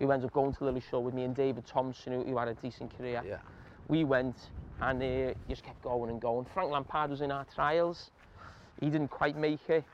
who 0.00 0.10
ended 0.10 0.26
up 0.26 0.32
going 0.32 0.52
to 0.54 0.60
Lilleshall 0.60 1.00
with 1.00 1.14
me, 1.14 1.22
and 1.22 1.36
David 1.36 1.64
Thompson, 1.64 2.12
who, 2.12 2.24
who 2.24 2.36
had 2.36 2.48
a 2.48 2.54
decent 2.54 2.96
career. 2.98 3.22
Yeah. 3.24 3.38
We 3.86 4.02
went 4.02 4.36
and 4.80 5.00
uh, 5.00 5.34
just 5.48 5.62
kept 5.62 5.80
going 5.82 6.10
and 6.10 6.20
going. 6.20 6.44
Frank 6.52 6.72
Lampard 6.72 7.10
was 7.10 7.20
in 7.20 7.30
our 7.30 7.46
trials. 7.54 8.10
He 8.80 8.90
didn't 8.90 9.08
quite 9.08 9.36
make 9.36 9.60
it. 9.68 9.84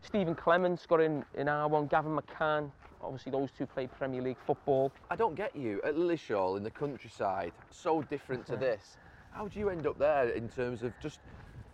Stephen 0.00 0.34
Clemence 0.34 0.86
got 0.86 1.00
in 1.02 1.22
in 1.34 1.48
our 1.48 1.68
one. 1.68 1.86
Gavin 1.86 2.16
McCann. 2.18 2.70
Obviously, 3.02 3.30
those 3.32 3.50
two 3.56 3.66
played 3.66 3.90
Premier 3.92 4.22
League 4.22 4.38
football. 4.46 4.90
I 5.10 5.16
don't 5.16 5.34
get 5.34 5.54
you 5.54 5.82
at 5.84 5.96
Lilleshall 5.96 6.56
in 6.56 6.62
the 6.62 6.70
countryside. 6.70 7.52
So 7.70 8.00
different 8.02 8.46
to 8.46 8.56
this. 8.66 8.96
How 9.34 9.42
would 9.42 9.56
you 9.56 9.68
end 9.68 9.84
up 9.86 9.98
there 9.98 10.28
in 10.28 10.48
terms 10.48 10.84
of 10.84 10.92
just 11.02 11.18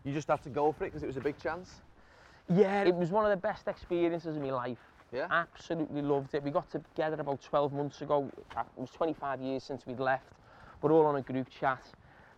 you 0.05 0.15
just 0.15 0.29
had 0.29 0.43
to 0.45 0.49
go 0.49 0.73
for 0.73 0.85
it 0.85 0.89
because 0.89 1.03
it 1.03 1.07
was 1.07 1.19
a 1.19 1.21
big 1.21 1.39
chance? 1.39 1.83
Yeah, 2.49 2.85
it 2.85 2.95
was 2.95 3.11
one 3.11 3.25
of 3.27 3.31
the 3.31 3.37
best 3.37 3.69
experiences 3.69 4.37
of 4.37 4.43
my 4.43 4.51
life. 4.51 4.79
Yeah. 5.13 5.27
Absolutely 5.31 6.01
loved 6.01 6.35
it. 6.35 6.43
We 6.43 6.51
got 6.51 6.71
together 6.71 7.21
about 7.21 7.43
12 7.43 7.73
months 7.75 8.01
ago. 8.01 8.31
Uh, 8.57 8.63
It 8.79 8.81
was 8.81 8.91
25 8.93 9.43
years 9.43 9.63
since 9.63 9.87
we'd 9.87 10.01
left. 10.01 10.25
We're 10.81 10.93
all 10.93 11.05
on 11.05 11.17
a 11.17 11.21
group 11.21 11.51
chat. 11.51 11.83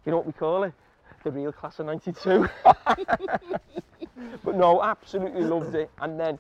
You 0.05 0.11
know 0.11 0.17
what 0.19 0.27
we 0.27 0.33
call 0.33 0.65
it? 0.65 0.73
The 1.23 1.31
real 1.31 1.53
class 1.53 1.79
of 1.79 1.87
92. 1.87 2.49
but 4.45 4.57
no, 4.57 4.83
absolutely 4.83 5.43
loved 5.45 5.77
it. 5.77 5.89
And 6.01 6.19
then 6.19 6.39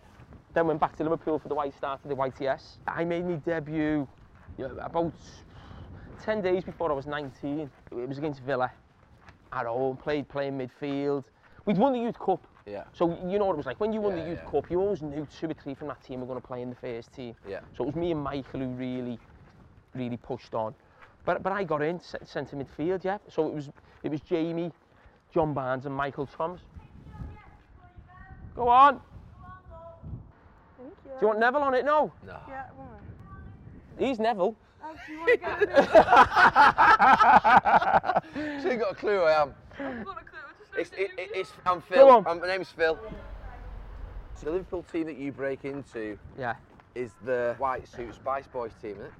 then 0.54 0.66
went 0.66 0.80
back 0.80 0.96
to 0.96 1.02
Liverpool 1.04 1.38
for 1.38 1.48
the 1.48 1.54
white 1.54 1.74
started 1.74 2.08
the 2.10 2.16
YTS. 2.16 2.78
I 2.86 3.04
made 3.04 3.24
my 3.24 3.36
debut 3.36 4.06
you 4.58 4.68
know, 4.68 4.76
about 4.82 5.12
10 6.22 6.40
days 6.40 6.64
before 6.64 6.90
I 6.90 6.94
was 6.94 7.06
19. 7.06 7.70
It 7.90 8.08
was 8.08 8.18
against 8.18 8.40
Villa 8.42 8.70
at 9.52 9.66
home, 9.66 9.96
played 9.96 10.28
playing 10.28 10.58
midfield. 10.58 11.24
We'd 11.66 11.78
won 11.78 11.92
the 11.92 11.98
Youth 11.98 12.18
Cup. 12.18 12.46
Yeah. 12.66 12.84
So 12.92 13.18
you 13.26 13.38
know 13.38 13.46
what 13.46 13.54
it 13.54 13.56
was 13.56 13.66
like 13.66 13.80
when 13.80 13.92
you 13.92 14.00
won 14.00 14.16
Yeah, 14.16 14.22
the 14.22 14.30
Youth 14.30 14.40
yeah. 14.44 14.50
Cup, 14.50 14.70
you 14.70 14.80
always 14.80 15.02
knew 15.02 15.26
two 15.38 15.50
or 15.50 15.54
three 15.54 15.74
from 15.74 15.88
that 15.88 16.02
team 16.02 16.20
were 16.20 16.26
going 16.26 16.40
to 16.40 16.46
play 16.46 16.62
in 16.62 16.70
the 16.70 16.76
first 16.76 17.12
team. 17.12 17.34
Yeah. 17.46 17.60
So 17.76 17.82
it 17.84 17.86
was 17.86 17.96
me 17.96 18.12
and 18.12 18.22
Michael 18.22 18.60
who 18.60 18.66
really, 18.68 19.18
really 19.94 20.16
pushed 20.16 20.54
on. 20.54 20.74
But 21.24 21.42
but 21.42 21.52
I 21.52 21.64
got 21.64 21.82
in 21.82 22.00
centre 22.00 22.56
midfield, 22.56 23.04
yeah. 23.04 23.18
So 23.28 23.48
it 23.48 23.54
was 23.54 23.70
it 24.02 24.10
was 24.10 24.20
Jamie, 24.20 24.72
John 25.32 25.54
Barnes, 25.54 25.86
and 25.86 25.94
Michael 25.94 26.26
Thomas. 26.26 26.60
Go 28.54 28.68
on. 28.68 29.00
Thank 30.78 30.92
you. 31.04 31.10
Do 31.10 31.16
you 31.20 31.26
want 31.28 31.40
Neville 31.40 31.62
on 31.62 31.74
it? 31.74 31.84
No. 31.84 32.12
No. 32.26 32.38
Yeah. 32.48 32.64
He's 33.98 34.18
Neville. 34.18 34.56
Oh, 34.84 34.94
do 35.06 35.12
you 35.12 35.18
want 35.20 35.30
to 35.30 35.36
get? 35.38 35.58
So 38.62 38.70
you 38.70 38.76
got 38.78 38.92
a 38.92 38.94
clue 38.94 39.16
who 39.18 39.22
I 39.22 39.42
am. 39.42 39.54
I've 39.78 40.04
got 40.04 40.20
a 40.20 40.24
clue. 40.24 40.38
It's 40.78 40.90
just 40.90 40.92
It's, 40.94 41.12
it, 41.12 41.20
it, 41.20 41.30
it's, 41.34 41.52
I'm 41.66 41.78
Go 41.80 41.84
Phil. 41.88 42.08
on. 42.10 42.26
Um, 42.26 42.40
my 42.40 42.46
name's 42.48 42.68
Phil. 42.70 42.98
So 44.34 44.46
the 44.46 44.52
Liverpool 44.52 44.82
team 44.90 45.06
that 45.06 45.16
you 45.16 45.30
break 45.32 45.64
into 45.64 46.18
Yeah. 46.38 46.54
is 46.94 47.12
the 47.24 47.54
White 47.58 47.86
Suit 47.86 48.14
Spice 48.14 48.46
Boys 48.48 48.72
team, 48.80 48.92
isn't 48.92 49.04
it? 49.06 49.12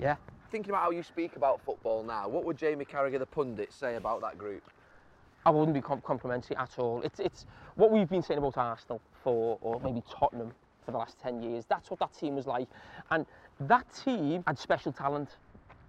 Yeah. 0.00 0.16
Thinking 0.50 0.70
about 0.70 0.82
how 0.82 0.90
you 0.90 1.02
speak 1.02 1.36
about 1.36 1.60
football 1.60 2.02
now, 2.02 2.28
what 2.28 2.44
would 2.44 2.56
Jamie 2.56 2.84
Carragher, 2.84 3.18
the 3.18 3.26
pundit, 3.26 3.72
say 3.72 3.96
about 3.96 4.20
that 4.22 4.38
group? 4.38 4.62
I 5.46 5.50
wouldn't 5.50 5.74
be 5.74 5.82
com- 5.82 6.00
complimentary 6.00 6.56
at 6.56 6.78
all. 6.78 7.02
It's 7.02 7.20
it's 7.20 7.44
what 7.74 7.90
we've 7.90 8.08
been 8.08 8.22
saying 8.22 8.38
about 8.38 8.56
Arsenal 8.56 9.00
for, 9.22 9.58
or 9.60 9.78
maybe 9.84 10.02
Tottenham 10.10 10.52
for 10.86 10.92
the 10.92 10.98
last 10.98 11.18
10 11.20 11.42
years. 11.42 11.64
That's 11.68 11.90
what 11.90 11.98
that 12.00 12.14
team 12.14 12.34
was 12.36 12.46
like. 12.46 12.68
And 13.10 13.26
that 13.60 13.86
team 14.04 14.44
had 14.46 14.58
special 14.58 14.92
talent. 14.92 15.36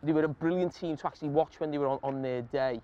They 0.03 0.13
were 0.13 0.23
a 0.23 0.29
brilliant 0.29 0.75
team 0.75 0.97
to 0.97 1.07
actually 1.07 1.29
watch 1.29 1.59
when 1.59 1.71
they 1.71 1.77
were 1.77 1.87
on, 1.87 1.99
on 2.03 2.21
their 2.21 2.41
day. 2.43 2.81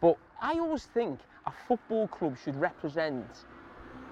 But 0.00 0.16
I 0.40 0.58
always 0.58 0.84
think 0.84 1.20
a 1.46 1.52
football 1.66 2.08
club 2.08 2.36
should 2.42 2.56
represent 2.56 3.26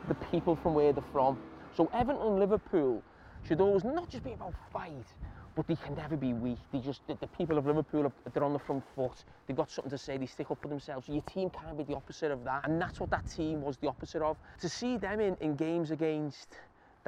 the 0.08 0.14
people 0.14 0.56
from 0.56 0.74
where 0.74 0.92
they're 0.92 1.04
from. 1.12 1.38
So 1.76 1.90
Everton 1.92 2.20
and 2.22 2.38
Liverpool 2.38 3.02
should 3.46 3.60
always 3.60 3.84
not 3.84 4.08
just 4.08 4.24
be 4.24 4.32
about 4.32 4.54
fight, 4.72 5.06
but 5.54 5.66
they 5.66 5.76
can 5.76 5.94
never 5.94 6.16
be 6.16 6.32
weak. 6.32 6.58
They 6.72 6.78
just 6.78 7.06
the, 7.06 7.16
the 7.20 7.26
people 7.26 7.58
of 7.58 7.66
Liverpool 7.66 8.06
are, 8.06 8.12
they're 8.32 8.44
on 8.44 8.52
the 8.52 8.58
front 8.58 8.84
foot. 8.94 9.24
They've 9.46 9.56
got 9.56 9.70
something 9.70 9.90
to 9.90 9.98
say. 9.98 10.16
They 10.16 10.26
stick 10.26 10.50
up 10.50 10.60
for 10.62 10.68
themselves. 10.68 11.08
Your 11.08 11.22
team 11.22 11.50
can't 11.50 11.76
be 11.76 11.84
the 11.84 11.94
opposite 11.96 12.30
of 12.30 12.44
that, 12.44 12.68
and 12.68 12.80
that's 12.80 13.00
what 13.00 13.10
that 13.10 13.28
team 13.28 13.62
was 13.62 13.76
the 13.78 13.88
opposite 13.88 14.22
of. 14.22 14.36
To 14.60 14.68
see 14.68 14.96
them 14.96 15.20
in, 15.20 15.36
in 15.40 15.56
games 15.56 15.90
against 15.90 16.56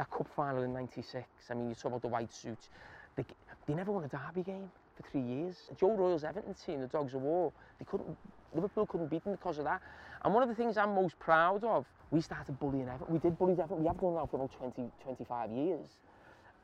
that 0.01 0.11
cup 0.11 0.28
final 0.34 0.62
in 0.62 0.72
'96. 0.72 1.26
I 1.51 1.55
mean, 1.55 1.68
you 1.68 1.74
talk 1.74 1.86
about 1.86 2.03
the 2.03 2.09
white 2.09 2.32
suits. 2.32 2.68
They, 3.16 3.24
they 3.66 3.74
never 3.74 3.92
won 3.92 4.05
a 4.05 4.09
derby 4.09 4.42
game 4.42 4.70
for 4.96 5.09
three 5.11 5.20
years. 5.22 5.57
Joe 5.78 5.96
Royle's 5.96 6.24
Everton 6.24 6.55
team, 6.55 6.80
the 6.80 6.86
Dogs 6.86 7.14
of 7.14 7.22
War, 7.22 7.53
they 7.78 7.84
couldn't. 7.84 8.16
Liverpool 8.55 8.86
couldn't 8.86 9.09
beat 9.09 9.24
them 9.24 9.34
because 9.34 9.59
of 9.59 9.64
that. 9.64 9.80
And 10.24 10.34
one 10.34 10.42
of 10.42 10.48
the 10.48 10.55
things 10.55 10.76
I'm 10.76 10.94
most 10.94 11.18
proud 11.18 11.62
of, 11.64 11.86
we 12.11 12.20
started 12.20 12.59
bullying 12.59 12.88
Everton. 12.88 13.12
We 13.12 13.20
did 13.20 13.38
bully 13.38 13.53
Everton. 13.53 13.80
We 13.80 13.86
have 13.86 14.01
done 14.01 14.14
that 14.14 14.30
for 14.30 14.36
about 14.36 14.53
20, 14.59 14.90
25 15.05 15.51
years 15.51 15.86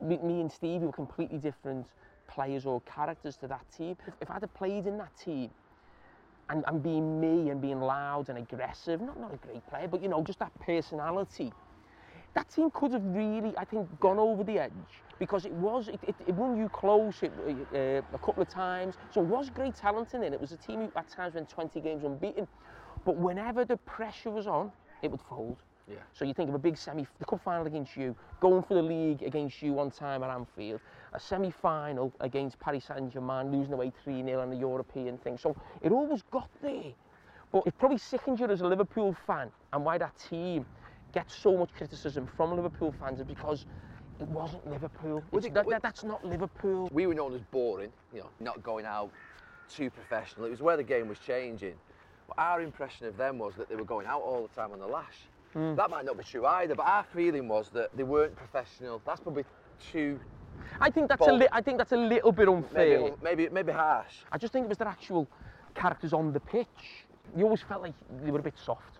me, 0.01 0.19
me 0.23 0.41
and 0.41 0.51
Stevie 0.51 0.85
were 0.85 0.91
completely 0.91 1.37
different 1.37 1.87
players 2.27 2.65
or 2.65 2.81
characters 2.81 3.35
to 3.37 3.47
that 3.47 3.65
team. 3.75 3.95
If, 4.07 4.13
if 4.21 4.31
I'd 4.31 4.41
have 4.41 4.53
played 4.53 4.85
in 4.87 4.97
that 4.97 5.15
team 5.17 5.49
and, 6.49 6.63
and 6.67 6.81
being 6.81 7.19
me 7.19 7.49
and 7.49 7.61
being 7.61 7.81
loud 7.81 8.29
and 8.29 8.37
aggressive, 8.37 9.01
not, 9.01 9.19
not 9.19 9.33
a 9.33 9.37
great 9.37 9.65
player, 9.67 9.87
but 9.87 10.01
you 10.01 10.09
know, 10.09 10.23
just 10.23 10.39
that 10.39 10.51
personality, 10.59 11.51
that 12.37 12.49
team 12.49 12.69
could 12.69 12.91
have 12.91 13.03
really, 13.03 13.51
I 13.57 13.65
think, 13.65 13.99
gone 13.99 14.19
over 14.19 14.43
the 14.43 14.59
edge 14.59 14.71
because 15.17 15.45
it 15.45 15.51
was, 15.53 15.87
it, 15.87 15.99
it, 16.07 16.15
it 16.27 16.35
won 16.35 16.55
you 16.55 16.69
close 16.69 17.15
it, 17.23 17.33
uh, 17.73 18.15
a 18.15 18.19
couple 18.19 18.43
of 18.43 18.47
times. 18.47 18.93
So 19.09 19.21
it 19.21 19.27
was 19.27 19.49
great 19.49 19.75
talent 19.75 20.13
in 20.13 20.21
it. 20.21 20.33
It 20.33 20.39
was 20.39 20.51
a 20.51 20.57
team 20.57 20.81
who 20.81 20.91
at 20.95 21.09
times 21.09 21.33
went 21.33 21.49
20 21.49 21.81
games 21.81 22.03
unbeaten. 22.03 22.47
But 23.05 23.15
whenever 23.15 23.65
the 23.65 23.77
pressure 23.77 24.29
was 24.29 24.45
on, 24.45 24.71
it 25.01 25.09
would 25.09 25.21
fold. 25.21 25.57
Yeah. 25.89 25.95
So 26.13 26.25
you 26.25 26.33
think 26.35 26.49
of 26.49 26.53
a 26.53 26.59
big 26.59 26.77
semi, 26.77 27.07
the 27.17 27.25
cup 27.25 27.41
final 27.43 27.65
against 27.65 27.97
you, 27.97 28.15
going 28.39 28.61
for 28.61 28.75
the 28.75 28.83
league 28.83 29.23
against 29.23 29.63
you 29.63 29.73
one 29.73 29.89
time 29.89 30.21
at 30.21 30.29
Anfield, 30.29 30.79
a 31.13 31.19
semi-final 31.19 32.13
against 32.19 32.59
Paris 32.59 32.85
Saint-Germain, 32.85 33.51
losing 33.51 33.73
away 33.73 33.91
3-0 34.05 34.39
on 34.39 34.51
the 34.51 34.57
European 34.57 35.17
thing. 35.17 35.39
So 35.39 35.55
it 35.81 35.91
always 35.91 36.21
got 36.29 36.49
there. 36.61 36.93
But 37.51 37.63
it 37.65 37.75
probably 37.79 37.97
sickened 37.97 38.39
you 38.39 38.45
as 38.47 38.61
a 38.61 38.67
Liverpool 38.67 39.15
fan 39.25 39.49
and 39.73 39.83
why 39.83 39.97
that 39.97 40.13
team 40.29 40.65
gets 41.17 41.35
so 41.35 41.57
much 41.57 41.69
criticism 41.75 42.27
from 42.37 42.55
Liverpool 42.55 42.93
fans 42.99 43.19
is 43.19 43.25
because 43.25 43.65
it 44.19 44.27
wasn't 44.27 44.63
Liverpool. 44.69 45.17
It's- 45.33 45.45
it- 45.45 45.53
that, 45.55 45.81
that's 45.81 46.03
not 46.03 46.23
Liverpool. 46.23 46.89
We 46.91 47.07
were 47.07 47.15
known 47.15 47.33
as 47.33 47.41
boring, 47.51 47.91
you 48.13 48.19
know, 48.21 48.29
not 48.39 48.61
going 48.61 48.85
out 48.85 49.09
too 49.67 49.89
professional. 49.89 50.45
It 50.45 50.51
was 50.51 50.61
where 50.61 50.77
the 50.77 50.83
game 50.83 51.07
was 51.07 51.17
changing. 51.19 51.73
But 52.27 52.37
our 52.37 52.61
impression 52.61 53.07
of 53.07 53.17
them 53.17 53.39
was 53.39 53.55
that 53.55 53.67
they 53.69 53.75
were 53.75 53.83
going 53.95 54.05
out 54.05 54.21
all 54.21 54.43
the 54.47 54.53
time 54.61 54.71
on 54.73 54.79
the 54.79 54.85
lash. 54.87 55.19
Hmm. 55.53 55.73
That 55.75 55.89
might 55.89 56.05
not 56.05 56.17
be 56.17 56.23
true 56.23 56.45
either, 56.45 56.75
but 56.75 56.85
our 56.85 57.03
feeling 57.15 57.47
was 57.47 57.69
that 57.69 57.89
they 57.97 58.03
weren't 58.03 58.35
professional. 58.35 59.01
That's 59.05 59.21
probably 59.21 59.45
too 59.91 60.19
I 60.81 60.89
think 60.91 61.07
that's 61.09 61.21
a 61.21 61.25
Bold. 61.29 61.39
li- 61.41 61.47
I 61.51 61.61
think 61.61 61.77
that's 61.77 61.91
a 61.93 61.97
little 62.13 62.31
bit 62.31 62.47
unfair. 62.49 62.99
maybe 63.01 63.15
maybe 63.23 63.49
maybe 63.49 63.71
harsh. 63.71 64.15
I 64.31 64.37
just 64.37 64.51
think 64.53 64.65
it 64.65 64.69
was 64.69 64.77
their 64.77 64.87
actual 64.87 65.27
characters 65.73 66.13
on 66.13 66.31
the 66.33 66.39
pitch. 66.39 67.05
You 67.35 67.43
always 67.45 67.61
felt 67.61 67.81
like 67.81 67.93
they 68.23 68.31
were 68.31 68.39
a 68.39 68.43
bit 68.51 68.57
soft. 68.57 68.96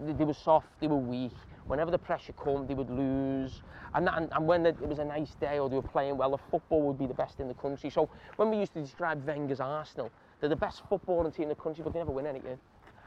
They, 0.00 0.24
were 0.24 0.34
soft, 0.34 0.68
they 0.80 0.86
were 0.86 0.96
weak. 0.96 1.32
Whenever 1.66 1.90
the 1.90 1.98
pressure 1.98 2.32
came, 2.32 2.66
they 2.66 2.74
would 2.74 2.90
lose. 2.90 3.62
And, 3.94 4.06
that, 4.06 4.16
and, 4.16 4.28
and 4.32 4.46
when 4.46 4.66
it 4.66 4.78
was 4.80 4.98
a 4.98 5.04
nice 5.04 5.34
day 5.34 5.58
or 5.58 5.68
they 5.68 5.76
were 5.76 5.82
playing 5.82 6.16
well, 6.16 6.30
the 6.30 6.38
football 6.50 6.82
would 6.82 6.98
be 6.98 7.06
the 7.06 7.14
best 7.14 7.40
in 7.40 7.48
the 7.48 7.54
country. 7.54 7.90
So 7.90 8.08
when 8.36 8.50
we 8.50 8.58
used 8.58 8.74
to 8.74 8.82
describe 8.82 9.26
Wenger's 9.26 9.60
Arsenal, 9.60 10.10
they're 10.40 10.48
the 10.48 10.56
best 10.56 10.82
footballing 10.88 11.34
team 11.34 11.44
in 11.44 11.48
the 11.50 11.54
country, 11.54 11.82
but 11.82 11.92
they 11.92 11.98
never 11.98 12.12
win 12.12 12.26
anything. 12.26 12.58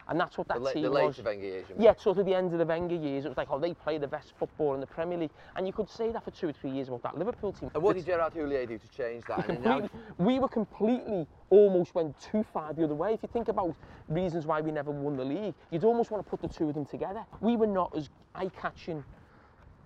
And 0.10 0.20
that's 0.20 0.40
what 0.40 0.48
that 0.48 0.64
The, 0.64 0.72
team 0.74 0.84
the 0.84 0.92
was. 0.92 1.20
years. 1.20 1.68
Yeah, 1.78 1.94
sort 1.96 2.18
of 2.18 2.26
the 2.26 2.34
end 2.34 2.52
of 2.52 2.58
the 2.58 2.66
Wenger 2.66 2.96
years, 2.96 3.26
it 3.26 3.28
was 3.28 3.38
like, 3.38 3.50
oh, 3.52 3.60
they 3.60 3.76
play 3.76 4.00
the 4.00 4.08
best 4.08 4.34
football 4.40 4.74
in 4.74 4.80
the 4.80 4.88
Premier 4.88 5.20
League. 5.20 5.30
And 5.56 5.68
you 5.68 5.72
could 5.72 5.88
say 5.88 6.12
that 6.12 6.24
for 6.24 6.32
two 6.32 6.50
or 6.50 6.52
three 6.52 6.72
years 6.72 6.88
about 6.88 7.04
that 7.04 7.18
Liverpool 7.18 7.54
team. 7.54 7.70
And 7.76 7.84
what 7.84 7.96
did 7.96 8.08
Gerard 8.08 8.34
Houllier 8.34 8.68
do 8.68 8.80
to 8.80 8.88
change 8.90 9.24
that? 9.26 9.48
And 9.48 9.64
now, 9.64 9.88
we 10.18 10.40
were 10.40 10.48
completely 10.48 11.28
almost 11.52 11.94
went 11.94 12.20
too 12.20 12.44
far 12.52 12.74
the 12.74 12.84
other 12.84 12.96
way. 12.96 13.14
If 13.14 13.22
you 13.22 13.30
think 13.32 13.50
about 13.50 13.76
reasons 14.08 14.48
why 14.48 14.62
we 14.62 14.72
never 14.72 14.90
won 14.90 15.16
the 15.16 15.24
league, 15.24 15.54
you'd 15.70 15.84
almost 15.84 16.10
want 16.10 16.26
to 16.26 16.30
put 16.30 16.42
the 16.42 16.48
two 16.48 16.70
of 16.70 16.74
them 16.74 16.86
together. 16.86 17.24
We 17.40 17.56
were 17.56 17.68
not 17.68 17.96
as 17.96 18.10
eye-catching 18.34 19.04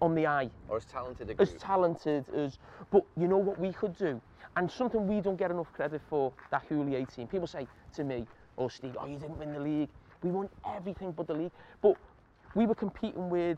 on 0.01 0.15
the 0.15 0.27
eye, 0.27 0.49
or 0.69 0.77
as 0.77 0.85
talented 0.85 1.29
a 1.29 1.41
as 1.41 1.53
talented 1.53 2.25
as, 2.35 2.59
but 2.91 3.05
you 3.15 3.27
know 3.27 3.37
what 3.37 3.57
we 3.57 3.71
could 3.71 3.95
do, 3.95 4.21
and 4.57 4.69
something 4.69 5.07
we 5.07 5.21
don't 5.21 5.37
get 5.37 5.49
enough 5.49 5.71
credit 5.71 6.01
for 6.09 6.33
that 6.51 6.67
Houllier 6.69 7.05
team. 7.13 7.27
People 7.27 7.47
say 7.47 7.67
to 7.95 8.03
me 8.03 8.27
or 8.57 8.69
Steve, 8.69 8.97
"Oh, 8.99 9.05
you 9.05 9.17
didn't 9.17 9.37
win 9.37 9.53
the 9.53 9.59
league." 9.59 9.89
We 10.23 10.31
won 10.31 10.49
everything 10.65 11.11
but 11.11 11.27
the 11.27 11.33
league, 11.33 11.51
but 11.81 11.95
we 12.55 12.65
were 12.65 12.75
competing 12.75 13.29
with 13.29 13.57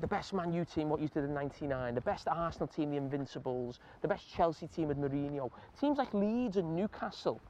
the 0.00 0.06
best 0.06 0.32
Man 0.32 0.52
U 0.52 0.64
team, 0.64 0.88
what 0.88 1.00
you 1.00 1.08
did 1.08 1.24
in 1.24 1.34
'99, 1.34 1.94
the 1.94 2.00
best 2.00 2.26
Arsenal 2.26 2.66
team, 2.66 2.90
the 2.90 2.96
Invincibles, 2.96 3.78
the 4.00 4.08
best 4.08 4.28
Chelsea 4.28 4.66
team 4.66 4.88
with 4.88 4.98
Mourinho. 4.98 5.50
Teams 5.78 5.98
like 5.98 6.12
Leeds 6.14 6.56
and 6.56 6.74
Newcastle 6.74 7.40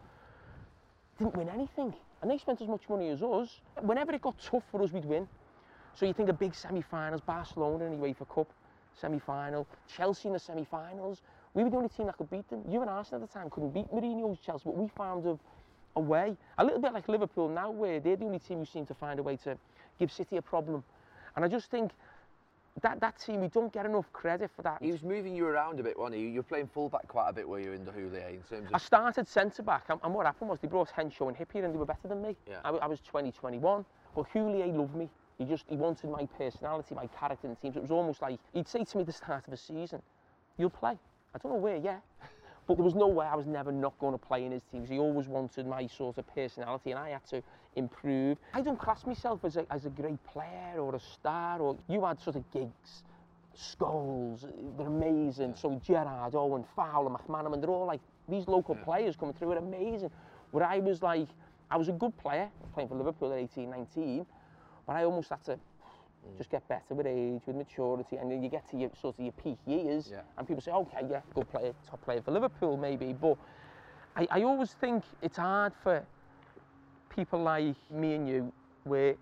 didn't 1.18 1.36
win 1.36 1.48
anything, 1.48 1.94
and 2.20 2.30
they 2.30 2.38
spent 2.38 2.61
as 2.61 2.68
much 2.68 2.88
money 2.88 3.09
as 3.09 3.22
us. 3.22 3.61
Whenever 3.80 4.12
it 4.12 4.20
got 4.20 4.38
tough 4.38 4.64
for 4.70 4.82
us, 4.82 4.92
we'd 4.92 5.05
win. 5.05 5.28
So 5.94 6.07
you 6.07 6.12
think 6.12 6.28
of 6.28 6.38
big 6.38 6.55
semi-finals, 6.55 7.20
Barcelona 7.20 7.84
in 7.84 7.92
the 7.92 8.07
UEFA 8.07 8.28
Cup 8.28 8.53
semi-final, 9.00 9.66
Chelsea 9.94 10.28
in 10.28 10.34
the 10.34 10.38
semi-finals. 10.38 11.22
We 11.55 11.64
were 11.64 11.70
the 11.70 11.76
only 11.76 11.88
team 11.88 12.07
that 12.07 12.16
could 12.16 12.30
beat 12.30 12.48
them. 12.48 12.62
You 12.68 12.80
and 12.80 12.90
Arsenal 12.90 13.22
at 13.22 13.28
the 13.28 13.38
time 13.38 13.50
couldn't 13.50 13.72
beat 13.72 13.90
Mourinho's 13.92 14.38
Chelsea, 14.38 14.62
but 14.64 14.76
we 14.76 14.88
found 14.88 15.26
a, 15.26 15.38
a 15.97 16.01
way. 16.01 16.36
A 16.59 16.64
little 16.64 16.80
bit 16.80 16.93
like 16.93 17.09
Liverpool 17.09 17.49
now, 17.49 17.70
where 17.70 18.01
they're 18.01 18.16
the 18.16 18.24
only 18.24 18.38
team 18.38 18.59
who 18.59 18.64
seem 18.64 18.86
to 18.86 18.95
find 18.95 19.18
a 19.18 19.22
way 19.22 19.36
to 19.38 19.57
give 19.99 20.11
City 20.12 20.36
a 20.36 20.43
problem. 20.43 20.82
And 21.36 21.45
I 21.45 21.49
just 21.49 21.70
think 21.70 21.93
that 22.80 23.01
that 23.01 23.18
team, 23.18 23.40
we 23.40 23.49
don't 23.49 23.72
get 23.72 23.84
enough 23.84 24.11
credit 24.12 24.51
for 24.55 24.62
that. 24.62 24.78
He 24.80 24.90
was 24.90 25.03
moving 25.03 25.36
you 25.36 25.47
around 25.47 25.78
a 25.78 25.82
bit, 25.82 25.99
wasn't 25.99 26.16
he? 26.16 26.28
You 26.28 26.38
were 26.38 26.43
playing 26.45 26.68
fullback 26.72 27.07
quite 27.07 27.28
a 27.28 27.32
bit, 27.32 27.47
were 27.47 27.61
you, 27.61 27.72
in 27.72 27.84
the 27.84 27.90
Houllier, 27.90 28.30
in 28.30 28.43
terms 28.49 28.68
of... 28.68 28.74
I 28.74 28.78
started 28.78 29.28
centre 29.28 29.62
back, 29.62 29.84
and, 29.90 30.01
and 30.03 30.14
what 30.14 30.24
happened 30.24 30.49
was 30.49 30.59
they 30.61 30.68
brought 30.68 30.88
Henchoz 30.88 31.28
and 31.28 31.36
Hyypiä, 31.36 31.64
and 31.64 31.74
they 31.74 31.78
were 31.78 31.86
better 31.86 32.09
than 32.09 32.22
me. 32.22 32.36
Yeah. 32.49 32.61
I, 32.64 32.70
I 32.70 32.86
was 32.86 33.01
20, 33.01 33.30
21, 33.32 33.84
but 34.16 34.26
Houllier 34.32 34.66
loved 34.74 34.95
me. 34.95 35.11
He 35.38 35.45
just 35.45 35.64
he 35.68 35.76
wanted 35.76 36.11
my 36.11 36.26
personality, 36.38 36.95
my 36.95 37.07
character 37.07 37.47
in 37.47 37.51
the 37.55 37.57
teams. 37.57 37.76
It 37.76 37.82
was 37.82 37.90
almost 37.90 38.22
like 38.22 38.38
he'd 38.53 38.68
say 38.68 38.84
to 38.84 38.97
me 38.97 39.01
at 39.01 39.07
the 39.07 39.12
start 39.12 39.47
of 39.47 39.53
a 39.53 39.57
season, 39.57 40.01
"You'll 40.57 40.70
play." 40.70 40.99
I 41.34 41.38
don't 41.38 41.53
know 41.53 41.59
where 41.59 41.76
yet, 41.76 42.03
but 42.72 42.78
there 42.78 42.84
was 42.84 42.94
no 42.94 43.08
way 43.08 43.26
I 43.26 43.36
was 43.36 43.46
never 43.46 43.70
not 43.70 43.98
going 43.98 44.12
to 44.12 44.18
play 44.18 44.46
in 44.46 44.52
his 44.52 44.62
teams. 44.72 44.88
He 44.88 44.98
always 44.98 45.28
wanted 45.28 45.66
my 45.66 45.86
sort 45.86 46.16
of 46.16 46.26
personality, 46.34 46.90
and 46.90 46.98
I 46.98 47.10
had 47.10 47.26
to 47.26 47.42
improve. 47.76 48.38
I 48.54 48.62
don't 48.62 48.78
class 48.78 49.04
myself 49.04 49.44
as 49.44 49.56
a, 49.58 49.66
as 49.70 49.84
a 49.84 49.90
great 49.90 50.22
player 50.24 50.78
or 50.78 50.94
a 50.94 51.00
star. 51.00 51.60
Or 51.60 51.76
you 51.88 52.04
had 52.04 52.18
sort 52.18 52.36
of 52.36 52.50
Giggs. 52.50 53.02
Scholes, 53.54 54.50
they're 54.78 54.86
amazing. 54.86 55.54
So 55.54 55.78
Gerrard, 55.84 56.34
Owen, 56.34 56.64
Fowler, 56.74 57.10
McManaman, 57.10 57.60
they're 57.60 57.68
all 57.68 57.84
like 57.84 58.00
these 58.26 58.48
local 58.48 58.74
players 58.74 59.16
coming 59.16 59.34
through 59.34 59.52
are 59.52 59.58
amazing. 59.58 60.10
Where 60.52 60.64
I 60.64 60.78
was 60.78 61.02
like, 61.02 61.28
I 61.70 61.76
was 61.76 61.90
a 61.90 61.92
good 61.92 62.16
player, 62.16 62.48
playing 62.72 62.88
for 62.88 62.94
Liverpool 62.94 63.30
at 63.32 63.38
18, 63.38 63.68
19, 63.68 64.24
but 64.86 64.96
I 64.96 65.04
almost 65.04 65.28
had 65.28 65.44
to 65.44 65.58
Mm. 66.26 66.36
just 66.38 66.50
get 66.50 66.66
better 66.68 66.94
with 66.94 67.06
age, 67.06 67.42
with 67.46 67.56
maturity, 67.56 68.16
and 68.16 68.30
then 68.30 68.42
you 68.42 68.48
get 68.48 68.68
to 68.70 68.76
your 68.76 68.90
sort 69.00 69.18
of 69.18 69.24
your 69.24 69.32
peak 69.32 69.58
years, 69.66 70.08
Yeah. 70.12 70.20
and 70.38 70.46
people 70.46 70.60
say, 70.62 70.70
okay, 70.70 71.04
yeah, 71.10 71.20
good 71.34 71.48
player, 71.48 71.72
top 71.88 72.00
player 72.02 72.22
for 72.22 72.30
Liverpool 72.30 72.76
maybe, 72.76 73.12
but 73.12 73.36
I, 74.14 74.28
I 74.30 74.42
always 74.42 74.72
think 74.74 75.02
it's 75.20 75.36
hard 75.36 75.72
for 75.82 76.06
people 77.08 77.42
like 77.42 77.74
me 77.90 78.14
and 78.14 78.28
you, 78.28 78.52
where, 78.84 79.16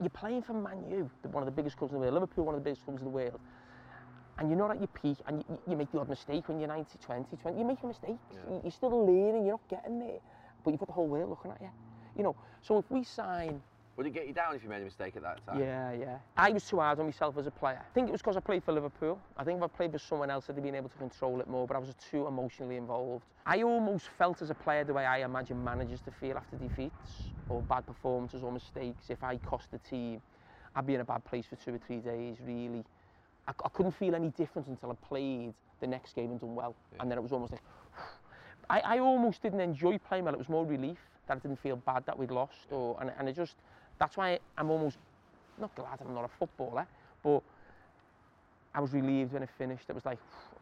you're 0.00 0.10
playing 0.10 0.42
for 0.42 0.54
Man 0.54 0.84
U, 0.90 1.10
one 1.30 1.42
of 1.42 1.46
the 1.46 1.52
biggest 1.52 1.76
clubs 1.76 1.92
in 1.92 1.96
the 1.98 2.00
world, 2.00 2.14
Liverpool, 2.14 2.44
one 2.44 2.54
of 2.54 2.60
the 2.62 2.64
biggest 2.64 2.84
clubs 2.84 3.00
in 3.00 3.04
the 3.04 3.10
world, 3.10 3.38
and 4.38 4.48
you're 4.48 4.58
not 4.58 4.70
at 4.70 4.78
your 4.78 4.88
peak, 4.88 5.18
and 5.26 5.44
you, 5.48 5.58
you 5.68 5.76
make 5.76 5.90
the 5.92 6.00
odd 6.00 6.08
mistake 6.08 6.48
when 6.48 6.58
you're 6.58 6.68
90, 6.68 6.98
20, 6.98 7.36
20, 7.36 7.58
you're 7.58 7.66
making 7.66 7.88
mistakes. 7.88 8.18
You- 8.50 8.60
You're 8.62 8.70
still 8.72 8.90
learning, 9.06 9.44
you're 9.44 9.54
not 9.54 9.68
getting 9.68 9.98
there, 9.98 10.18
but 10.64 10.70
you've 10.70 10.80
got 10.80 10.88
the 10.88 10.94
whole 10.94 11.06
world 11.06 11.28
looking 11.30 11.50
at 11.50 11.60
you. 11.60 11.70
You 12.16 12.22
know, 12.24 12.36
so 12.62 12.78
if 12.78 12.90
we 12.90 13.04
sign 13.04 13.62
Would 13.96 14.06
it 14.06 14.12
get 14.12 14.26
you 14.26 14.34
down 14.34 14.54
if 14.54 14.62
you 14.62 14.68
made 14.68 14.82
a 14.82 14.84
mistake 14.84 15.16
at 15.16 15.22
that 15.22 15.44
time? 15.46 15.58
yeah, 15.58 15.92
yeah. 15.92 16.18
I 16.36 16.50
was 16.50 16.64
too 16.64 16.80
hard 16.80 16.98
on 17.00 17.06
myself 17.06 17.38
as 17.38 17.46
a 17.46 17.50
player. 17.50 17.80
I 17.80 17.94
think 17.94 18.08
it 18.08 18.12
was 18.12 18.20
because 18.20 18.36
I 18.36 18.40
played 18.40 18.62
for 18.62 18.72
Liverpool. 18.72 19.18
I 19.38 19.44
think 19.44 19.56
if 19.56 19.62
I 19.62 19.68
played 19.68 19.92
for 19.92 19.98
someone 19.98 20.30
else, 20.30 20.46
I'd 20.50 20.56
have 20.56 20.64
been 20.64 20.74
able 20.74 20.90
to 20.90 20.98
control 20.98 21.40
it 21.40 21.48
more, 21.48 21.66
but 21.66 21.76
I 21.76 21.80
was 21.80 21.94
too 22.10 22.26
emotionally 22.26 22.76
involved. 22.76 23.24
I 23.46 23.62
almost 23.62 24.08
felt 24.18 24.42
as 24.42 24.50
a 24.50 24.54
player 24.54 24.84
the 24.84 24.92
way 24.92 25.06
I 25.06 25.24
imagine 25.24 25.62
managers 25.64 26.02
to 26.02 26.10
feel 26.10 26.36
after 26.36 26.56
defeats 26.56 27.30
or 27.48 27.62
bad 27.62 27.86
performances 27.86 28.42
or 28.42 28.52
mistakes. 28.52 29.08
If 29.08 29.24
I 29.24 29.38
cost 29.38 29.70
the 29.70 29.78
team, 29.78 30.20
I'd 30.74 30.86
be 30.86 30.94
in 30.94 31.00
a 31.00 31.04
bad 31.04 31.24
place 31.24 31.46
for 31.46 31.56
two 31.56 31.74
or 31.74 31.78
three 31.78 32.00
days, 32.00 32.36
really. 32.44 32.84
I, 33.48 33.52
I 33.64 33.68
couldn't 33.70 33.92
feel 33.92 34.14
any 34.14 34.28
difference 34.28 34.68
until 34.68 34.90
I 34.90 34.94
played 35.06 35.54
the 35.80 35.86
next 35.86 36.14
game 36.14 36.32
and 36.32 36.40
done 36.40 36.54
well. 36.54 36.74
And 37.00 37.10
then 37.10 37.16
it 37.16 37.22
was 37.22 37.32
almost 37.32 37.52
like, 37.52 37.62
I, 38.70 38.80
I 38.80 38.98
almost 38.98 39.40
didn't 39.40 39.60
enjoy 39.60 39.96
playing 39.96 40.24
well. 40.24 40.34
It 40.34 40.38
was 40.38 40.50
more 40.50 40.66
relief 40.66 40.98
that 41.26 41.36
I 41.38 41.40
didn't 41.40 41.60
feel 41.60 41.76
bad 41.76 42.04
that 42.06 42.18
we'd 42.18 42.30
lost, 42.30 42.70
or 42.70 42.96
and, 43.00 43.10
and 43.18 43.28
it 43.28 43.36
just 43.36 43.56
that's 43.98 44.16
why 44.16 44.38
I'm 44.58 44.70
almost 44.70 44.98
not 45.58 45.74
glad 45.74 45.98
I'm 46.00 46.14
not 46.14 46.24
a 46.24 46.30
footballer, 46.38 46.86
but 47.22 47.42
I 48.74 48.80
was 48.80 48.92
relieved 48.92 49.32
when 49.32 49.42
it 49.42 49.48
finished. 49.56 49.84
It 49.88 49.94
was 49.94 50.04
like, 50.04 50.18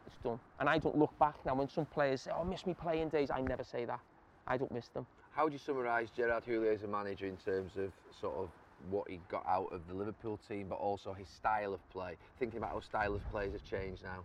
it's 0.07 0.15
done. 0.23 0.39
And 0.59 0.69
I 0.69 0.77
don't 0.77 0.97
look 0.97 1.17
back 1.19 1.35
now 1.45 1.55
when 1.55 1.69
some 1.69 1.85
players 1.85 2.21
say, 2.21 2.31
oh, 2.33 2.41
I 2.41 2.43
miss 2.45 2.65
me 2.65 2.73
playing 2.73 3.09
days. 3.09 3.29
I 3.29 3.41
never 3.41 3.63
say 3.63 3.85
that. 3.85 3.99
I 4.47 4.57
don't 4.57 4.71
miss 4.71 4.87
them. 4.89 5.05
How 5.31 5.43
would 5.43 5.53
you 5.53 5.59
summarise 5.59 6.09
Gerard 6.15 6.45
Houllier 6.45 6.73
as 6.73 6.83
a 6.83 6.87
manager 6.87 7.25
in 7.25 7.35
terms 7.35 7.73
of 7.77 7.91
sort 8.17 8.35
of 8.37 8.49
what 8.89 9.09
he 9.09 9.19
got 9.27 9.45
out 9.47 9.67
of 9.73 9.81
the 9.87 9.93
Liverpool 9.93 10.39
team, 10.47 10.67
but 10.69 10.75
also 10.75 11.11
his 11.11 11.27
style 11.27 11.73
of 11.73 11.89
play? 11.89 12.15
Thinking 12.39 12.59
about 12.59 12.71
how 12.71 12.79
style 12.79 13.15
of 13.15 13.29
play 13.31 13.49
has 13.51 13.61
changed 13.61 14.03
now. 14.03 14.23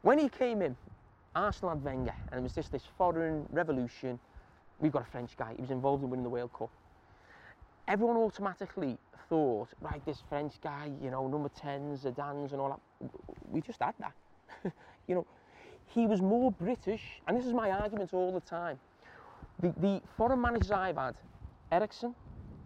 When 0.00 0.18
he 0.18 0.30
came 0.30 0.62
in, 0.62 0.74
Arsenal 1.34 1.74
had 1.74 1.84
Wenger, 1.84 2.14
and 2.30 2.40
it 2.40 2.42
was 2.42 2.54
just 2.54 2.72
this 2.72 2.84
foreign 2.96 3.46
revolution. 3.50 4.18
We've 4.80 4.92
got 4.92 5.02
a 5.02 5.10
French 5.10 5.36
guy. 5.36 5.52
He 5.54 5.60
was 5.60 5.70
involved 5.70 6.02
in 6.02 6.08
winning 6.08 6.24
the 6.24 6.30
World 6.30 6.52
Cup. 6.58 6.70
Everyone 7.88 8.16
automatically 8.16 8.98
thought, 9.28 9.68
right, 9.80 10.04
this 10.04 10.22
French 10.28 10.54
guy, 10.60 10.90
you 11.00 11.10
know, 11.10 11.28
number 11.28 11.48
10s, 11.48 12.04
Zidane's 12.04 12.52
and 12.52 12.60
all 12.60 12.80
that. 13.00 13.10
We 13.48 13.60
just 13.60 13.80
had 13.80 13.94
that. 14.00 14.12
you 15.06 15.14
know, 15.14 15.26
he 15.86 16.06
was 16.06 16.20
more 16.20 16.50
British, 16.50 17.02
and 17.26 17.36
this 17.36 17.46
is 17.46 17.52
my 17.52 17.70
argument 17.70 18.12
all 18.12 18.32
the 18.32 18.40
time. 18.40 18.78
The, 19.60 19.72
the 19.78 20.02
foreign 20.16 20.40
managers 20.40 20.70
I've 20.70 20.96
had, 20.96 21.14
Eriksson, 21.70 22.14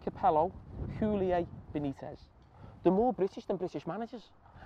Capello, 0.03 0.51
Houllier, 0.99 1.45
Benitez, 1.73 2.17
they're 2.83 2.91
more 2.91 3.13
British 3.13 3.45
than 3.45 3.57
British 3.57 3.85
managers. 3.85 4.23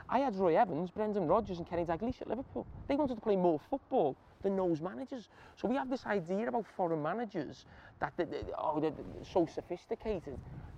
I 0.08 0.20
had 0.20 0.36
Roy 0.36 0.58
Evans, 0.58 0.89
Brendan 0.91 1.28
Rodgers 1.28 1.58
and 1.58 1.68
Kenny 1.68 1.84
Dalglish 1.84 2.22
at 2.22 2.28
Liverpool. 2.28 2.66
They 2.88 2.95
wanted 2.95 3.16
to 3.16 3.22
play 3.22 3.36
more 3.36 3.60
football 3.70 4.16
than 4.43 4.55
those 4.55 4.81
managers. 4.81 5.29
So 5.55 5.67
we 5.67 5.75
have 5.75 5.89
this 5.89 6.05
idea 6.05 6.47
about 6.47 6.65
foreign 6.67 7.01
managers 7.01 7.65
that 7.99 8.13
they, 8.17 8.25
they, 8.25 8.43
oh, 8.57 8.79
they're, 8.79 8.91
so 9.23 9.45
sophisticated. 9.45 10.38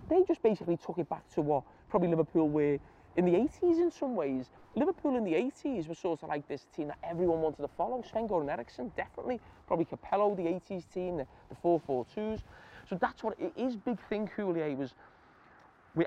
They 0.10 0.24
just 0.28 0.42
basically 0.42 0.78
took 0.78 0.98
it 1.00 1.10
back 1.10 1.28
to 1.32 1.42
what 1.42 1.64
probably 1.90 2.10
Liverpool 2.10 2.50
were 2.50 2.80
in 3.18 3.26
the 3.26 3.34
80s 3.34 3.80
in 3.80 3.92
some 3.92 4.16
ways. 4.16 4.52
Liverpool 4.76 5.18
in 5.18 5.24
the 5.24 5.34
80s 5.34 5.88
was 5.88 5.98
sort 6.00 6.24
of 6.24 6.30
like 6.30 6.48
this 6.48 6.68
team 6.76 6.88
that 6.88 7.00
everyone 7.04 7.42
wanted 7.42 7.62
to 7.64 7.68
follow. 7.68 8.04
Sven-Goran 8.10 8.50
Eriksson, 8.50 8.92
definitely. 8.96 9.42
Probably 9.68 9.86
Capello, 9.86 10.36
the 10.36 10.44
80s 10.44 10.84
team, 10.94 11.18
the, 11.18 11.28
the 11.50 11.56
4-4-2s. 11.64 12.42
So 12.88 12.96
that's 12.96 13.24
what 13.24 13.38
it 13.40 13.52
is. 13.58 13.76
Big 13.76 14.00
thing, 14.08 14.30
Houllier 14.38 14.76
was, 14.78 14.94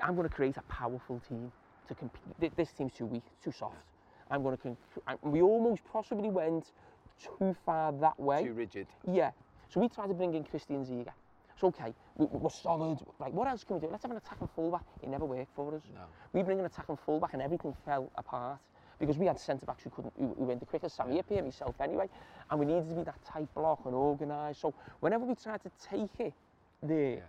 I'm 0.01 0.15
going 0.15 0.27
to 0.27 0.33
create 0.33 0.57
a 0.57 0.61
powerful 0.63 1.21
team 1.27 1.51
to 1.87 1.95
compete. 1.95 2.21
Th- 2.39 2.53
This 2.55 2.71
team's 2.71 2.93
too 2.93 3.05
weak, 3.05 3.23
too 3.43 3.51
soft. 3.51 3.75
I'm 4.31 4.43
going 4.43 4.57
to. 4.57 4.77
We 5.23 5.41
almost 5.41 5.83
possibly 5.91 6.29
went 6.29 6.71
too 7.19 7.55
far 7.65 7.91
that 7.93 8.19
way. 8.19 8.43
Too 8.43 8.53
rigid. 8.53 8.87
Yeah. 9.07 9.31
So 9.69 9.79
we 9.79 9.87
tried 9.87 10.07
to 10.07 10.13
bring 10.13 10.33
in 10.33 10.43
Christian 10.43 10.85
Ziege. 10.85 11.11
It's 11.53 11.63
okay. 11.63 11.93
We, 12.15 12.25
we're 12.25 12.49
solid. 12.49 12.99
Like, 13.19 13.33
what 13.33 13.47
else 13.47 13.63
can 13.63 13.75
we 13.75 13.81
do? 13.81 13.87
Let's 13.91 14.03
have 14.03 14.11
an 14.11 14.17
attacking 14.17 14.49
fullback. 14.55 14.83
It 15.01 15.09
never 15.09 15.25
worked 15.25 15.55
for 15.55 15.75
us. 15.75 15.83
No. 15.93 16.01
We 16.33 16.43
bring 16.43 16.59
an 16.59 16.65
attacking 16.65 16.97
fullback 16.97 17.33
and 17.33 17.41
everything 17.41 17.75
fell 17.85 18.11
apart 18.17 18.59
because 18.99 19.17
we 19.17 19.25
had 19.25 19.39
centre 19.39 19.65
backs 19.65 19.83
who 19.83 19.89
couldn't, 19.89 20.13
who, 20.17 20.35
who 20.37 20.45
went 20.45 20.59
the 20.59 20.65
quickest. 20.65 20.95
Sami 20.95 21.21
Hyypiä, 21.21 21.37
himself 21.37 21.75
anyway, 21.81 22.07
and 22.49 22.59
we 22.59 22.65
needed 22.65 22.89
to 22.89 22.95
be 22.95 23.03
that 23.03 23.23
tight 23.25 23.53
block 23.55 23.81
and 23.85 23.95
organised. 23.95 24.61
So 24.61 24.73
whenever 24.99 25.25
we 25.25 25.35
tried 25.35 25.61
to 25.63 25.71
take 25.89 26.19
it 26.19 26.33
there, 26.83 27.23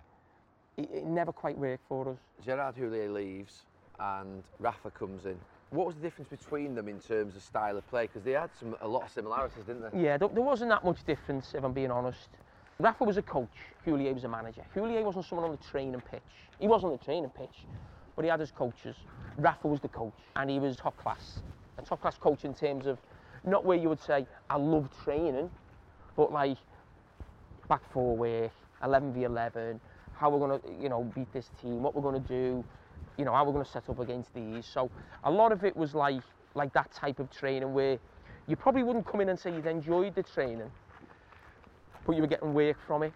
it, 0.77 0.91
it 0.93 1.05
never 1.05 1.33
quite 1.33 1.57
worked 1.57 1.87
for 1.89 2.11
us. 2.11 2.19
Gerard 2.45 2.77
Houllier 2.77 3.13
leaves 3.13 3.63
and 3.99 4.43
Rafa 4.59 4.91
comes 4.91 5.27
in. 5.27 5.39
What 5.73 5.87
was 5.87 5.97
the 5.97 6.03
difference 6.03 6.29
between 6.29 6.75
them 6.75 6.87
in 6.87 7.01
terms 7.01 7.35
of 7.35 7.43
style 7.43 7.79
of 7.79 7.89
play? 7.89 8.03
Because 8.03 8.23
they 8.23 8.33
had 8.33 8.51
some 8.61 8.77
a 8.83 8.87
lot 8.87 9.05
of 9.05 9.11
similarities, 9.11 9.65
didn't 9.65 9.91
they? 9.91 10.03
Yeah, 10.03 10.19
there, 10.19 10.29
wasn't 10.29 10.69
that 10.69 10.85
much 10.85 11.03
difference, 11.05 11.55
if 11.55 11.65
I'm 11.65 11.73
being 11.73 11.91
honest. 11.91 12.29
Rafa 12.79 13.05
was 13.05 13.17
a 13.17 13.23
coach, 13.23 13.57
Houllier 13.87 14.13
was 14.13 14.25
a 14.25 14.29
manager. 14.29 14.63
Houllier 14.75 15.03
wasn't 15.03 15.25
someone 15.25 15.47
on 15.49 15.57
the 15.57 15.71
training 15.71 16.03
pitch. 16.11 16.21
He 16.59 16.67
wasn't 16.67 16.93
on 16.93 16.99
the 16.99 17.05
training 17.05 17.31
pitch, 17.31 17.65
but 18.15 18.23
he 18.23 18.31
had 18.31 18.41
his 18.41 18.51
coaches. 18.51 18.97
Rafa 19.39 19.67
was 19.67 19.81
the 19.81 19.89
coach, 19.89 20.13
and 20.37 20.51
he 20.51 20.59
was 20.59 20.77
top 20.77 20.95
class. 20.99 21.41
A 21.79 21.83
top 21.83 22.03
class 22.03 22.19
coach 22.19 22.45
in 22.45 22.53
terms 22.53 22.87
of 22.87 22.99
not 23.45 23.65
where 23.65 23.79
you 23.79 23.89
would 23.89 24.01
say, 24.01 24.27
I 24.51 24.57
love 24.57 24.91
training, 25.05 25.51
but 26.17 26.33
like 26.33 26.59
back 27.69 27.81
four 27.93 28.15
work, 28.15 28.53
11 28.85 29.15
v 29.15 29.23
11, 29.23 29.81
how 30.15 30.29
we're 30.29 30.47
going 30.47 30.61
to, 30.61 30.83
you 30.83 30.91
know, 30.91 31.05
beat 31.15 31.33
this 31.33 31.51
team, 31.63 31.83
what 31.83 31.95
we're 31.95 32.03
going 32.03 32.23
to 32.23 32.29
do, 32.29 32.63
you 33.17 33.25
know, 33.25 33.33
how 33.33 33.45
we're 33.45 33.53
going 33.53 33.65
to 33.65 33.71
set 33.71 33.89
up 33.89 33.99
against 33.99 34.35
these. 34.35 34.67
So 34.67 34.91
a 35.25 35.31
lot 35.31 35.53
of 35.53 35.65
it 35.65 35.77
was 35.77 35.95
like 35.95 36.23
like 36.55 36.73
that 36.75 36.93
type 36.93 37.19
of 37.19 37.31
training 37.31 37.73
where 37.73 37.99
you 38.47 38.57
probably 38.57 38.83
wouldn't 38.83 39.07
come 39.07 39.21
in 39.23 39.31
and 39.31 39.39
say 39.39 39.55
you'd 39.55 39.67
enjoyed 39.67 40.15
the 40.15 40.23
training, 40.23 40.71
but 42.07 42.15
you 42.15 42.21
were 42.21 42.29
getting 42.29 42.53
work 42.53 42.77
from 42.87 43.03
it. 43.03 43.13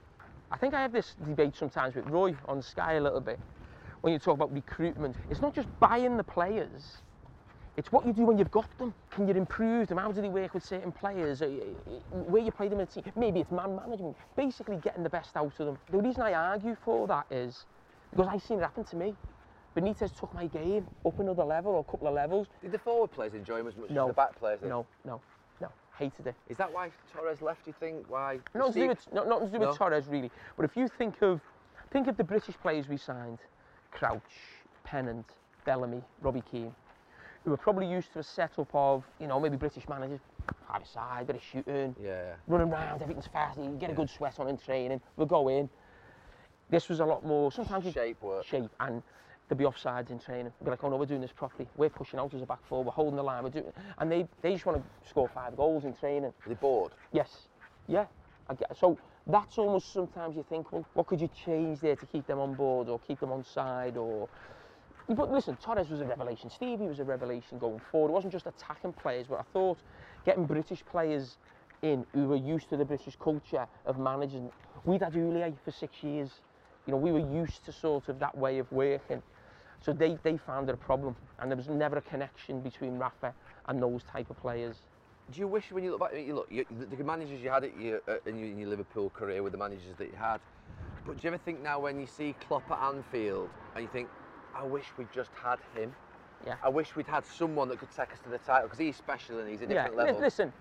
I 0.51 0.57
think 0.57 0.73
I 0.73 0.81
have 0.81 0.93
this 0.93 1.15
debate 1.27 1.55
sometimes 1.57 1.97
with 1.97 2.07
Roy 2.07 2.35
on 2.47 2.63
Sky 2.63 2.95
a 2.95 3.01
little 3.01 3.21
bit. 3.21 3.39
When 4.01 4.13
you 4.13 4.19
talk 4.19 4.35
about 4.35 4.53
recruitment, 4.53 5.17
it's 5.29 5.43
not 5.43 5.55
just 5.55 5.69
buying 5.81 6.17
the 6.17 6.25
players, 6.25 7.03
it's 7.77 7.93
what 7.93 8.07
you 8.07 8.13
do 8.13 8.25
when 8.25 8.39
you've 8.39 8.51
got 8.51 8.67
them. 8.79 8.95
Can 9.11 9.29
you 9.29 9.35
improve 9.35 9.89
them? 9.89 9.99
How 9.99 10.11
do 10.11 10.23
they 10.23 10.31
work 10.31 10.55
with 10.55 10.65
certain 10.65 10.93
players? 10.93 11.43
Uh, 11.43 11.47
uh, 11.47 12.17
Where 12.25 12.43
you 12.43 12.51
play 12.51 12.69
them 12.69 12.81
in 12.81 12.85
a 12.85 12.87
team? 12.87 13.05
Maybe 13.17 13.41
it's 13.41 13.51
man 13.51 13.77
management. 13.77 14.17
Basically, 14.35 14.77
getting 14.77 15.03
the 15.03 15.11
best 15.11 15.37
out 15.37 15.53
of 15.59 15.67
them. 15.67 15.79
The 15.91 15.99
reason 15.99 16.23
I 16.23 16.33
argue 16.33 16.75
for 16.85 17.07
that 17.09 17.27
is 17.31 17.67
because 18.11 18.29
I've 18.29 18.43
seen 18.43 18.61
it 18.61 18.63
happen 18.63 18.85
to 18.85 18.97
me. 18.97 19.15
Benitez 19.77 20.19
took 20.19 20.33
my 20.33 20.47
game 20.47 20.87
up 21.05 21.19
another 21.21 21.45
level 21.45 21.73
or 21.73 21.81
a 21.81 21.85
couple 21.85 22.09
of 22.09 22.15
levels. 22.15 22.47
Did 22.63 22.73
the 22.73 22.79
forward 22.79 23.13
players 23.13 23.35
enjoy 23.35 23.59
him 23.61 23.69
as 23.69 23.77
much 23.77 23.91
No. 23.91 24.05
as 24.05 24.09
the 24.09 24.15
back 24.15 24.35
players? 24.37 24.61
did? 24.61 24.71
No, 24.71 24.87
no, 25.05 25.21
no. 25.61 25.69
Hated 25.99 26.29
it. 26.29 26.35
Is 26.49 26.57
that 26.57 26.73
why 26.73 26.91
Torres 27.13 27.43
left? 27.43 27.67
You 27.67 27.75
think? 27.79 28.07
Why? 28.11 28.39
Nothing 28.55 28.73
to 28.73 28.81
do 28.81 28.89
with, 28.89 29.13
no, 29.13 29.25
nothing 29.25 29.47
to 29.49 29.53
do 29.53 29.59
No? 29.59 29.69
with 29.69 29.77
Torres 29.77 30.07
really. 30.09 30.31
But 30.57 30.65
if 30.65 30.77
you 30.77 30.89
think 30.89 31.21
of, 31.21 31.43
think 31.91 32.09
of 32.09 32.17
the 32.17 32.25
British 32.25 32.57
players 32.59 32.89
we 32.89 32.97
signed, 32.97 33.39
Crouch, 33.91 34.23
Pennant, 34.85 35.27
Bellamy, 35.67 36.03
Robbie 36.23 36.43
Keane, 36.51 36.75
who 37.45 37.51
were 37.51 37.57
probably 37.59 37.87
used 37.87 38.13
to 38.15 38.21
a 38.21 38.23
setup 38.23 38.69
of, 38.75 39.05
you 39.21 39.27
know, 39.27 39.39
maybe 39.39 39.57
British 39.59 39.87
managers, 39.91 40.21
five 40.67 40.87
side, 40.87 41.27
bit 41.27 41.37
of 41.37 41.43
shooting, 41.43 41.95
Yeah. 42.01 42.35
running 42.49 42.73
around, 42.73 43.03
everything's 43.03 43.27
fast, 43.27 43.59
you 43.59 43.71
get 43.79 43.91
a 43.91 43.95
good 43.95 44.09
sweat 44.09 44.41
on 44.41 44.49
in 44.49 44.57
training, 44.57 45.01
we'll 45.17 45.27
go 45.27 45.49
in. 45.49 45.69
This 46.71 46.89
was 46.89 47.01
a 47.01 47.05
lot 47.05 47.25
more, 47.25 47.53
sometimes 47.53 47.93
Shape 47.93 48.21
work. 48.23 48.45
shape 48.45 48.71
and 48.81 49.03
there'd 49.49 49.59
be 49.59 49.65
offsides 49.65 50.11
in 50.11 50.19
training. 50.19 50.53
Be 50.65 50.71
like, 50.71 50.83
oh 50.83 50.89
no, 50.89 50.97
we're 50.97 51.07
doing 51.07 51.21
this 51.21 51.33
properly. 51.33 51.69
We're 51.77 51.91
pushing 51.91 52.19
out 52.19 52.35
as 52.35 52.43
a 52.43 52.47
back 52.47 52.67
four, 52.69 52.83
we're 52.85 52.93
holding 52.93 53.17
the 53.17 53.23
line, 53.23 53.45
we're 53.45 53.51
doing 53.51 53.73
and 53.99 54.11
they, 54.11 54.27
they 54.43 54.53
just 54.53 54.67
want 54.67 54.83
to 54.83 55.09
score 55.09 55.29
five 55.29 55.57
goals 55.57 55.85
in 55.85 55.95
training. 55.95 56.33
Were 56.45 56.49
they 56.49 56.55
bored? 56.55 56.93
Yes. 57.13 57.49
Yeah. 57.87 58.07
I 58.49 58.55
get, 58.55 58.77
so 58.77 58.99
that's 59.27 59.59
almost 59.59 59.93
sometimes 59.93 60.37
you 60.37 60.45
think, 60.49 60.71
well, 60.73 60.85
what 60.95 61.07
could 61.07 61.21
you 61.21 61.29
change 61.45 61.81
there 61.81 61.97
to 61.97 62.07
keep 62.07 62.27
them 62.27 62.39
on 62.39 62.55
board 62.55 62.89
or 62.89 62.99
keep 63.01 63.21
them 63.21 63.33
on 63.33 63.45
side 63.45 63.97
or. 63.97 64.29
But 65.09 65.31
listen, 65.31 65.57
Torres 65.57 65.89
was 65.89 66.01
a 66.01 66.05
revelation. 66.05 66.51
Stevie 66.51 66.87
was 66.87 66.99
a 66.99 67.05
revelation 67.05 67.59
going 67.59 67.81
forward. 67.93 68.09
It 68.09 68.13
wasn't 68.13 68.33
just 68.33 68.47
attacking 68.47 68.93
players, 68.93 69.27
but 69.29 69.39
I 69.39 69.45
thought 69.53 69.79
getting 70.25 70.47
British 70.47 70.85
players 70.85 71.39
in 71.83 72.05
who 72.13 72.27
were 72.27 72.37
used 72.37 72.69
to 72.71 72.77
the 72.77 72.85
British 72.85 73.17
culture 73.17 73.67
of 73.85 73.99
managing. 73.99 74.51
We'd 74.85 75.03
had 75.03 75.13
Houllier 75.13 75.55
for 75.65 75.71
six 75.71 76.03
years. 76.03 76.31
You 76.87 76.93
know, 76.93 76.99
we 76.99 77.13
were 77.13 77.19
used 77.19 77.65
to 77.67 77.73
sort 77.73 78.09
of 78.09 78.19
that 78.19 78.37
way 78.37 78.59
of 78.59 78.71
working. 78.73 79.23
So 79.83 79.93
they, 79.93 80.19
they 80.23 80.37
found 80.37 80.69
it 80.69 80.75
a 80.75 80.79
problem, 80.79 81.17
and 81.39 81.51
there 81.51 81.57
was 81.57 81.69
never 81.69 81.99
a 81.99 82.03
connection 82.03 82.61
between 82.61 82.99
Rafa 82.99 83.35
and 83.69 83.83
those 83.83 84.03
type 84.05 84.31
of 84.31 84.39
players. 84.41 84.77
Do 85.33 85.41
you 85.41 85.49
wish 85.49 85.71
when 85.73 85.85
you 85.85 85.93
look 85.93 86.01
back, 86.01 86.13
you 86.15 86.35
look, 86.35 86.49
you, 86.51 86.65
the, 86.71 87.05
managers 87.05 87.41
you 87.41 87.51
had 87.51 87.65
at 87.65 87.79
your, 87.81 88.01
uh, 88.09 88.17
in, 88.27 88.39
your, 88.39 88.49
in 88.49 88.59
your 88.59 88.69
Liverpool 88.69 89.11
career 89.11 89.43
were 89.43 89.51
the 89.51 89.59
managers 89.59 89.95
that 89.99 90.07
you 90.07 90.17
had. 90.17 90.41
But 91.05 91.17
do 91.17 91.23
you 91.23 91.29
ever 91.29 91.39
think 91.39 91.63
now 91.63 91.81
when 91.81 92.01
you 92.01 92.07
see 92.07 92.35
Klopp 92.47 92.71
at 92.71 92.81
Anfield 92.81 93.49
and 93.75 93.83
you 93.83 93.89
think, 93.89 94.09
I 94.55 94.65
wish 94.65 94.85
we'd 94.97 95.13
just 95.13 95.31
had 95.41 95.59
him? 95.75 95.93
Yeah. 96.45 96.55
I 96.63 96.69
wish 96.69 96.95
we'd 96.95 97.07
had 97.07 97.25
someone 97.25 97.69
that 97.69 97.79
could 97.79 97.91
take 97.91 98.13
us 98.13 98.21
to 98.21 98.29
the 98.29 98.39
title 98.39 98.69
because 98.69 98.79
he's 98.79 98.97
special 98.97 99.39
and 99.41 99.49
he's 99.49 99.63
a 99.63 99.67
different 99.67 99.97
li- 99.97 100.05
level. 100.05 100.21
Listen, 100.21 100.53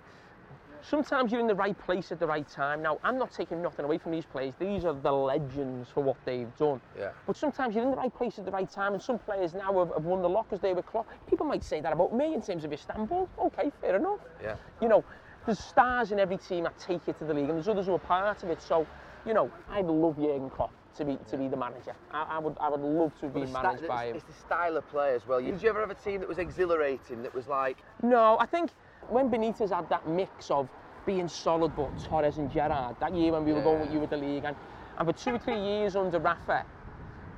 sometimes 0.82 1.32
you're 1.32 1.42
in 1.42 1.48
the 1.48 1.56
right 1.56 1.78
place 1.86 2.12
at 2.12 2.20
the 2.20 2.28
right 2.28 2.48
time. 2.48 2.82
Now, 2.82 3.00
I'm 3.04 3.18
not 3.18 3.32
taking 3.32 3.62
nothing 3.62 3.86
away 3.86 3.98
from 3.98 4.12
these 4.12 4.26
players. 4.26 4.54
These 4.60 4.86
are 4.86 4.94
the 4.94 5.12
legends 5.12 5.90
for 5.90 6.04
what 6.04 6.18
they've 6.26 6.56
done. 6.58 6.82
Yeah. 6.98 7.10
But 7.26 7.36
sometimes 7.36 7.76
you're 7.76 7.84
in 7.84 7.92
the 7.92 7.98
right 7.98 8.14
place 8.14 8.38
at 8.40 8.46
the 8.46 8.52
right 8.52 8.70
time, 8.70 8.94
and 8.94 9.02
some 9.02 9.20
players 9.20 9.54
now 9.54 9.78
have, 9.80 9.94
have 9.94 10.06
won 10.06 10.22
the 10.22 10.30
because 10.44 10.60
they 10.60 10.74
were 10.74 10.82
Klopp. 10.82 11.08
People 11.30 11.46
might 11.46 11.64
say 11.64 11.82
that 11.82 11.94
about 11.94 12.14
me 12.14 12.34
in 12.34 12.42
terms 12.42 12.66
of 12.66 12.74
Istanbul. 12.74 13.30
Okay, 13.40 13.72
fair 13.82 13.96
enough. 13.96 14.20
Yeah. 14.42 14.56
You 14.82 14.90
know, 14.90 15.04
there's 15.46 15.60
stars 15.60 16.12
in 16.12 16.20
every 16.20 16.38
team 16.38 16.64
that 16.64 16.78
take 16.80 17.08
you 17.08 17.14
to 17.14 17.26
the 17.26 17.34
league, 17.34 17.50
and 17.50 17.56
there's 17.56 17.68
others 17.68 17.86
who 17.86 17.94
are 17.94 18.00
part 18.00 18.44
of 18.44 18.50
it. 18.50 18.62
So, 18.62 18.86
you 19.26 19.34
know, 19.34 19.52
I'd 19.70 19.86
love 19.86 20.18
Jurgen 20.18 20.50
Klopp 20.50 20.72
to 20.98 21.06
be 21.06 21.18
to 21.30 21.38
be 21.38 21.48
the 21.48 21.58
manager. 21.58 21.94
I, 22.12 22.24
I 22.32 22.40
would 22.40 22.56
I 22.60 22.70
would 22.70 22.80
love 22.82 23.18
to 23.20 23.28
be 23.28 23.46
sti- 23.46 23.62
managed 23.62 23.88
by 23.88 24.06
him. 24.08 24.16
it's 24.16 24.26
the 24.26 24.34
style 24.34 24.78
of 24.78 24.88
play 24.90 25.14
as 25.14 25.28
well. 25.28 25.42
Did 25.42 25.62
you 25.62 25.70
ever 25.70 25.82
have 25.82 25.92
a 25.92 25.96
team 25.96 26.20
that 26.22 26.30
was 26.30 26.38
exhilarating, 26.38 27.22
that 27.24 27.34
was 27.34 27.48
like, 27.48 27.78
No, 28.02 28.38
I 28.40 28.46
think 28.46 28.72
when 29.10 29.30
Benitez 29.30 29.70
had 29.72 29.90
that 29.90 30.08
mix 30.08 30.50
of 30.52 30.70
being 31.06 31.28
solid 31.28 31.76
but 31.76 31.98
Torres 32.04 32.38
and 32.38 32.52
Gerrard, 32.52 32.96
that 33.00 33.14
year 33.16 33.32
when 33.34 33.46
we 33.46 33.54
were 33.54 33.62
going 33.62 33.80
with 33.82 33.92
you 33.94 34.00
with 34.00 34.10
the 34.10 34.18
league, 34.18 34.44
and, 34.46 34.56
and 34.98 35.08
for 35.08 35.14
two 35.14 35.36
or 35.36 35.40
three 35.40 35.60
years 35.60 35.96
under 35.96 36.20
Rafa, 36.20 36.66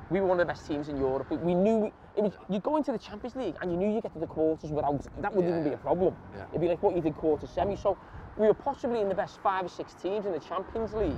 we 0.10 0.22
were 0.22 0.28
one 0.28 0.40
of 0.40 0.48
the 0.48 0.52
best 0.54 0.66
teams 0.68 0.88
in 0.88 0.98
Europe. 0.98 1.30
We- 1.30 1.38
We 1.38 1.54
knew 1.54 1.92
it 2.16 2.22
was, 2.24 2.34
you 2.50 2.60
go 2.60 2.78
into 2.78 2.92
the 2.92 2.98
Champions 2.98 3.36
League 3.36 3.56
and 3.62 3.72
you 3.72 3.78
knew 3.78 3.90
you 3.94 4.02
get 4.02 4.14
to 4.14 4.20
the 4.20 4.28
quarters 4.28 4.72
without 4.72 5.00
that 5.22 5.36
wouldn't 5.36 5.52
even 5.52 5.64
be 5.64 5.74
a 5.74 5.78
problem. 5.78 6.16
Yeah. 6.36 6.46
It'd 6.50 6.62
be 6.62 6.68
like 6.70 6.82
what 6.82 6.96
you 6.96 7.02
did 7.02 7.16
quarter 7.16 7.46
semi. 7.46 7.76
So 7.76 7.98
we 8.38 8.48
were 8.48 8.54
possibly 8.54 9.02
in 9.02 9.10
the 9.10 9.16
best 9.16 9.40
five 9.42 9.66
or 9.66 9.70
six 9.70 9.94
teams 9.94 10.26
in 10.26 10.32
the 10.32 10.40
Champions 10.40 10.94
League, 10.94 11.14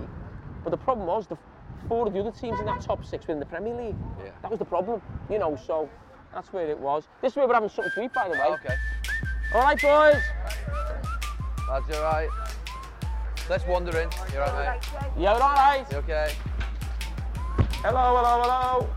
but 0.64 0.72
the 0.72 0.78
problem 0.78 1.06
was 1.08 1.28
the 1.28 1.38
four 1.88 2.08
of 2.08 2.14
the 2.14 2.20
other 2.20 2.32
teams 2.32 2.60
in 2.60 2.66
that 2.66 2.82
top 2.82 3.06
six 3.06 3.28
were 3.28 3.34
in 3.34 3.40
the 3.40 3.46
Premier 3.46 3.74
League. 3.76 3.96
Yeah. 4.24 4.32
That 4.42 4.50
was 4.52 4.60
the 4.60 4.66
problem, 4.66 5.02
you 5.30 5.38
know. 5.40 5.56
So 5.56 5.88
that's 6.34 6.52
where 6.52 6.68
it 6.68 6.78
was. 6.80 7.08
This 7.22 7.34
is 7.34 7.38
where 7.38 7.48
we're 7.48 7.54
having 7.54 7.70
something 7.70 7.94
to 7.94 8.04
eat, 8.04 8.14
by 8.14 8.28
the 8.28 8.34
way. 8.34 8.48
okay. 8.66 8.76
All 9.52 9.62
right, 9.62 9.82
boys. 9.82 10.22
That's 11.68 11.98
alright? 11.98 12.30
Let's 13.50 13.66
wander 13.66 13.98
in. 13.98 14.08
You're 14.32 14.44
alright, 14.44 14.80
mate? 14.80 15.10
You're 15.18 15.30
all 15.30 15.40
right? 15.40 15.86
You 15.90 15.98
okay? 15.98 16.34
Hello, 17.82 18.18
hello, 18.18 18.42
hello. 18.44 18.90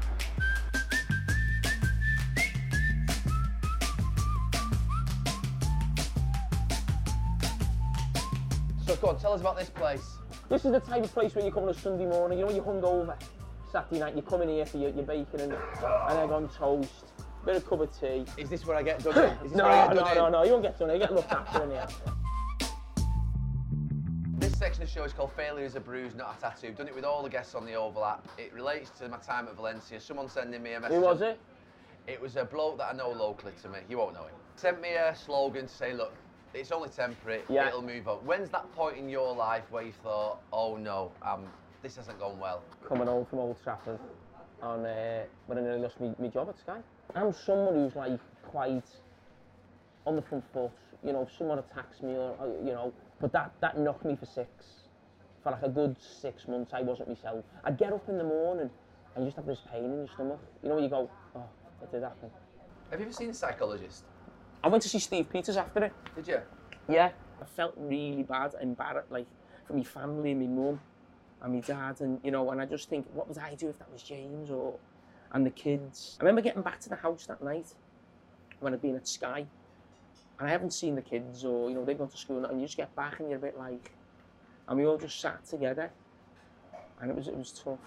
So 8.86 8.96
go 8.96 9.08
on, 9.08 9.18
tell 9.18 9.32
us 9.32 9.40
about 9.40 9.56
this 9.56 9.70
place. 9.70 10.18
This 10.50 10.66
is 10.66 10.72
the 10.72 10.80
type 10.80 11.02
of 11.02 11.14
place 11.14 11.34
where 11.34 11.46
you 11.46 11.50
come 11.50 11.62
on 11.62 11.70
a 11.70 11.74
Sunday 11.74 12.04
morning, 12.04 12.40
you 12.40 12.44
know, 12.44 12.50
you're 12.50 12.62
hungover. 12.62 13.16
Saturday 13.72 14.00
night, 14.00 14.14
you 14.14 14.20
come 14.20 14.42
in 14.42 14.50
here 14.50 14.66
for 14.66 14.76
your, 14.76 14.90
your 14.90 15.04
bacon 15.04 15.40
and 15.40 15.52
an 15.54 16.16
egg 16.18 16.30
on 16.30 16.46
toast, 16.50 17.11
bit 17.44 17.56
of 17.56 17.66
cup 17.68 17.80
of 17.80 18.00
tea. 18.00 18.24
Is 18.36 18.48
this 18.48 18.66
where 18.66 18.76
I 18.76 18.82
get 18.82 19.02
done 19.02 19.18
in? 19.18 19.30
Is 19.44 19.50
this 19.50 19.52
No, 19.52 19.64
where 19.64 19.72
I 19.72 19.86
get 19.88 19.94
no, 19.96 20.00
done 20.02 20.16
no, 20.16 20.26
in? 20.26 20.32
no, 20.32 20.42
you 20.44 20.50
won't 20.52 20.62
get 20.62 20.78
done. 20.78 20.90
You 20.90 20.98
get 20.98 21.12
looked 21.14 21.32
after 21.32 21.62
in 21.64 21.70
here. 21.70 21.86
This 24.38 24.58
section 24.58 24.82
of 24.82 24.88
the 24.88 24.94
show 24.94 25.04
is 25.04 25.12
called 25.12 25.32
Failure 25.32 25.64
is 25.64 25.76
a 25.76 25.80
Bruise, 25.80 26.14
Not 26.14 26.36
a 26.36 26.40
Tattoo. 26.40 26.68
I've 26.68 26.76
done 26.76 26.88
it 26.88 26.94
with 26.94 27.04
all 27.04 27.22
the 27.22 27.28
guests 27.28 27.54
on 27.54 27.64
the 27.64 27.74
overlap. 27.74 28.26
It 28.38 28.52
relates 28.52 28.90
to 28.98 29.08
my 29.08 29.18
time 29.18 29.46
at 29.46 29.54
Valencia. 29.56 30.00
Someone 30.00 30.28
sending 30.28 30.62
me 30.62 30.72
a 30.72 30.80
message. 30.80 30.96
Who 30.96 31.02
was 31.02 31.20
it? 31.20 31.38
It 32.08 32.20
was 32.20 32.36
a 32.36 32.44
bloke 32.44 32.78
that 32.78 32.88
I 32.92 32.96
know 32.96 33.10
locally 33.10 33.52
to 33.62 33.68
me. 33.68 33.78
You 33.88 33.98
won't 33.98 34.14
know 34.14 34.24
him. 34.24 34.34
Sent 34.56 34.80
me 34.80 34.94
a 34.94 35.14
slogan 35.14 35.66
to 35.68 35.72
say, 35.72 35.92
look, 35.94 36.12
it's 36.54 36.72
only 36.72 36.88
temporary. 36.88 37.42
Yeah. 37.48 37.68
It'll 37.68 37.82
move 37.82 38.08
on. 38.08 38.18
When's 38.26 38.50
that 38.50 38.70
point 38.74 38.98
in 38.98 39.08
your 39.08 39.34
life 39.34 39.64
where 39.70 39.84
you 39.84 39.92
thought, 40.02 40.40
oh 40.52 40.76
no, 40.76 41.12
um, 41.22 41.44
this 41.82 41.96
hasn't 41.96 42.18
gone 42.18 42.38
well? 42.38 42.62
coming 42.86 43.06
home 43.06 43.24
from 43.24 43.38
Old 43.38 43.62
Trafford 43.62 43.98
on 44.62 44.86
uh, 44.86 45.24
when 45.46 45.58
I 45.58 45.60
nearly 45.60 45.80
lost 45.80 46.00
my, 46.00 46.12
my 46.18 46.28
job 46.28 46.48
at 46.48 46.58
Sky. 46.58 46.78
I'm 47.14 47.32
someone 47.32 47.74
who's 47.74 47.96
like 47.96 48.18
quite 48.42 48.84
on 50.06 50.16
the 50.16 50.22
front 50.22 50.44
foot. 50.52 50.70
You 51.04 51.12
know, 51.12 51.22
if 51.22 51.36
someone 51.36 51.58
attacks 51.58 52.00
me 52.00 52.12
or, 52.12 52.36
or, 52.38 52.54
you 52.64 52.72
know, 52.72 52.92
but 53.20 53.32
that, 53.32 53.52
that 53.60 53.78
knocked 53.78 54.04
me 54.04 54.16
for 54.16 54.26
six. 54.26 54.48
For 55.42 55.50
like 55.50 55.62
a 55.62 55.68
good 55.68 55.96
six 56.00 56.46
months, 56.46 56.72
I 56.72 56.82
wasn't 56.82 57.08
myself. 57.08 57.44
I'd 57.64 57.76
get 57.76 57.92
up 57.92 58.08
in 58.08 58.16
the 58.16 58.24
morning 58.24 58.70
and 59.14 59.24
you 59.24 59.28
just 59.28 59.36
have 59.36 59.46
this 59.46 59.60
pain 59.70 59.84
in 59.84 59.96
your 59.98 60.08
stomach. 60.14 60.38
You 60.62 60.68
know, 60.68 60.76
when 60.76 60.84
you 60.84 60.90
go, 60.90 61.10
oh, 61.34 61.44
it 61.82 61.90
did 61.90 62.02
happen. 62.02 62.30
Have 62.90 63.00
you 63.00 63.06
ever 63.06 63.12
seen 63.12 63.30
a 63.30 63.34
psychologist? 63.34 64.04
I 64.62 64.68
went 64.68 64.82
to 64.84 64.88
see 64.88 65.00
Steve 65.00 65.28
Peters 65.28 65.56
after 65.56 65.84
it. 65.84 65.92
Did 66.14 66.28
you? 66.28 66.38
Yeah. 66.88 67.10
I 67.40 67.44
felt 67.56 67.74
really 67.76 68.22
bad, 68.22 68.54
embarrassed, 68.60 69.10
like 69.10 69.26
for 69.66 69.74
my 69.74 69.82
family 69.82 70.30
and 70.30 70.40
my 70.40 70.46
mum 70.46 70.80
and 71.42 71.54
my 71.54 71.60
dad, 71.60 72.00
and 72.00 72.20
you 72.22 72.30
know, 72.30 72.50
and 72.50 72.60
I 72.60 72.66
just 72.66 72.88
think, 72.88 73.06
what 73.12 73.28
would 73.28 73.38
I 73.38 73.54
do 73.54 73.68
if 73.68 73.78
that 73.78 73.92
was 73.92 74.02
James 74.02 74.50
or 74.50 74.74
and 75.32 75.44
the 75.44 75.50
kids? 75.50 76.16
I 76.20 76.24
remember 76.24 76.40
getting 76.40 76.62
back 76.62 76.80
to 76.80 76.88
the 76.88 76.96
house 76.96 77.26
that 77.26 77.42
night 77.42 77.66
when 78.60 78.72
I'd 78.72 78.80
been 78.80 78.94
at 78.94 79.08
Sky, 79.08 79.44
and 80.38 80.48
I 80.48 80.50
haven't 80.50 80.72
seen 80.72 80.94
the 80.94 81.02
kids 81.02 81.44
or 81.44 81.68
you 81.68 81.74
know 81.74 81.84
they've 81.84 81.98
gone 81.98 82.08
to 82.08 82.16
school, 82.16 82.44
and 82.44 82.60
you 82.60 82.66
just 82.66 82.76
get 82.76 82.94
back 82.94 83.20
and 83.20 83.28
you're 83.28 83.38
a 83.38 83.42
bit 83.42 83.58
like, 83.58 83.92
and 84.68 84.78
we 84.78 84.86
all 84.86 84.98
just 84.98 85.20
sat 85.20 85.44
together, 85.44 85.90
and 87.00 87.10
it 87.10 87.16
was 87.16 87.28
it 87.28 87.36
was 87.36 87.52
tough. 87.52 87.78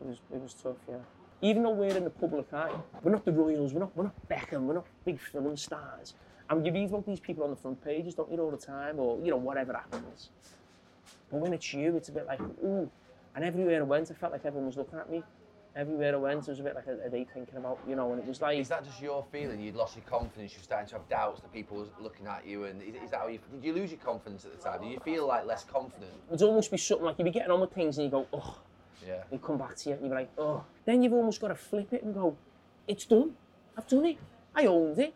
It 0.00 0.06
was 0.06 0.18
it 0.32 0.40
was 0.40 0.54
tough, 0.54 0.76
yeah. 0.88 0.96
Even 1.42 1.64
though 1.64 1.70
we're 1.70 1.96
in 1.96 2.04
the 2.04 2.10
public 2.10 2.52
eye, 2.52 2.72
we're 3.02 3.10
not 3.10 3.24
the 3.24 3.32
Royals, 3.32 3.74
we're 3.74 3.80
not 3.80 3.94
we're 3.96 4.04
not 4.04 4.28
Beckham, 4.28 4.62
we're 4.62 4.74
not 4.74 4.86
big 5.04 5.20
film 5.20 5.56
stars. 5.56 6.14
And 6.48 6.66
you 6.66 6.72
read 6.72 6.88
about 6.88 7.06
these 7.06 7.20
people 7.20 7.44
on 7.44 7.50
the 7.50 7.56
front 7.56 7.82
pages, 7.84 8.14
don't 8.14 8.30
you, 8.30 8.38
all 8.38 8.50
the 8.50 8.56
time, 8.56 8.98
or 8.98 9.18
you 9.22 9.30
know 9.30 9.36
whatever 9.36 9.74
happens. 9.74 10.30
But 11.30 11.40
when 11.40 11.52
it's 11.52 11.72
you, 11.72 11.96
it's 11.96 12.08
a 12.08 12.12
bit 12.12 12.26
like 12.26 12.40
ooh. 12.40 12.90
And 13.34 13.44
everywhere 13.44 13.80
I 13.80 13.84
went, 13.84 14.10
I 14.10 14.14
felt 14.14 14.32
like 14.32 14.44
everyone 14.44 14.66
was 14.66 14.76
looking 14.76 14.98
at 14.98 15.10
me. 15.10 15.22
Everywhere 15.74 16.12
I 16.14 16.18
went, 16.18 16.46
it 16.46 16.50
was 16.50 16.60
a 16.60 16.62
bit 16.62 16.74
like, 16.74 16.86
a 16.86 17.08
day 17.08 17.26
thinking 17.32 17.56
about, 17.56 17.78
you 17.88 17.96
know? 17.96 18.12
And 18.12 18.20
it 18.20 18.26
was 18.28 18.42
like, 18.42 18.58
Is 18.58 18.68
that 18.68 18.84
just 18.84 19.00
your 19.00 19.24
feeling? 19.32 19.58
You'd 19.58 19.74
lost 19.74 19.96
your 19.96 20.04
confidence. 20.04 20.52
You're 20.52 20.62
starting 20.62 20.86
to 20.88 20.96
have 20.96 21.08
doubts 21.08 21.40
that 21.40 21.50
people 21.50 21.78
was 21.78 21.88
looking 21.98 22.26
at 22.26 22.46
you, 22.46 22.64
and 22.64 22.82
is, 22.82 22.94
is 23.02 23.10
that 23.10 23.20
how 23.20 23.28
you? 23.28 23.38
Did 23.54 23.64
you 23.64 23.72
lose 23.72 23.90
your 23.90 24.00
confidence 24.00 24.44
at 24.44 24.52
the 24.54 24.62
time? 24.62 24.82
Did 24.82 24.90
you 24.92 25.00
feel 25.00 25.26
like 25.26 25.46
less 25.46 25.64
confident? 25.64 26.10
it 26.12 26.30
would 26.30 26.42
almost 26.42 26.70
be 26.70 26.76
something 26.76 27.06
like 27.06 27.18
you'd 27.18 27.24
be 27.24 27.30
getting 27.30 27.50
on 27.50 27.60
with 27.62 27.72
things 27.72 27.96
and 27.96 28.04
you 28.04 28.10
go, 28.10 28.26
oh, 28.34 28.58
Yeah. 29.06 29.22
and 29.30 29.42
come 29.42 29.56
back 29.56 29.76
to 29.76 29.88
you 29.88 29.94
and 29.94 30.04
you'd 30.04 30.10
be 30.10 30.14
like, 30.14 30.30
oh. 30.36 30.62
Then 30.84 31.02
you've 31.02 31.14
almost 31.14 31.40
got 31.40 31.48
to 31.48 31.54
flip 31.54 31.90
it 31.94 32.02
and 32.02 32.12
go, 32.12 32.36
it's 32.86 33.06
done. 33.06 33.34
I've 33.78 33.86
done 33.86 34.04
it. 34.04 34.18
I 34.54 34.66
owned 34.66 34.98
it. 34.98 35.14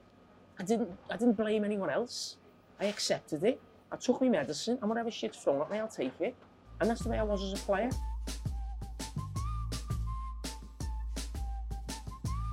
I 0.59 0.63
didn't. 0.63 0.91
I 1.11 1.19
didn't 1.19 1.37
blame 1.37 1.65
anyone 1.65 1.91
else. 1.91 2.37
I 2.81 2.87
accepted 2.87 3.45
it. 3.45 3.61
I 3.93 3.97
took 3.97 4.23
my 4.23 4.31
medicine, 4.31 4.79
and 4.81 4.89
whatever 4.89 5.11
shit's 5.11 5.37
thrown 5.37 5.61
at 5.61 5.71
me, 5.71 5.79
I'll 5.79 5.87
take 5.89 6.19
it. 6.21 6.35
And 6.81 6.91
that's 6.91 7.03
the 7.03 7.09
way 7.09 7.19
I 7.19 7.23
was 7.23 7.43
as 7.43 7.55
a 7.61 7.63
player. 7.65 7.91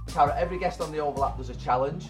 Carra, 0.08 0.36
every 0.38 0.60
guest 0.60 0.80
on 0.80 0.92
the 0.92 1.00
overlap 1.00 1.38
does 1.38 1.50
a 1.50 1.56
challenge, 1.56 2.10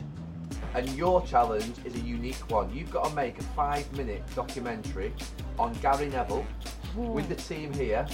and 0.75 0.87
your 0.89 1.25
challenge 1.25 1.75
is 1.85 1.95
a 1.95 1.99
unique 1.99 2.49
one. 2.51 2.73
You've 2.73 2.91
got 2.91 3.05
to 3.05 3.15
make 3.15 3.39
a 3.39 3.43
five-minute 3.43 4.23
documentary 4.35 5.13
on 5.57 5.73
Gary 5.75 6.09
Neville 6.09 6.45
with 6.95 7.29
the 7.29 7.35
team 7.35 7.73
here 7.73 8.05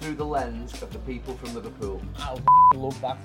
through 0.00 0.14
the 0.14 0.24
lens 0.24 0.82
of 0.82 0.92
the 0.92 0.98
people 1.00 1.34
from 1.36 1.54
Liverpool. 1.54 2.02
I 2.16 2.36
love 2.74 3.00
that. 3.00 3.18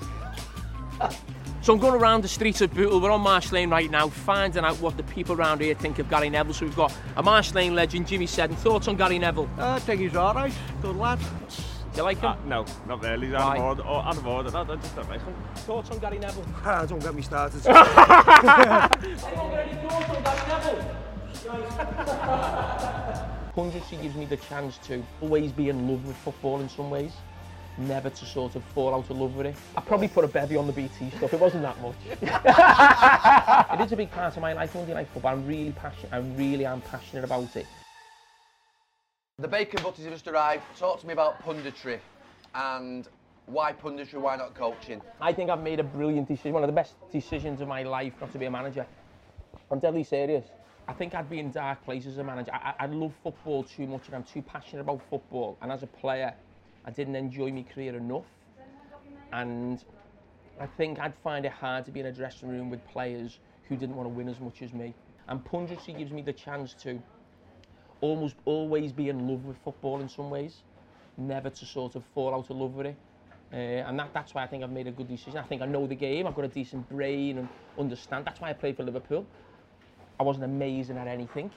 So 1.62 1.74
I'm 1.74 1.80
going 1.80 2.00
around 2.00 2.24
the 2.24 2.28
streets 2.28 2.62
of 2.62 2.74
Bootle. 2.74 3.00
We're 3.00 3.12
on 3.12 3.22
Marsh 3.22 3.52
Lane 3.52 3.70
right 3.70 3.90
now, 3.90 4.10
finding 4.10 4.64
out 4.64 4.80
what 4.80 4.98
the 4.98 5.04
people 5.04 5.36
around 5.36 5.62
here 5.62 5.74
think 5.74 6.00
of 6.00 6.10
Gary 6.10 6.30
Neville. 6.30 6.54
So 6.54 6.66
we've 6.66 6.76
got 6.76 6.94
a 7.16 7.24
Marsh 7.24 7.54
Lane 7.54 7.76
legend, 7.76 8.08
Jimmy 8.08 8.28
Seddon. 8.28 8.56
Thoughts 8.56 8.88
on 8.88 8.96
Gary 8.96 9.20
Neville? 9.20 9.50
I 9.58 9.80
think 9.80 10.02
he's 10.02 10.16
alright. 10.16 10.54
Good 10.82 10.96
lad. 10.96 11.20
Do 11.20 11.26
you 11.98 12.04
like 12.04 12.20
him? 12.20 12.26
Uh, 12.26 12.36
no, 12.46 12.66
not 12.88 13.02
really. 13.02 13.28
He's 13.28 13.36
Why? 13.36 13.42
out 13.42 13.58
of 13.58 13.64
order. 13.64 13.84
Oh, 13.86 13.96
out 13.96 14.18
of 14.18 14.28
order. 14.28 14.52
No, 14.52 14.64
no, 14.64 14.76
just 14.76 14.96
don't 14.96 15.10
like 15.10 15.24
him. 15.24 15.34
Thoughts 15.56 15.90
on 15.90 16.00
Gary 16.00 16.20
Neville? 16.20 16.46
Ah, 16.64 16.86
don't 16.86 17.00
get 17.00 17.16
me 17.16 17.22
started. 17.24 17.60
Anyone 17.68 17.82
got 17.82 19.06
any 19.06 19.16
thoughts 19.88 20.10
on 20.10 20.24
Gary 20.24 20.48
Neville? 20.48 20.94
Hundreds, 23.56 23.90
he 23.90 23.98
gives 23.98 24.16
me 24.16 24.26
the 24.26 24.38
chance 24.38 24.78
to 24.80 25.04
always 25.22 25.52
be 25.52 25.70
in 25.70 25.88
love 25.90 26.06
with 26.06 26.16
football 26.18 26.60
in 26.62 26.70
some 26.70 26.90
ways. 26.92 27.12
Never 27.78 28.10
to 28.10 28.26
sort 28.26 28.56
of 28.56 28.64
fall 28.64 28.96
out 28.96 29.10
of 29.10 29.18
love 29.18 29.36
with 29.36 29.46
it. 29.46 29.56
I 29.76 29.82
probably 29.82 30.08
put 30.08 30.24
a 30.24 30.28
bevy 30.28 30.58
on 30.58 30.66
the 30.66 30.74
BT 30.74 31.12
stuff. 31.12 31.32
It 31.32 31.40
wasn't 31.40 31.62
that 31.62 31.80
much. 31.82 31.96
it 33.80 33.86
is 33.86 33.92
a 33.92 33.96
big 33.96 34.10
part 34.10 34.36
of 34.36 34.42
my 34.42 34.54
life, 34.54 34.74
Monday 34.74 34.96
Night 34.96 35.08
Football. 35.14 35.34
I'm 35.34 35.46
really 35.46 35.72
passionate. 35.72 36.12
I 36.12 36.18
really 36.18 36.66
am 36.66 36.82
passionate 36.82 37.24
about 37.24 37.56
it. 37.56 37.68
The 39.38 39.48
bacon 39.48 39.84
butties 39.84 40.06
have 40.06 40.14
just 40.14 40.28
arrived. 40.28 40.64
Talk 40.80 41.00
to 41.02 41.08
me 41.08 41.14
about 41.14 41.40
punditry 41.44 42.00
and 42.56 43.08
why 43.46 43.74
punditry, 43.74 44.16
why 44.16 44.36
not 44.36 44.56
coaching? 44.56 45.00
I 45.22 45.32
think 45.32 45.52
I've 45.52 45.62
made 45.62 45.80
a 45.80 45.84
brilliant 45.84 46.28
decision, 46.28 46.54
one 46.54 46.64
of 46.64 46.68
the 46.68 46.74
best 46.74 46.96
decisions 47.12 47.62
of 47.62 47.68
my 47.68 47.84
life 47.84 48.14
not 48.20 48.32
to 48.32 48.40
be 48.40 48.46
a 48.46 48.52
manager. 48.52 48.88
I'm 49.70 49.78
deadly 49.78 50.04
serious. 50.04 50.46
I 50.88 50.94
think 50.94 51.14
I'd 51.14 51.30
be 51.30 51.40
in 51.40 51.52
dark 51.52 51.84
places 51.86 52.14
as 52.14 52.18
a 52.18 52.24
manager. 52.24 52.52
I, 52.54 52.74
I, 52.80 52.86
I 52.86 52.86
love 52.88 53.14
football 53.22 53.64
too 53.64 53.86
much 53.86 54.08
and 54.08 54.16
I'm 54.16 54.24
too 54.24 54.42
passionate 54.42 54.82
about 54.82 55.02
football. 55.10 55.58
And 55.62 55.72
as 55.72 55.84
a 55.84 55.88
player, 55.88 56.34
I 56.88 56.92
didn't 56.92 57.18
enjoy 57.18 57.52
my 57.52 57.64
career 57.64 57.98
enough. 57.98 58.26
And 59.34 59.84
I 60.60 60.66
think 60.66 61.00
I'd 61.00 61.14
find 61.22 61.46
it 61.46 61.52
hard 61.52 61.86
to 61.86 61.92
be 61.92 62.00
in 62.00 62.06
a 62.06 62.14
dressing 62.14 62.48
room 62.48 62.70
with 62.70 62.86
players 62.88 63.40
who 63.68 63.76
didn't 63.76 63.96
want 63.96 64.08
to 64.08 64.14
win 64.14 64.30
as 64.30 64.40
much 64.40 64.62
as 64.62 64.72
me. 64.74 64.94
And 65.28 65.44
punditry 65.44 65.98
gives 65.98 66.12
me 66.12 66.22
the 66.22 66.32
chance 66.32 66.74
to 66.84 67.00
almost 68.00 68.36
always 68.46 68.94
be 68.94 69.10
in 69.10 69.28
love 69.28 69.44
with 69.44 69.58
football 69.58 70.00
in 70.00 70.08
some 70.08 70.30
ways, 70.30 70.62
never 71.18 71.50
to 71.50 71.66
sort 71.66 71.96
of 71.96 72.04
fall 72.14 72.34
out 72.34 72.50
of 72.50 72.56
love 72.56 72.74
with 72.74 72.88
it. 72.88 72.96
Uh, 73.52 73.56
and 73.56 74.00
that, 74.00 74.14
that's 74.14 74.34
why 74.34 74.44
I 74.44 74.48
think 74.48 74.64
I've 74.64 74.72
made 74.72 74.88
a 74.88 74.92
good 74.92 75.10
decision. 75.10 75.38
I 75.40 75.44
think 75.44 75.62
I 75.62 75.66
know 75.66 75.88
the 75.88 75.96
game, 75.96 76.26
I've 76.26 76.36
got 76.36 76.46
a 76.46 76.50
decent 76.50 76.88
brain 76.90 77.38
and 77.38 77.50
understand. 77.78 78.26
That's 78.26 78.40
why 78.40 78.50
I 78.50 78.54
played 78.54 78.78
for 78.78 78.84
Liverpool. 78.84 79.26
I 80.20 80.24
wasn't 80.24 80.46
amazing 80.46 80.98
at 80.98 81.08
anything. 81.08 81.52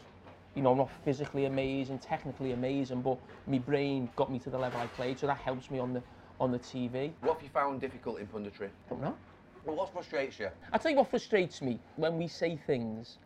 You 0.54 0.62
know, 0.62 0.72
I'm 0.72 0.78
not 0.78 0.90
physically 1.04 1.44
amazing, 1.44 1.98
technically 1.98 2.52
amazing, 2.52 3.02
but 3.02 3.18
my 3.46 3.58
brain 3.58 4.10
got 4.16 4.32
me 4.32 4.38
to 4.40 4.50
the 4.50 4.58
level 4.58 4.80
I 4.80 4.86
played, 4.86 5.18
so 5.18 5.26
that 5.26 5.38
helps 5.38 5.70
me 5.70 5.78
on 5.78 5.92
the 5.92 6.02
on 6.40 6.50
the 6.50 6.58
TV. 6.58 7.12
What 7.20 7.34
have 7.34 7.42
you 7.42 7.50
found 7.50 7.80
difficult 7.80 8.18
in 8.18 8.26
punditry? 8.26 8.70
Don't 8.88 9.02
know. 9.02 9.16
Well, 9.64 9.76
what 9.76 9.92
frustrates 9.92 10.38
you? 10.38 10.48
I'll 10.72 10.78
tell 10.78 10.90
you 10.90 10.96
what 10.96 11.10
frustrates 11.10 11.60
me 11.60 11.78
when 11.96 12.16
we 12.16 12.26
say 12.28 12.58
things 12.66 13.18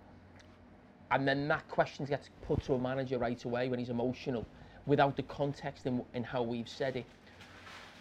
and 1.15 1.29
then 1.29 1.47
that 1.49 1.69
question 1.69 2.05
gets 2.07 2.31
put 2.43 2.63
to 2.65 2.75
a 2.75 2.79
manager 2.79 3.19
right 3.19 3.43
away 3.45 3.69
when 3.69 3.79
he's 3.79 3.91
emotional 3.91 4.45
without 4.87 5.17
the 5.17 5.23
context 5.23 5.87
in, 5.87 6.05
in 6.15 6.25
how 6.25 6.43
we've 6.43 6.69
said 6.69 6.97
it. 6.97 7.07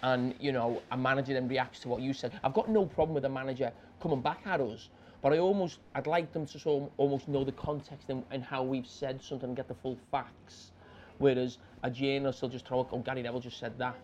And, 0.02 0.34
you 0.40 0.52
know, 0.52 0.82
a 0.92 0.98
manager 0.98 1.34
then 1.34 1.48
reacts 1.48 1.80
to 1.82 1.90
what 1.90 2.02
you 2.02 2.12
said. 2.12 2.32
I've 2.44 2.56
got 2.56 2.70
no 2.70 2.86
problem 2.86 3.14
with 3.14 3.26
a 3.26 3.30
manager 3.30 3.72
coming 4.02 4.22
back 4.22 4.42
at 4.46 4.60
us, 4.60 4.90
but 5.24 5.32
I 5.32 5.40
almost, 5.40 5.80
I'd 5.96 6.06
like 6.06 6.34
them 6.34 6.46
to 6.46 6.60
sort 6.60 6.84
of 6.84 6.90
almost 6.98 7.30
know 7.30 7.46
the 7.46 7.54
context 7.54 8.10
and, 8.10 8.24
in 8.32 8.42
how 8.42 8.62
we've 8.62 8.86
said 8.86 9.24
something 9.24 9.48
and 9.48 9.56
get 9.56 9.70
the 9.70 9.74
full 9.74 9.98
facts. 10.12 10.74
Whereas 11.18 11.60
a 11.82 11.90
journalist 11.90 12.42
will 12.42 12.50
just 12.50 12.68
throw, 12.68 12.86
oh, 12.92 13.00
Gary 13.00 13.22
Neville 13.22 13.40
just 13.40 13.58
said 13.58 13.78
that, 13.78 13.96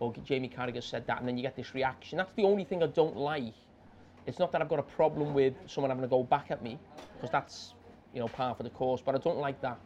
or 0.00 0.12
Jamie 0.24 0.48
Carragher 0.48 0.82
said 0.82 1.06
that, 1.06 1.20
and 1.20 1.28
then 1.28 1.36
you 1.36 1.42
get 1.42 1.54
this 1.54 1.74
reaction. 1.74 2.18
That's 2.18 2.32
the 2.34 2.42
only 2.42 2.64
thing 2.64 2.82
I 2.82 2.88
don't 2.88 3.16
like. 3.16 3.54
It's 4.26 4.40
not 4.40 4.50
that 4.50 4.60
I've 4.60 4.68
got 4.68 4.80
a 4.80 4.82
problem 4.82 5.32
with 5.32 5.54
someone 5.66 5.90
having 5.90 6.02
to 6.02 6.08
go 6.08 6.24
back 6.24 6.50
at 6.50 6.60
me, 6.60 6.76
because 7.14 7.30
that's, 7.30 7.74
you 8.12 8.18
know, 8.18 8.26
par 8.26 8.54
for 8.56 8.64
the 8.64 8.70
course, 8.70 9.00
but 9.00 9.14
I 9.14 9.18
don't 9.18 9.38
like 9.38 9.60
that. 9.60 9.78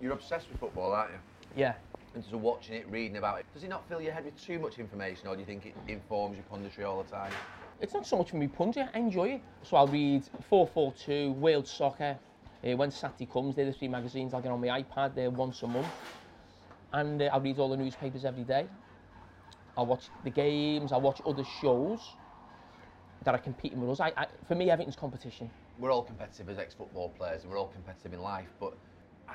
You're 0.00 0.12
obsessed 0.12 0.48
with 0.50 0.58
football, 0.58 0.92
aren't 0.92 1.12
you? 1.12 1.18
Yeah. 1.54 1.74
And 2.14 2.24
so 2.24 2.36
watching 2.36 2.74
it, 2.74 2.90
reading 2.90 3.18
about 3.18 3.38
it, 3.38 3.46
does 3.54 3.62
it 3.62 3.68
not 3.68 3.88
fill 3.88 4.00
your 4.00 4.12
head 4.12 4.24
with 4.24 4.42
too 4.44 4.58
much 4.58 4.80
information, 4.80 5.28
or 5.28 5.34
do 5.34 5.40
you 5.40 5.46
think 5.46 5.66
it 5.66 5.74
informs 5.86 6.36
your 6.36 6.44
punditry 6.50 6.84
all 6.84 7.00
the 7.00 7.08
time? 7.08 7.32
It's 7.80 7.94
not 7.94 8.06
so 8.06 8.18
much 8.18 8.30
for 8.30 8.36
me 8.36 8.46
punting, 8.46 8.86
I 8.92 8.98
enjoy 8.98 9.28
it. 9.30 9.40
So 9.62 9.78
I'll 9.78 9.86
read 9.86 10.22
442, 10.50 11.32
World 11.32 11.66
Soccer, 11.66 12.18
Uh, 12.62 12.76
when 12.76 12.90
Saturday 12.90 13.24
comes, 13.24 13.56
they're 13.56 13.64
the 13.64 13.72
three 13.72 13.88
magazines 13.88 14.34
I'll 14.34 14.42
get 14.42 14.52
on 14.52 14.60
my 14.60 14.82
iPad 14.82 15.14
there 15.14 15.30
once 15.30 15.62
a 15.62 15.66
month. 15.66 15.86
And 16.92 17.22
uh, 17.22 17.30
I'll 17.32 17.40
read 17.40 17.58
all 17.58 17.70
the 17.70 17.76
newspapers 17.78 18.26
every 18.26 18.44
day. 18.44 18.66
I'll 19.78 19.86
watch 19.86 20.10
the 20.24 20.30
games, 20.30 20.92
I'll 20.92 21.00
watch 21.00 21.22
other 21.24 21.44
shows 21.44 22.16
that 23.24 23.34
are 23.34 23.38
competing 23.38 23.80
with 23.80 23.88
us. 23.88 24.00
I, 24.00 24.12
I, 24.14 24.26
for 24.46 24.54
me, 24.56 24.70
everything's 24.70 24.96
competition. 24.96 25.50
We're 25.78 25.90
all 25.90 26.02
competitive 26.02 26.50
as 26.50 26.58
ex-football 26.58 27.10
players, 27.16 27.44
and 27.44 27.50
we're 27.50 27.58
all 27.58 27.68
competitive 27.68 28.12
in 28.12 28.20
life, 28.20 28.52
but 28.60 28.74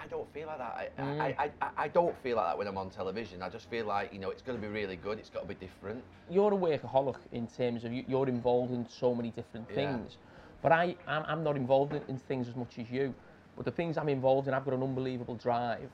I 0.01 0.07
don't 0.07 0.31
feel 0.33 0.47
like 0.47 0.57
that. 0.57 0.91
I, 0.97 1.01
Mm. 1.01 1.21
I, 1.21 1.51
I, 1.61 1.69
I, 1.77 1.87
don't 1.87 2.15
feel 2.21 2.37
like 2.37 2.47
that 2.47 2.57
when 2.57 2.67
I'm 2.67 2.77
on 2.77 2.89
television. 2.89 3.41
I 3.41 3.49
just 3.49 3.69
feel 3.69 3.85
like, 3.85 4.13
you 4.13 4.19
know, 4.19 4.29
it's 4.29 4.41
going 4.41 4.59
to 4.59 4.61
be 4.61 4.71
really 4.71 4.95
good, 4.95 5.19
it's 5.19 5.29
got 5.29 5.41
to 5.41 5.47
be 5.47 5.55
different. 5.55 6.03
You're 6.29 6.53
a 6.53 6.57
workaholic 6.57 7.17
in 7.31 7.47
terms 7.47 7.83
of 7.83 7.93
you, 7.93 8.03
you're 8.07 8.27
involved 8.27 8.73
in 8.73 8.87
so 8.89 9.15
many 9.15 9.31
different 9.31 9.67
Yeah. 9.69 9.75
things. 9.75 10.17
But 10.61 10.71
I, 10.71 10.95
I'm, 11.07 11.23
I'm 11.27 11.43
not 11.43 11.55
involved 11.55 11.93
in, 11.93 12.01
in 12.07 12.17
things 12.17 12.47
as 12.47 12.55
much 12.55 12.79
as 12.79 12.89
you. 12.89 13.13
But 13.55 13.65
the 13.65 13.71
things 13.71 13.97
I'm 13.97 14.09
involved 14.09 14.47
in, 14.47 14.53
I've 14.53 14.65
got 14.65 14.73
an 14.73 14.83
unbelievable 14.83 15.35
drive 15.35 15.89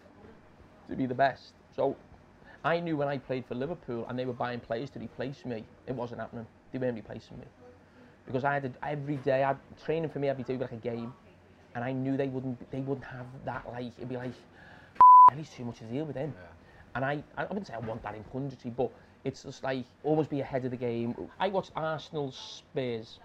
to 0.89 0.95
be 0.95 1.05
the 1.05 1.15
best. 1.15 1.53
So 1.75 1.95
I 2.63 2.79
knew 2.79 2.97
when 2.97 3.07
I 3.07 3.17
played 3.17 3.45
for 3.45 3.55
Liverpool 3.55 4.05
and 4.07 4.17
they 4.17 4.25
were 4.25 4.33
buying 4.33 4.59
players 4.59 4.89
to 4.91 4.99
replace 4.99 5.45
me, 5.45 5.63
it 5.87 5.93
wasn't 5.93 6.21
happening. 6.21 6.47
They 6.71 6.79
weren't 6.79 6.95
replacing 6.95 7.37
me. 7.37 7.45
Because 8.25 8.43
I 8.43 8.53
had 8.53 8.65
a, 8.65 8.85
every 8.85 9.17
day, 9.17 9.43
I 9.43 9.55
training 9.83 10.09
for 10.09 10.19
me 10.19 10.29
every 10.29 10.43
day 10.43 10.55
be 10.55 10.61
like 10.61 10.71
a 10.71 10.75
game. 10.75 11.13
And 11.75 11.83
I 11.83 11.91
knew 11.91 12.17
they 12.17 12.27
wouldn't, 12.27 12.69
they 12.71 12.81
wouldn't 12.81 13.05
have 13.05 13.25
that 13.45 13.65
like, 13.71 13.91
it'd 13.97 14.09
be 14.09 14.17
like, 14.17 14.33
he's 15.35 15.49
too 15.49 15.65
much 15.65 15.79
to 15.79 15.85
deal 15.85 16.05
with 16.05 16.15
him. 16.15 16.33
And 16.95 17.05
I, 17.05 17.23
I 17.37 17.45
wouldn't 17.45 17.67
say 17.67 17.73
I 17.73 17.79
want 17.79 18.03
that 18.03 18.15
in 18.15 18.23
punditry, 18.25 18.75
but 18.75 18.91
it's 19.23 19.43
just 19.43 19.63
like 19.63 19.85
almost 20.03 20.29
be 20.29 20.41
ahead 20.41 20.65
of 20.65 20.71
the 20.71 20.77
game. 20.77 21.15
I 21.39 21.47
watched 21.47 21.71
Arsenal 21.75 22.31
Spurs. 22.31 23.19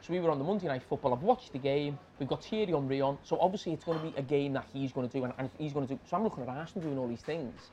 So 0.00 0.12
we 0.12 0.20
were 0.20 0.30
on 0.30 0.38
the 0.38 0.44
Monday 0.44 0.68
night 0.68 0.82
football. 0.88 1.14
I've 1.14 1.22
watched 1.22 1.52
the 1.52 1.58
game. 1.58 1.98
We've 2.18 2.28
got 2.28 2.44
Thierry 2.44 2.72
Henry 2.72 3.00
on. 3.00 3.18
So 3.24 3.38
obviously 3.40 3.72
it's 3.72 3.84
going 3.84 3.98
to 3.98 4.04
be 4.04 4.14
a 4.18 4.22
game 4.22 4.52
that 4.52 4.66
he's 4.72 4.92
going 4.92 5.08
to 5.08 5.18
do, 5.18 5.24
and, 5.24 5.32
and 5.38 5.48
he's 5.58 5.72
going 5.72 5.86
to 5.88 5.94
do. 5.94 6.00
So 6.08 6.16
I'm 6.16 6.24
looking 6.24 6.42
at 6.42 6.48
Arsenal 6.50 6.86
doing 6.86 6.98
all 6.98 7.08
these 7.08 7.22
things, 7.22 7.70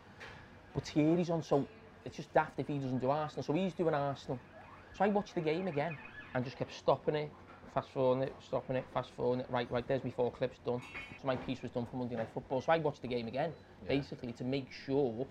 but 0.74 0.86
Thierry's 0.88 1.30
on. 1.30 1.43
So 1.43 1.68
it's 2.06 2.16
just 2.16 2.34
daft 2.34 2.58
if 2.58 2.68
he 2.68 2.78
doesn't 2.78 2.99
do 2.99 3.10
Arsenal. 3.10 3.43
So 3.43 3.54
he's 3.54 3.74
doing 3.74 3.93
Arsenal. 3.93 4.39
So 4.97 5.04
I 5.04 5.10
watched 5.10 5.36
the 5.36 5.41
game 5.41 5.68
again 5.68 5.97
and 6.34 6.45
just 6.45 6.58
kept 6.58 6.74
stopping 6.74 7.16
it, 7.16 7.32
fast 7.74 7.89
forwarding 7.93 8.24
it, 8.24 8.36
stopping 8.45 8.76
it, 8.76 8.86
fast 8.93 9.11
forwarding 9.15 9.45
it. 9.45 9.51
Right, 9.51 9.69
right. 9.72 9.88
There's 9.88 10.03
my 10.03 10.11
four 10.11 10.32
clips 10.32 10.57
done. 10.65 10.82
So 11.22 11.28
my 11.28 11.36
piece 11.36 11.61
was 11.61 11.72
done 11.72 11.86
for 11.89 11.97
Monday 11.97 12.15
night 12.15 12.30
football. 12.34 12.61
So 12.61 12.72
I 12.72 12.78
watched 12.78 13.01
the 13.01 13.07
game 13.07 13.28
again, 13.28 13.53
basically 13.88 14.34
to 14.34 14.43
make 14.43 14.72
sure 14.72 15.26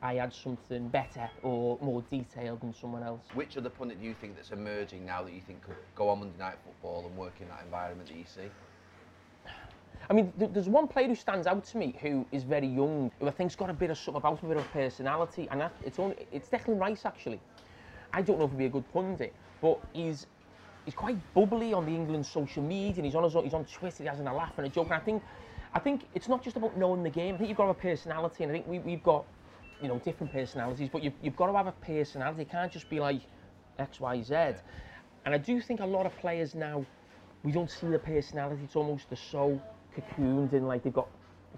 I 0.00 0.14
had 0.14 0.34
something 0.34 0.88
better 0.88 1.30
or 1.42 1.78
more 1.80 2.02
detailed 2.10 2.60
than 2.60 2.74
someone 2.74 3.02
else. 3.02 3.22
Which 3.34 3.56
other 3.56 3.70
pundit 3.70 4.00
do 4.00 4.06
you 4.06 4.14
think 4.14 4.34
that's 4.36 4.50
emerging 4.50 5.06
now 5.06 5.22
that 5.22 5.32
you 5.32 5.40
think 5.46 5.64
could 5.64 5.76
go 5.94 6.08
on 6.08 6.20
Monday 6.20 6.38
Night 6.38 6.56
Football 6.64 7.06
and 7.06 7.16
work 7.16 7.34
in 7.40 7.48
that 7.48 7.62
environment 7.64 8.08
that 8.08 8.16
you 8.16 8.24
see? 8.26 8.50
I 10.10 10.14
mean, 10.14 10.32
there's 10.36 10.68
one 10.68 10.88
player 10.88 11.06
who 11.06 11.14
stands 11.14 11.46
out 11.46 11.64
to 11.66 11.78
me 11.78 11.96
who 12.02 12.26
is 12.32 12.42
very 12.42 12.66
young, 12.66 13.12
who 13.20 13.28
I 13.28 13.30
think's 13.30 13.54
got 13.54 13.70
a 13.70 13.72
bit 13.72 13.90
of 13.90 13.96
something 13.96 14.16
about 14.16 14.40
him, 14.40 14.50
a 14.50 14.54
bit 14.54 14.64
of 14.64 14.70
personality, 14.72 15.46
and 15.50 15.60
that, 15.60 15.72
it's 15.84 15.98
only, 16.00 16.26
it's 16.32 16.48
Declan 16.48 16.78
Rice 16.78 17.06
actually. 17.06 17.40
I 18.12 18.20
don't 18.20 18.38
know 18.38 18.44
if 18.44 18.50
he'll 18.50 18.58
be 18.58 18.66
a 18.66 18.68
good 18.68 18.92
pundit, 18.92 19.32
but 19.60 19.80
he's 19.92 20.26
he's 20.84 20.94
quite 20.94 21.16
bubbly 21.34 21.72
on 21.72 21.86
the 21.86 21.92
England 21.92 22.26
social 22.26 22.62
media, 22.62 22.94
and 22.96 23.04
he's 23.04 23.14
on 23.14 23.24
his, 23.24 23.36
own- 23.36 23.44
he's 23.44 23.54
on 23.54 23.64
Twitter, 23.64 24.02
he 24.02 24.08
has 24.08 24.20
a 24.20 24.22
laugh 24.22 24.52
and 24.56 24.66
a 24.66 24.70
joke, 24.70 24.86
and 24.86 24.94
I 24.94 25.00
think 25.00 25.22
I 25.74 25.78
think 25.78 26.06
it's 26.14 26.28
not 26.28 26.42
just 26.42 26.56
about 26.56 26.76
knowing 26.76 27.02
the 27.02 27.10
game. 27.10 27.34
I 27.34 27.38
think 27.38 27.48
you've 27.48 27.56
got 27.56 27.64
to 27.64 27.68
have 27.68 27.78
a 27.78 27.80
personality, 27.80 28.44
and 28.44 28.52
I 28.52 28.54
think 28.54 28.66
we, 28.66 28.78
we've 28.80 29.02
got 29.02 29.24
you 29.80 29.88
know 29.88 29.98
different 29.98 30.32
personalities, 30.32 30.88
but 30.92 31.02
you've, 31.02 31.14
you've 31.22 31.36
got 31.36 31.46
to 31.46 31.56
have 31.56 31.66
a 31.66 31.72
personality. 31.72 32.42
It 32.42 32.50
can't 32.50 32.70
just 32.70 32.88
be 32.90 33.00
like 33.00 33.22
X, 33.78 34.00
Y, 34.00 34.22
Z. 34.22 34.34
And 35.24 35.34
I 35.34 35.38
do 35.38 35.60
think 35.60 35.80
a 35.80 35.86
lot 35.86 36.04
of 36.04 36.16
players 36.18 36.54
now, 36.54 36.84
we 37.42 37.52
don't 37.52 37.70
see 37.70 37.86
the 37.88 37.98
personality. 37.98 38.62
It's 38.64 38.76
almost 38.76 39.08
they're 39.08 39.16
so 39.16 39.60
cocooned 39.96 40.52
in 40.52 40.66
like 40.66 40.82
they've 40.82 40.92
got 40.92 41.08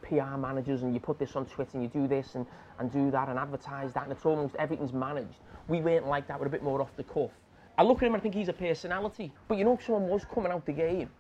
PR 0.03 0.37
managers 0.37 0.83
and 0.83 0.93
you 0.93 1.01
put 1.01 1.19
this 1.19 1.35
on 1.35 1.47
Twitter 1.47 1.71
and 1.75 1.83
you 1.83 1.89
do 1.89 2.07
this 2.07 2.35
and, 2.35 2.47
and 2.79 2.93
do 2.93 3.11
that 3.11 3.29
and 3.29 3.39
advertise 3.39 3.93
that 3.95 4.05
and 4.05 4.13
it's 4.13 4.25
almost 4.27 4.55
everything's 4.57 4.93
managed. 4.93 5.41
We 5.69 5.81
weren't 5.81 6.07
like 6.07 6.27
that. 6.29 6.39
We're 6.39 6.47
a 6.47 6.51
bit 6.51 6.63
more 6.63 6.81
off 6.83 6.95
the 6.97 7.05
cuff. 7.05 7.31
I 7.77 7.83
look 7.83 7.99
at 7.99 8.07
him 8.07 8.15
and 8.15 8.21
I 8.21 8.23
think 8.23 8.35
he's 8.35 8.49
a 8.49 8.53
personality. 8.53 9.33
But 9.49 9.59
you 9.59 9.65
know, 9.65 9.75
if 9.75 9.85
someone 9.85 10.09
was 10.09 10.25
coming 10.33 10.53
out 10.53 10.65
the 10.65 10.73
game, 10.73 11.11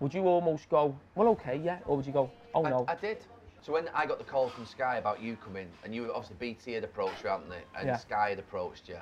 would 0.00 0.14
you 0.14 0.26
almost 0.26 0.68
go, 0.68 0.94
well, 1.14 1.28
okay, 1.28 1.60
yeah? 1.62 1.78
Or 1.86 1.96
would 1.96 2.06
you 2.06 2.12
go, 2.12 2.30
oh 2.54 2.62
no? 2.62 2.84
I, 2.88 2.92
I 2.92 2.96
did. 2.96 3.18
So 3.62 3.72
when 3.72 3.88
I 3.94 4.06
got 4.06 4.18
the 4.18 4.24
call 4.24 4.48
from 4.48 4.64
Sky 4.64 4.98
about 4.98 5.20
you 5.20 5.36
coming, 5.36 5.66
and 5.82 5.94
you 5.94 6.12
obviously 6.12 6.36
BT 6.38 6.72
had 6.72 6.84
approached 6.84 7.24
you, 7.24 7.30
hadn't 7.30 7.48
they? 7.48 7.62
And 7.76 7.88
Yeah. 7.88 7.96
Sky 7.96 8.30
had 8.30 8.38
approached 8.38 8.88
you. 8.88 8.98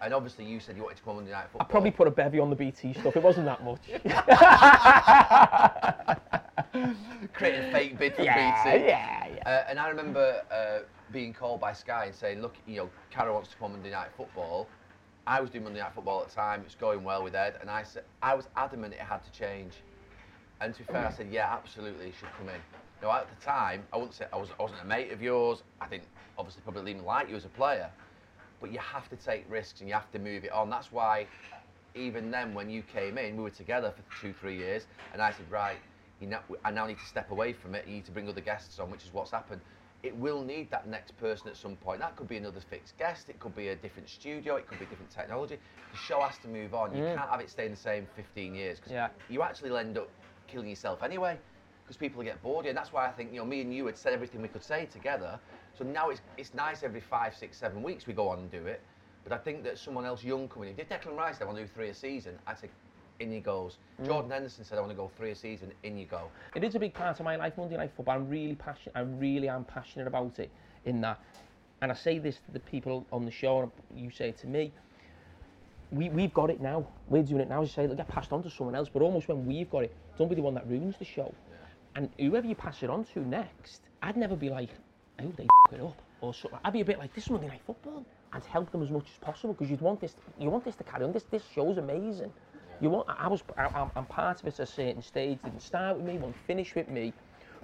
And 0.00 0.14
obviously 0.14 0.46
you 0.46 0.60
said 0.60 0.76
you 0.76 0.82
wanted 0.82 0.96
to 0.96 1.02
come 1.02 1.10
on 1.10 1.16
Monday 1.16 1.32
Night 1.32 1.48
Football. 1.52 1.66
I 1.68 1.70
probably 1.70 1.90
put 1.90 2.08
a 2.08 2.10
bevy 2.10 2.38
on 2.38 2.48
the 2.48 2.56
BT 2.56 2.94
stuff. 2.94 3.14
It 3.14 3.22
wasn't 3.22 3.44
that 3.44 3.62
much. 3.62 3.82
Creating 7.34 7.64
a 7.64 7.72
fake 7.72 7.98
bid 7.98 8.14
for 8.14 8.22
yeah, 8.22 8.64
BT. 8.64 8.86
yeah, 8.86 9.26
yeah. 9.36 9.42
Uh, 9.44 9.64
and 9.68 9.78
I 9.78 9.90
remember 9.90 10.40
uh, 10.50 10.78
being 11.12 11.34
called 11.34 11.60
by 11.60 11.74
Sky 11.74 12.06
and 12.06 12.14
saying, 12.14 12.40
look, 12.40 12.54
you 12.66 12.76
know, 12.76 12.88
Carra 13.10 13.34
wants 13.34 13.50
to 13.50 13.56
come 13.56 13.66
on 13.66 13.72
Monday 13.72 13.90
Night 13.90 14.08
Football. 14.16 14.66
I 15.26 15.40
was 15.40 15.50
doing 15.50 15.64
Monday 15.64 15.80
Night 15.80 15.92
Football 15.94 16.22
at 16.22 16.28
the 16.28 16.34
time. 16.34 16.60
It 16.60 16.64
was 16.64 16.74
going 16.74 17.04
well 17.04 17.22
with 17.22 17.34
Ed, 17.34 17.56
and 17.60 17.70
I 17.70 17.82
said 17.82 18.04
I 18.22 18.34
was 18.34 18.48
adamant 18.56 18.94
it 18.94 19.00
had 19.00 19.22
to 19.24 19.32
change. 19.32 19.74
And 20.60 20.74
to 20.74 20.80
be 20.80 20.84
fair, 20.84 21.06
I 21.06 21.10
said, 21.10 21.28
yeah, 21.30 21.50
absolutely, 21.52 22.08
it 22.08 22.14
should 22.18 22.28
come 22.36 22.48
in. 22.48 22.60
Now 23.02 23.12
at 23.12 23.28
the 23.28 23.44
time, 23.44 23.82
I 23.92 23.96
wouldn't 23.96 24.14
say 24.14 24.26
I 24.32 24.36
was 24.36 24.50
I 24.58 24.62
wasn't 24.62 24.80
a 24.82 24.86
mate 24.86 25.12
of 25.12 25.22
yours. 25.22 25.62
I 25.80 25.88
didn't 25.88 26.08
obviously 26.36 26.62
probably 26.62 26.90
even 26.90 27.04
like 27.04 27.28
you 27.28 27.36
as 27.36 27.44
a 27.44 27.48
player, 27.48 27.90
but 28.60 28.72
you 28.72 28.78
have 28.78 29.08
to 29.10 29.16
take 29.16 29.44
risks 29.48 29.80
and 29.80 29.88
you 29.88 29.94
have 29.94 30.10
to 30.12 30.18
move 30.18 30.44
it 30.44 30.52
on. 30.52 30.68
That's 30.68 30.92
why 30.92 31.26
even 31.94 32.30
then 32.30 32.54
when 32.54 32.70
you 32.70 32.82
came 32.82 33.18
in, 33.18 33.36
we 33.36 33.42
were 33.42 33.50
together 33.50 33.92
for 33.92 34.20
two, 34.20 34.32
three 34.32 34.56
years, 34.56 34.86
and 35.12 35.20
I 35.20 35.32
said, 35.32 35.50
right, 35.50 35.78
you 36.20 36.26
know, 36.26 36.38
I 36.64 36.70
now 36.70 36.86
need 36.86 36.98
to 36.98 37.06
step 37.06 37.30
away 37.30 37.52
from 37.52 37.74
it. 37.74 37.86
You 37.86 37.94
need 37.94 38.04
to 38.04 38.12
bring 38.12 38.28
other 38.28 38.40
guests 38.40 38.78
on, 38.78 38.90
which 38.90 39.04
is 39.04 39.12
what's 39.12 39.30
happened. 39.30 39.60
It 40.02 40.16
will 40.16 40.42
need 40.42 40.70
that 40.70 40.88
next 40.88 41.16
person 41.18 41.48
at 41.48 41.56
some 41.56 41.76
point. 41.76 42.00
That 42.00 42.16
could 42.16 42.28
be 42.28 42.38
another 42.38 42.60
fixed 42.60 42.96
guest. 42.96 43.28
It 43.28 43.38
could 43.38 43.54
be 43.54 43.68
a 43.68 43.76
different 43.76 44.08
studio. 44.08 44.56
It 44.56 44.66
could 44.66 44.78
be 44.78 44.86
different 44.86 45.10
technology. 45.10 45.58
The 45.92 45.96
show 45.98 46.20
has 46.22 46.38
to 46.38 46.48
move 46.48 46.74
on. 46.74 46.96
You 46.96 47.04
can't 47.04 47.28
have 47.30 47.40
it 47.40 47.50
staying 47.50 47.72
the 47.72 47.76
same 47.76 48.06
15 48.16 48.54
years 48.54 48.78
because 48.78 48.92
Yeah. 48.92 49.08
you 49.28 49.42
actually 49.42 49.78
end 49.78 49.98
up 49.98 50.08
killing 50.46 50.68
yourself 50.68 51.02
anyway 51.02 51.38
because 51.84 51.98
people 51.98 52.22
get 52.22 52.42
bored. 52.42 52.64
And 52.64 52.76
that's 52.76 52.92
why 52.92 53.06
I 53.06 53.12
think 53.12 53.30
you 53.32 53.40
know 53.40 53.44
me 53.44 53.60
and 53.60 53.74
you 53.74 53.84
had 53.86 53.98
said 53.98 54.14
everything 54.14 54.40
we 54.40 54.48
could 54.48 54.62
say 54.64 54.86
together. 54.86 55.38
So 55.76 55.84
now 55.84 56.08
it's 56.08 56.22
it's 56.38 56.54
nice 56.54 56.82
every 56.82 57.00
five, 57.00 57.34
six, 57.34 57.58
seven 57.58 57.82
weeks 57.82 58.06
we 58.06 58.14
go 58.14 58.28
on 58.28 58.38
and 58.38 58.50
do 58.50 58.64
it. 58.66 58.80
But 59.22 59.34
I 59.34 59.38
think 59.38 59.62
that 59.64 59.78
someone 59.78 60.06
else 60.06 60.24
young 60.24 60.48
coming 60.48 60.70
in, 60.70 60.76
did 60.76 60.88
Declan 60.88 61.14
Rice 61.14 61.36
they 61.38 61.44
want 61.44 61.58
to 61.58 61.62
do 61.64 61.68
three 61.68 61.90
a 61.90 61.94
season? 61.94 62.38
I'd 62.46 62.58
say 62.58 62.70
in 63.20 63.32
you 63.32 63.40
goes. 63.40 63.76
Mm. 64.02 64.06
Jordan 64.06 64.30
Henderson 64.30 64.64
said 64.64 64.78
I 64.78 64.80
want 64.80 64.92
to 64.92 64.96
go 64.96 65.10
three 65.16 65.30
a 65.30 65.34
season. 65.34 65.72
In 65.84 65.96
you 65.96 66.06
go. 66.06 66.22
It 66.54 66.64
is 66.64 66.74
a 66.74 66.78
big 66.78 66.94
part 66.94 67.20
of 67.20 67.24
my 67.24 67.36
life, 67.36 67.52
Monday 67.56 67.76
Night 67.76 67.92
Football. 67.96 68.16
I'm 68.16 68.28
really 68.28 68.56
passionate. 68.56 68.96
I 68.96 69.00
really 69.00 69.48
am 69.48 69.64
passionate 69.64 70.08
about 70.08 70.38
it. 70.38 70.50
In 70.86 71.00
that, 71.02 71.20
and 71.82 71.92
I 71.92 71.94
say 71.94 72.18
this 72.18 72.36
to 72.46 72.52
the 72.52 72.60
people 72.60 73.06
on 73.12 73.24
the 73.24 73.30
show, 73.30 73.60
and 73.60 73.70
you 73.94 74.10
say 74.10 74.30
it 74.30 74.38
to 74.38 74.46
me. 74.46 74.72
We 75.92 76.08
we've 76.08 76.34
got 76.34 76.50
it 76.50 76.60
now. 76.60 76.86
We're 77.08 77.22
doing 77.22 77.42
it 77.42 77.48
now. 77.48 77.62
As 77.62 77.68
you 77.68 77.74
say, 77.74 77.84
it'll 77.84 77.96
get 77.96 78.08
passed 78.08 78.32
on 78.32 78.42
to 78.42 78.50
someone 78.50 78.74
else. 78.74 78.88
But 78.92 79.02
almost 79.02 79.28
when 79.28 79.46
we've 79.46 79.70
got 79.70 79.84
it, 79.84 79.94
don't 80.18 80.28
be 80.28 80.34
the 80.34 80.42
one 80.42 80.54
that 80.54 80.66
ruins 80.66 80.96
the 80.98 81.04
show. 81.04 81.32
And 81.96 82.08
whoever 82.18 82.46
you 82.46 82.54
pass 82.54 82.82
it 82.82 82.90
on 82.90 83.04
to 83.14 83.20
next, 83.20 83.82
I'd 84.00 84.16
never 84.16 84.36
be 84.36 84.48
like, 84.48 84.70
I 85.18 85.22
hope 85.22 85.36
they 85.36 85.48
f- 85.68 85.74
it 85.74 85.80
up 85.80 86.00
or 86.20 86.32
something. 86.32 86.60
I'd 86.64 86.72
be 86.72 86.80
a 86.80 86.84
bit 86.84 86.98
like, 86.98 87.12
this 87.14 87.24
is 87.24 87.30
Monday 87.30 87.48
Night 87.48 87.62
Football. 87.66 88.04
I'd 88.32 88.44
help 88.44 88.70
them 88.70 88.82
as 88.82 88.90
much 88.90 89.06
as 89.12 89.18
possible 89.20 89.54
because 89.54 89.68
you'd 89.68 89.80
want 89.80 90.00
this. 90.00 90.14
You 90.38 90.50
want 90.50 90.64
this 90.64 90.76
to 90.76 90.84
carry 90.84 91.04
on. 91.04 91.12
This 91.12 91.24
this 91.24 91.42
show's 91.52 91.78
amazing. 91.78 92.32
You 92.80 92.90
want. 92.90 93.08
I 93.08 93.28
was. 93.28 93.42
I, 93.56 93.64
I'm- 93.66 93.90
I'm 93.94 94.06
part 94.06 94.40
of 94.40 94.46
it 94.46 94.54
at 94.54 94.60
a 94.60 94.66
certain 94.66 95.02
stage. 95.02 95.38
Didn't 95.44 95.62
start 95.62 95.98
with 95.98 96.06
me. 96.06 96.18
Won't 96.18 96.36
finish 96.46 96.74
with 96.74 96.88
me. 96.88 97.12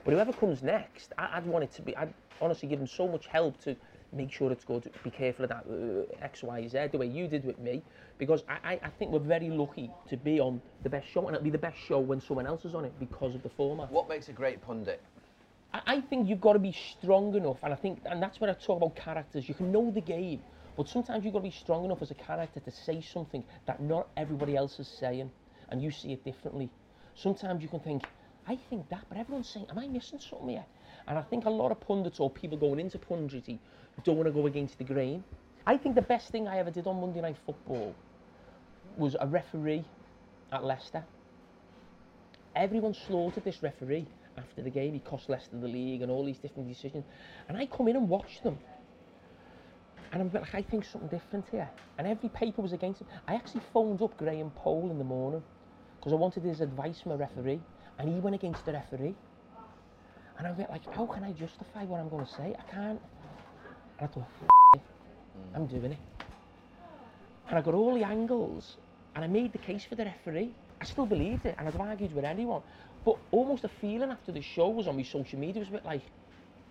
But 0.05 0.13
whoever 0.15 0.33
comes 0.33 0.63
next, 0.63 1.13
I, 1.19 1.31
I'd 1.35 1.47
want 1.47 1.65
it 1.65 1.73
to 1.73 1.83
be. 1.83 1.97
I'd 1.97 2.13
honestly 2.41 2.69
give 2.69 2.79
them 2.79 2.87
so 2.87 3.09
much 3.09 3.27
help 3.27 3.59
to 3.65 3.75
make 4.13 4.31
sure 4.31 4.53
it's 4.53 4.65
good. 4.65 4.91
Be 5.03 5.11
careful 5.11 5.45
of 5.45 5.49
that 5.51 5.65
uh, 5.69 6.25
X, 6.25 6.43
Y, 6.43 6.69
Z, 6.69 6.89
the 6.93 6.99
way 6.99 7.07
you 7.07 7.27
did 7.27 7.45
with 7.45 7.59
me, 7.59 7.83
because 8.19 8.45
I, 8.49 8.73
I, 8.73 8.81
I 8.85 8.89
think 8.99 9.11
we're 9.11 9.19
very 9.19 9.51
lucky 9.51 9.91
to 10.09 10.17
be 10.17 10.39
on 10.39 10.61
the 10.85 10.91
best 10.91 11.09
show, 11.09 11.27
and 11.27 11.35
it'll 11.35 11.45
be 11.45 11.51
the 11.51 11.59
best 11.59 11.79
show 11.79 11.99
when 11.99 12.21
someone 12.21 12.47
else 12.47 12.65
is 12.65 12.75
on 12.75 12.85
it 12.85 12.93
because 13.01 13.35
of 13.35 13.43
the 13.43 13.49
format. 13.49 13.91
What 13.91 14.09
makes 14.09 14.29
a 14.29 14.33
great 14.33 14.63
pundit? 14.63 15.03
I, 15.75 15.81
I 15.87 16.01
think 16.03 16.29
you've 16.29 16.41
got 16.41 16.53
to 16.53 16.59
be 16.61 16.73
strong 16.73 17.35
enough, 17.35 17.59
and 17.63 17.73
I 17.73 17.77
think, 17.77 18.01
and 18.07 18.23
that's 18.23 18.41
when 18.41 18.49
I 18.51 18.53
talk 18.53 18.77
about 18.81 18.95
characters. 18.97 19.49
You 19.49 19.55
can 19.55 19.73
know 19.73 19.91
the 19.91 20.01
game, 20.01 20.41
but 20.77 20.89
sometimes 20.89 21.25
you've 21.25 21.33
got 21.33 21.41
to 21.41 21.45
be 21.45 21.51
strong 21.51 21.85
enough 21.85 22.03
as 22.03 22.11
a 22.11 22.15
character 22.15 22.61
to 22.61 22.71
say 22.71 23.01
something 23.01 23.43
that 23.67 23.81
not 23.81 24.09
everybody 24.17 24.57
else 24.57 24.79
is 24.79 24.89
saying, 24.89 25.31
and 25.71 25.83
you 25.83 25.91
see 25.91 26.13
it 26.13 26.25
differently. 26.25 26.71
Sometimes 27.15 27.63
you 27.63 27.69
can 27.69 27.81
think, 27.81 28.05
I 28.47 28.59
think 28.69 28.89
that, 28.91 29.05
but 29.09 29.19
everyone's 29.19 29.49
saying, 29.49 29.67
am 29.71 29.79
I 29.79 29.89
missing 29.89 30.21
something 30.21 30.51
here? 30.51 30.65
And 31.09 31.19
I 31.19 31.23
think 31.23 31.45
a 31.45 31.51
lot 31.51 31.71
of 31.71 31.81
pundits 31.81 32.21
or 32.21 32.31
people 32.31 32.59
going 32.59 32.81
into 32.81 32.99
punditry 32.99 33.59
don't 34.05 34.17
want 34.17 34.27
to 34.27 34.33
go 34.33 34.47
against 34.47 34.79
the 34.79 34.85
grain. 34.85 35.25
I 35.67 35.77
think 35.77 35.95
the 35.95 36.03
best 36.03 36.31
thing 36.31 36.47
I 36.47 36.59
ever 36.59 36.71
did 36.71 36.87
on 36.87 37.01
Monday 37.01 37.21
Night 37.21 37.37
Football 37.47 37.95
was 38.97 39.17
a 39.19 39.27
referee 39.27 39.85
at 40.53 40.65
Leicester 40.65 41.05
everyone 42.57 42.95
slaughtered 42.95 43.45
this 43.45 43.63
referee 43.63 44.07
after 44.37 44.63
the 44.63 44.71
game. 44.71 44.95
He 44.95 45.01
cost 45.01 45.29
Leicester 45.29 45.59
the 45.59 45.69
league 45.69 46.03
and 46.03 46.11
all 46.11 46.25
these 46.25 46.39
different 46.39 46.69
decisions. 46.69 47.05
And 47.49 47.57
I 47.57 47.67
come 47.67 47.87
in 47.89 47.97
and 47.97 48.09
watch 48.09 48.43
them. 48.43 48.59
And 50.13 50.23
I'm 50.23 50.31
like, 50.33 50.55
I 50.55 50.63
think 50.63 50.85
something 50.85 51.09
different 51.09 51.47
here. 51.51 51.69
And 51.99 52.07
every 52.07 52.29
paper 52.29 52.63
was 52.63 52.73
against 52.73 53.01
him. 53.01 53.09
I 53.27 53.35
actually 53.35 53.63
phoned 53.73 54.01
up 54.03 54.17
Graham 54.17 54.51
Poll 54.51 54.91
in 54.91 54.99
the 54.99 55.05
morning 55.05 55.43
because 55.99 56.13
I 56.13 56.17
wanted 56.17 56.43
his 56.45 56.61
advice 56.61 57.01
from 57.01 57.13
a 57.13 57.17
referee. 57.17 57.61
and 57.99 58.09
he 58.09 58.21
went 58.21 58.35
against 58.37 58.65
the 58.65 58.73
referee. 58.73 59.15
And 60.39 60.47
a 60.47 60.53
bit 60.53 60.69
like, 60.69 60.83
how 60.95 61.07
can 61.07 61.25
I 61.25 61.33
justify 61.33 61.85
what 61.85 62.01
I'm 62.01 62.09
going 62.09 62.27
to 62.27 62.33
say? 62.33 62.55
I 62.59 62.71
can't. 62.71 63.01
And 63.99 64.03
I 64.03 64.07
thought, 64.07 64.27
it, 64.75 64.83
I'm 65.55 65.67
doing 65.67 65.93
it. 65.93 65.99
And 67.49 67.59
I 67.59 67.63
got 67.63 67.75
all 67.75 67.95
the 67.95 68.05
angles, 68.05 68.77
and 69.15 69.25
I 69.25 69.29
made 69.29 69.53
the 69.53 69.59
case 69.59 69.85
for 69.85 69.95
the 69.95 70.05
referee. 70.05 70.53
I 70.81 70.85
still 70.85 71.07
believed 71.07 71.47
it, 71.47 71.55
and 71.59 71.67
I'd 71.67 71.77
argued 71.77 72.15
with 72.15 72.25
anyone. 72.25 72.63
But 73.05 73.17
almost 73.31 73.63
the 73.63 73.71
feeling 73.81 74.11
after 74.11 74.33
the 74.33 74.43
show 74.43 74.69
was 74.69 74.87
on 74.87 74.97
my 74.97 75.05
social 75.05 75.39
media 75.39 75.61
was 75.61 75.69
a 75.69 75.73
bit 75.73 75.85
like, 75.87 76.03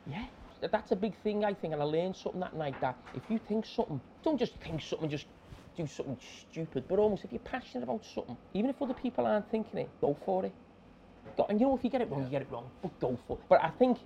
yeah, 0.05 0.25
that's 0.61 0.91
a 0.91 0.95
big 0.95 1.15
thing, 1.23 1.45
I 1.45 1.53
think. 1.53 1.73
And 1.73 1.81
I 1.81 1.85
learned 1.85 2.15
something 2.15 2.41
that 2.41 2.55
night 2.55 2.79
that 2.81 2.97
if 3.13 3.23
you 3.29 3.39
think 3.47 3.65
something, 3.65 3.99
don't 4.23 4.37
just 4.37 4.53
think 4.55 4.81
something, 4.81 5.09
just 5.09 5.27
do 5.75 5.85
something 5.87 6.17
stupid, 6.49 6.85
but 6.87 6.99
almost 6.99 7.25
if 7.25 7.31
you're 7.31 7.39
passionate 7.39 7.83
about 7.83 8.03
something, 8.05 8.37
even 8.53 8.69
if 8.69 8.81
other 8.81 8.93
people 8.93 9.25
aren't 9.25 9.49
thinking 9.51 9.79
it, 9.79 9.89
go 10.01 10.17
for 10.25 10.45
it. 10.45 10.53
Go, 11.37 11.45
and 11.49 11.59
you 11.59 11.67
know, 11.67 11.75
if 11.75 11.83
you 11.83 11.89
get 11.89 12.01
it 12.01 12.09
wrong, 12.09 12.23
you 12.23 12.29
get 12.29 12.41
it 12.41 12.47
wrong, 12.49 12.69
but 12.81 12.97
go 12.99 13.17
for 13.27 13.37
it. 13.37 13.43
But 13.49 13.63
I 13.63 13.69
think 13.69 13.97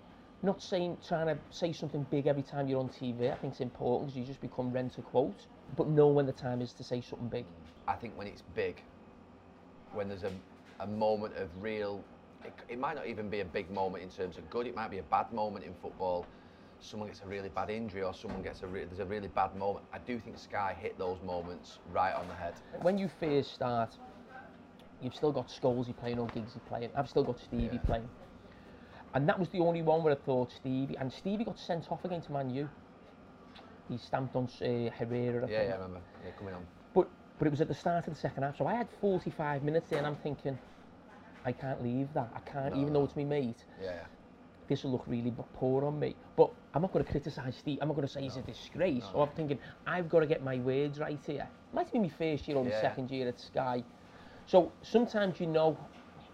not 0.41 0.61
saying, 0.61 0.97
trying 1.05 1.27
to 1.27 1.37
say 1.51 1.73
something 1.73 2.05
big 2.09 2.27
every 2.27 2.43
time 2.43 2.67
you're 2.67 2.79
on 2.79 2.89
TV, 2.89 3.31
I 3.31 3.35
think 3.35 3.53
it's 3.53 3.61
important 3.61 4.07
because 4.07 4.19
you 4.19 4.25
just 4.25 4.41
become 4.41 4.71
rent 4.71 4.97
a 4.97 5.01
quote, 5.01 5.45
but 5.75 5.87
know 5.87 6.07
when 6.07 6.25
the 6.25 6.31
time 6.31 6.61
is 6.61 6.71
to 6.73 6.83
say 6.83 7.01
something 7.01 7.27
big. 7.27 7.45
I 7.87 7.93
think 7.93 8.17
when 8.17 8.27
it's 8.27 8.43
big, 8.55 8.81
when 9.93 10.07
there's 10.07 10.23
a, 10.23 10.31
a 10.79 10.87
moment 10.87 11.35
of 11.35 11.49
real, 11.61 12.03
it, 12.45 12.53
it 12.69 12.79
might 12.79 12.95
not 12.95 13.07
even 13.07 13.29
be 13.29 13.41
a 13.41 13.45
big 13.45 13.69
moment 13.69 14.03
in 14.03 14.09
terms 14.09 14.37
of 14.37 14.49
good, 14.49 14.65
it 14.65 14.75
might 14.75 14.91
be 14.91 14.99
a 14.99 15.03
bad 15.03 15.31
moment 15.33 15.65
in 15.65 15.73
football. 15.81 16.25
Someone 16.81 17.09
gets 17.09 17.21
a 17.21 17.27
really 17.27 17.49
bad 17.49 17.69
injury 17.69 18.03
or 18.03 18.13
someone 18.13 18.41
gets 18.41 18.63
a 18.63 18.67
re- 18.67 18.85
there's 18.85 18.99
a 18.99 19.05
really 19.05 19.27
bad 19.27 19.55
moment. 19.55 19.85
I 19.93 19.99
do 19.99 20.19
think 20.19 20.37
Sky 20.39 20.75
hit 20.79 20.97
those 20.97 21.21
moments 21.21 21.79
right 21.91 22.13
on 22.13 22.27
the 22.27 22.33
head. 22.33 22.53
When 22.81 22.97
you 22.97 23.09
first 23.19 23.53
start, 23.53 23.97
you've 25.01 25.13
still 25.15 25.31
got 25.31 25.47
Scholesy 25.49 25.95
playing 25.95 26.19
or 26.19 26.27
Giggsy 26.27 26.63
playing. 26.67 26.89
I've 26.95 27.09
still 27.09 27.23
got 27.23 27.39
Stevie 27.39 27.69
Yeah. 27.75 27.81
playing. 27.85 28.09
And 29.13 29.27
that 29.27 29.39
was 29.39 29.49
the 29.49 29.59
only 29.59 29.81
one 29.81 30.03
where 30.03 30.13
I 30.13 30.15
thought 30.17 30.51
Stevie, 30.51 30.95
and 30.97 31.11
Stevie 31.11 31.43
got 31.43 31.57
sent 31.57 31.91
off 31.91 32.05
against 32.05 32.29
Man 32.29 32.49
U. 32.51 32.69
He 33.87 33.97
stamped 33.97 34.35
on 34.35 34.45
uh, 34.45 34.91
Herrera, 34.91 35.45
I 35.45 35.49
Yeah, 35.49 35.57
think. 35.57 35.69
yeah, 35.69 35.73
I 35.73 35.77
remember. 35.77 36.01
Yeah, 36.23 36.31
coming 36.37 36.53
on. 36.53 36.67
But 36.93 37.09
but 37.39 37.47
it 37.47 37.49
was 37.49 37.59
at 37.61 37.67
the 37.67 37.73
start 37.73 38.07
of 38.07 38.13
the 38.13 38.19
second 38.19 38.43
half, 38.43 38.57
so 38.57 38.67
I 38.67 38.75
had 38.75 38.87
45 39.01 39.63
minutes 39.63 39.89
there, 39.89 39.97
and 39.97 40.07
I'm 40.07 40.15
thinking, 40.17 40.59
I 41.43 41.51
can't 41.51 41.81
leave 41.81 42.13
that. 42.13 42.29
I 42.35 42.39
can't, 42.41 42.75
even 42.75 42.93
though 42.93 43.03
it's 43.03 43.15
my 43.15 43.23
mate. 43.23 43.65
Yeah, 43.81 43.91
yeah. 43.93 44.05
This 44.67 44.83
will 44.83 44.91
look 44.91 45.05
really 45.07 45.33
poor 45.53 45.85
on 45.85 45.99
me. 45.99 46.15
But 46.35 46.51
I'm 46.73 46.81
not 46.83 46.93
going 46.93 47.03
to 47.03 47.11
criticise 47.11 47.55
Steve. 47.57 47.79
I'm 47.81 47.87
not 47.87 47.95
going 47.95 48.07
to 48.07 48.13
say 48.13 48.21
he's 48.21 48.35
a 48.37 48.41
disgrace. 48.41 49.03
So 49.11 49.21
I'm 49.21 49.29
thinking, 49.29 49.57
I've 49.87 50.07
got 50.07 50.19
to 50.19 50.27
get 50.27 50.43
my 50.43 50.57
words 50.57 50.99
right 50.99 51.19
here. 51.25 51.47
Might 51.73 51.91
be 51.91 51.99
my 51.99 52.09
first 52.09 52.47
year 52.47 52.57
or 52.57 52.63
my 52.63 52.71
second 52.81 53.09
year 53.11 53.27
at 53.27 53.39
Sky. 53.39 53.83
So 54.45 54.71
sometimes 54.81 55.39
you 55.39 55.47
know, 55.47 55.77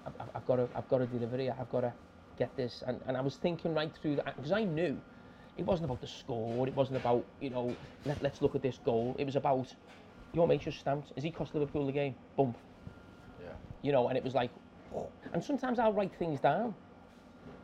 I've, 0.05 0.13
I've- 0.35 0.45
got 0.45 0.57
to, 0.57 0.67
I've 0.75 0.87
got 0.89 0.97
to 0.99 1.05
deliver 1.07 1.37
here. 1.37 1.55
I've 1.59 1.69
got 1.69 1.81
to 1.81 1.93
get 2.37 2.55
this. 2.57 2.83
And, 2.85 2.99
and 3.07 3.15
I 3.15 3.21
was 3.21 3.37
thinking 3.37 3.73
right 3.73 3.91
through 4.01 4.17
that 4.17 4.35
because 4.35 4.51
I 4.51 4.63
knew 4.65 4.97
it 5.57 5.65
wasn't 5.65 5.85
about 5.85 6.01
the 6.01 6.07
score. 6.07 6.67
It 6.67 6.75
wasn't 6.75 6.97
about 6.97 7.25
you 7.39 7.49
know, 7.49 7.73
let, 8.05 8.21
let's 8.21 8.41
look 8.41 8.55
at 8.55 8.61
this 8.61 8.77
goal. 8.83 9.15
It 9.17 9.25
was 9.25 9.37
about 9.37 9.73
your 10.33 10.47
mate 10.47 10.61
just 10.61 10.79
stamped. 10.79 11.13
Has 11.15 11.23
he 11.23 11.31
cost 11.31 11.53
Liverpool 11.53 11.85
the 11.85 11.93
game? 11.93 12.13
Boom. 12.35 12.53
Yeah. 13.41 13.53
You 13.81 13.93
know, 13.93 14.09
and 14.09 14.17
it 14.17 14.23
was 14.23 14.33
like, 14.33 14.51
and 15.33 15.41
sometimes 15.43 15.79
I'll 15.79 15.93
write 15.93 16.13
things 16.19 16.41
down. 16.41 16.75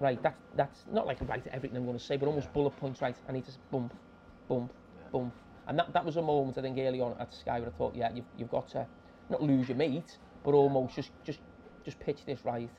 Right, 0.01 0.21
that's 0.23 0.41
that's 0.55 0.85
not 0.91 1.05
like 1.05 1.19
right 1.29 1.45
everything 1.51 1.77
I'm 1.77 1.85
going 1.85 1.95
to 1.95 2.03
say, 2.03 2.17
but 2.17 2.25
almost 2.25 2.51
bullet 2.53 2.75
points. 2.77 3.03
Right, 3.03 3.15
I 3.29 3.31
need 3.31 3.45
to 3.45 3.51
bump, 3.69 3.93
bump, 4.49 4.73
bump, 5.11 5.31
and 5.67 5.77
that, 5.77 5.93
that 5.93 6.03
was 6.03 6.17
a 6.17 6.23
moment 6.23 6.57
I 6.57 6.61
think 6.63 6.79
early 6.79 6.99
on 6.99 7.15
at 7.19 7.31
Sky 7.31 7.59
where 7.59 7.69
I 7.69 7.71
thought, 7.73 7.95
yeah, 7.95 8.11
you've, 8.11 8.25
you've 8.35 8.49
got 8.49 8.67
to 8.69 8.87
not 9.29 9.43
lose 9.43 9.69
your 9.69 9.77
mate, 9.77 10.17
but 10.43 10.55
almost 10.55 10.95
just 10.95 11.11
just 11.23 11.37
just 11.85 11.99
pitch 11.99 12.25
this 12.25 12.43
right. 12.43 12.71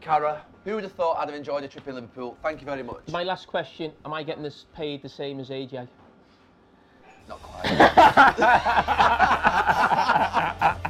Carra, 0.00 0.40
who 0.64 0.76
would 0.76 0.84
have 0.84 0.94
thought 0.94 1.18
I'd 1.18 1.28
have 1.28 1.36
enjoyed 1.36 1.62
a 1.62 1.68
trip 1.68 1.86
in 1.86 1.94
Liverpool? 1.94 2.38
Thank 2.42 2.60
you 2.60 2.64
very 2.64 2.82
much. 2.82 3.02
My 3.12 3.22
last 3.22 3.46
question: 3.46 3.92
Am 4.06 4.14
I 4.14 4.22
getting 4.22 4.42
this 4.42 4.64
paid 4.74 5.02
the 5.02 5.10
same 5.10 5.40
as 5.40 5.50
AJ? 5.50 5.88
Not 7.28 7.42
quite. 7.42 7.66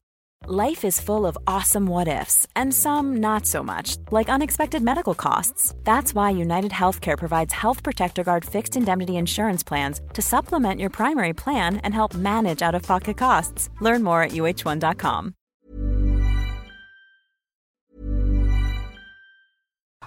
Life 0.47 0.83
is 0.85 0.99
full 0.99 1.27
of 1.27 1.37
awesome 1.45 1.85
what 1.85 2.07
ifs, 2.07 2.47
and 2.55 2.73
some 2.73 3.17
not 3.17 3.45
so 3.45 3.61
much, 3.61 3.97
like 4.09 4.27
unexpected 4.27 4.81
medical 4.81 5.13
costs. 5.13 5.75
That's 5.83 6.15
why 6.15 6.31
United 6.31 6.71
Healthcare 6.71 7.15
provides 7.15 7.53
Health 7.53 7.83
Protector 7.83 8.23
Guard 8.23 8.43
fixed 8.43 8.75
indemnity 8.75 9.17
insurance 9.17 9.61
plans 9.61 10.01
to 10.13 10.21
supplement 10.23 10.79
your 10.79 10.89
primary 10.89 11.33
plan 11.33 11.77
and 11.83 11.93
help 11.93 12.15
manage 12.15 12.63
out 12.63 12.73
of 12.73 12.81
pocket 12.81 13.17
costs. 13.17 13.69
Learn 13.81 14.01
more 14.01 14.23
at 14.23 14.31
uhone.com. 14.31 15.35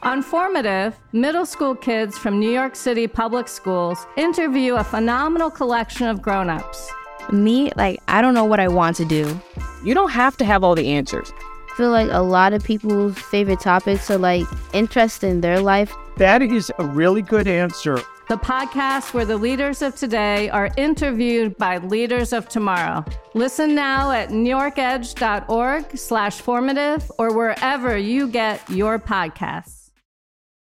On 0.03 0.21
Formative, 0.21 0.99
middle 1.13 1.47
school 1.47 1.77
kids 1.77 2.19
from 2.19 2.41
New 2.41 2.51
York 2.51 2.75
City 2.75 3.07
public 3.07 3.47
schools 3.47 4.05
interview 4.17 4.75
a 4.75 4.83
phenomenal 4.83 5.49
collection 5.49 6.09
of 6.09 6.21
grown-ups. 6.21 6.93
Me, 7.33 7.73
like, 7.77 8.01
I 8.09 8.23
don't 8.23 8.35
know 8.35 8.45
what 8.45 8.61
I 8.61 8.69
want 8.69 8.97
to 8.97 9.05
do. 9.05 9.41
You 9.85 9.95
don't 9.95 10.11
have 10.11 10.37
to 10.39 10.45
have 10.45 10.63
all 10.65 10.75
the 10.75 10.89
answers. 10.89 11.33
I 11.73 11.77
feel 11.77 11.91
like 11.91 12.09
a 12.11 12.23
lot 12.23 12.53
of 12.53 12.63
people's 12.63 13.19
favorite 13.19 13.61
topics 13.61 14.11
are 14.11 14.19
like 14.19 14.47
interest 14.73 15.25
in 15.25 15.41
their 15.41 15.61
life. 15.61 15.95
That 16.19 16.43
is 16.43 16.71
a 16.79 16.85
really 16.85 17.23
good 17.23 17.49
answer. 17.49 17.97
The 18.29 18.37
podcast 18.37 19.13
where 19.13 19.27
the 19.27 19.37
leaders 19.37 19.83
of 19.83 19.97
today 19.97 20.49
are 20.49 20.71
interviewed 20.79 21.59
by 21.59 21.79
leaders 21.79 22.33
of 22.33 22.49
tomorrow. 22.49 23.05
Listen 23.35 23.75
now 23.75 24.13
at 24.13 24.31
newyorkedge.org 24.31 25.99
slash 25.99 26.41
formative 26.41 27.13
or 27.19 27.35
wherever 27.37 27.99
you 27.99 28.29
get 28.29 28.67
your 28.71 28.99
podcasts. 28.99 29.74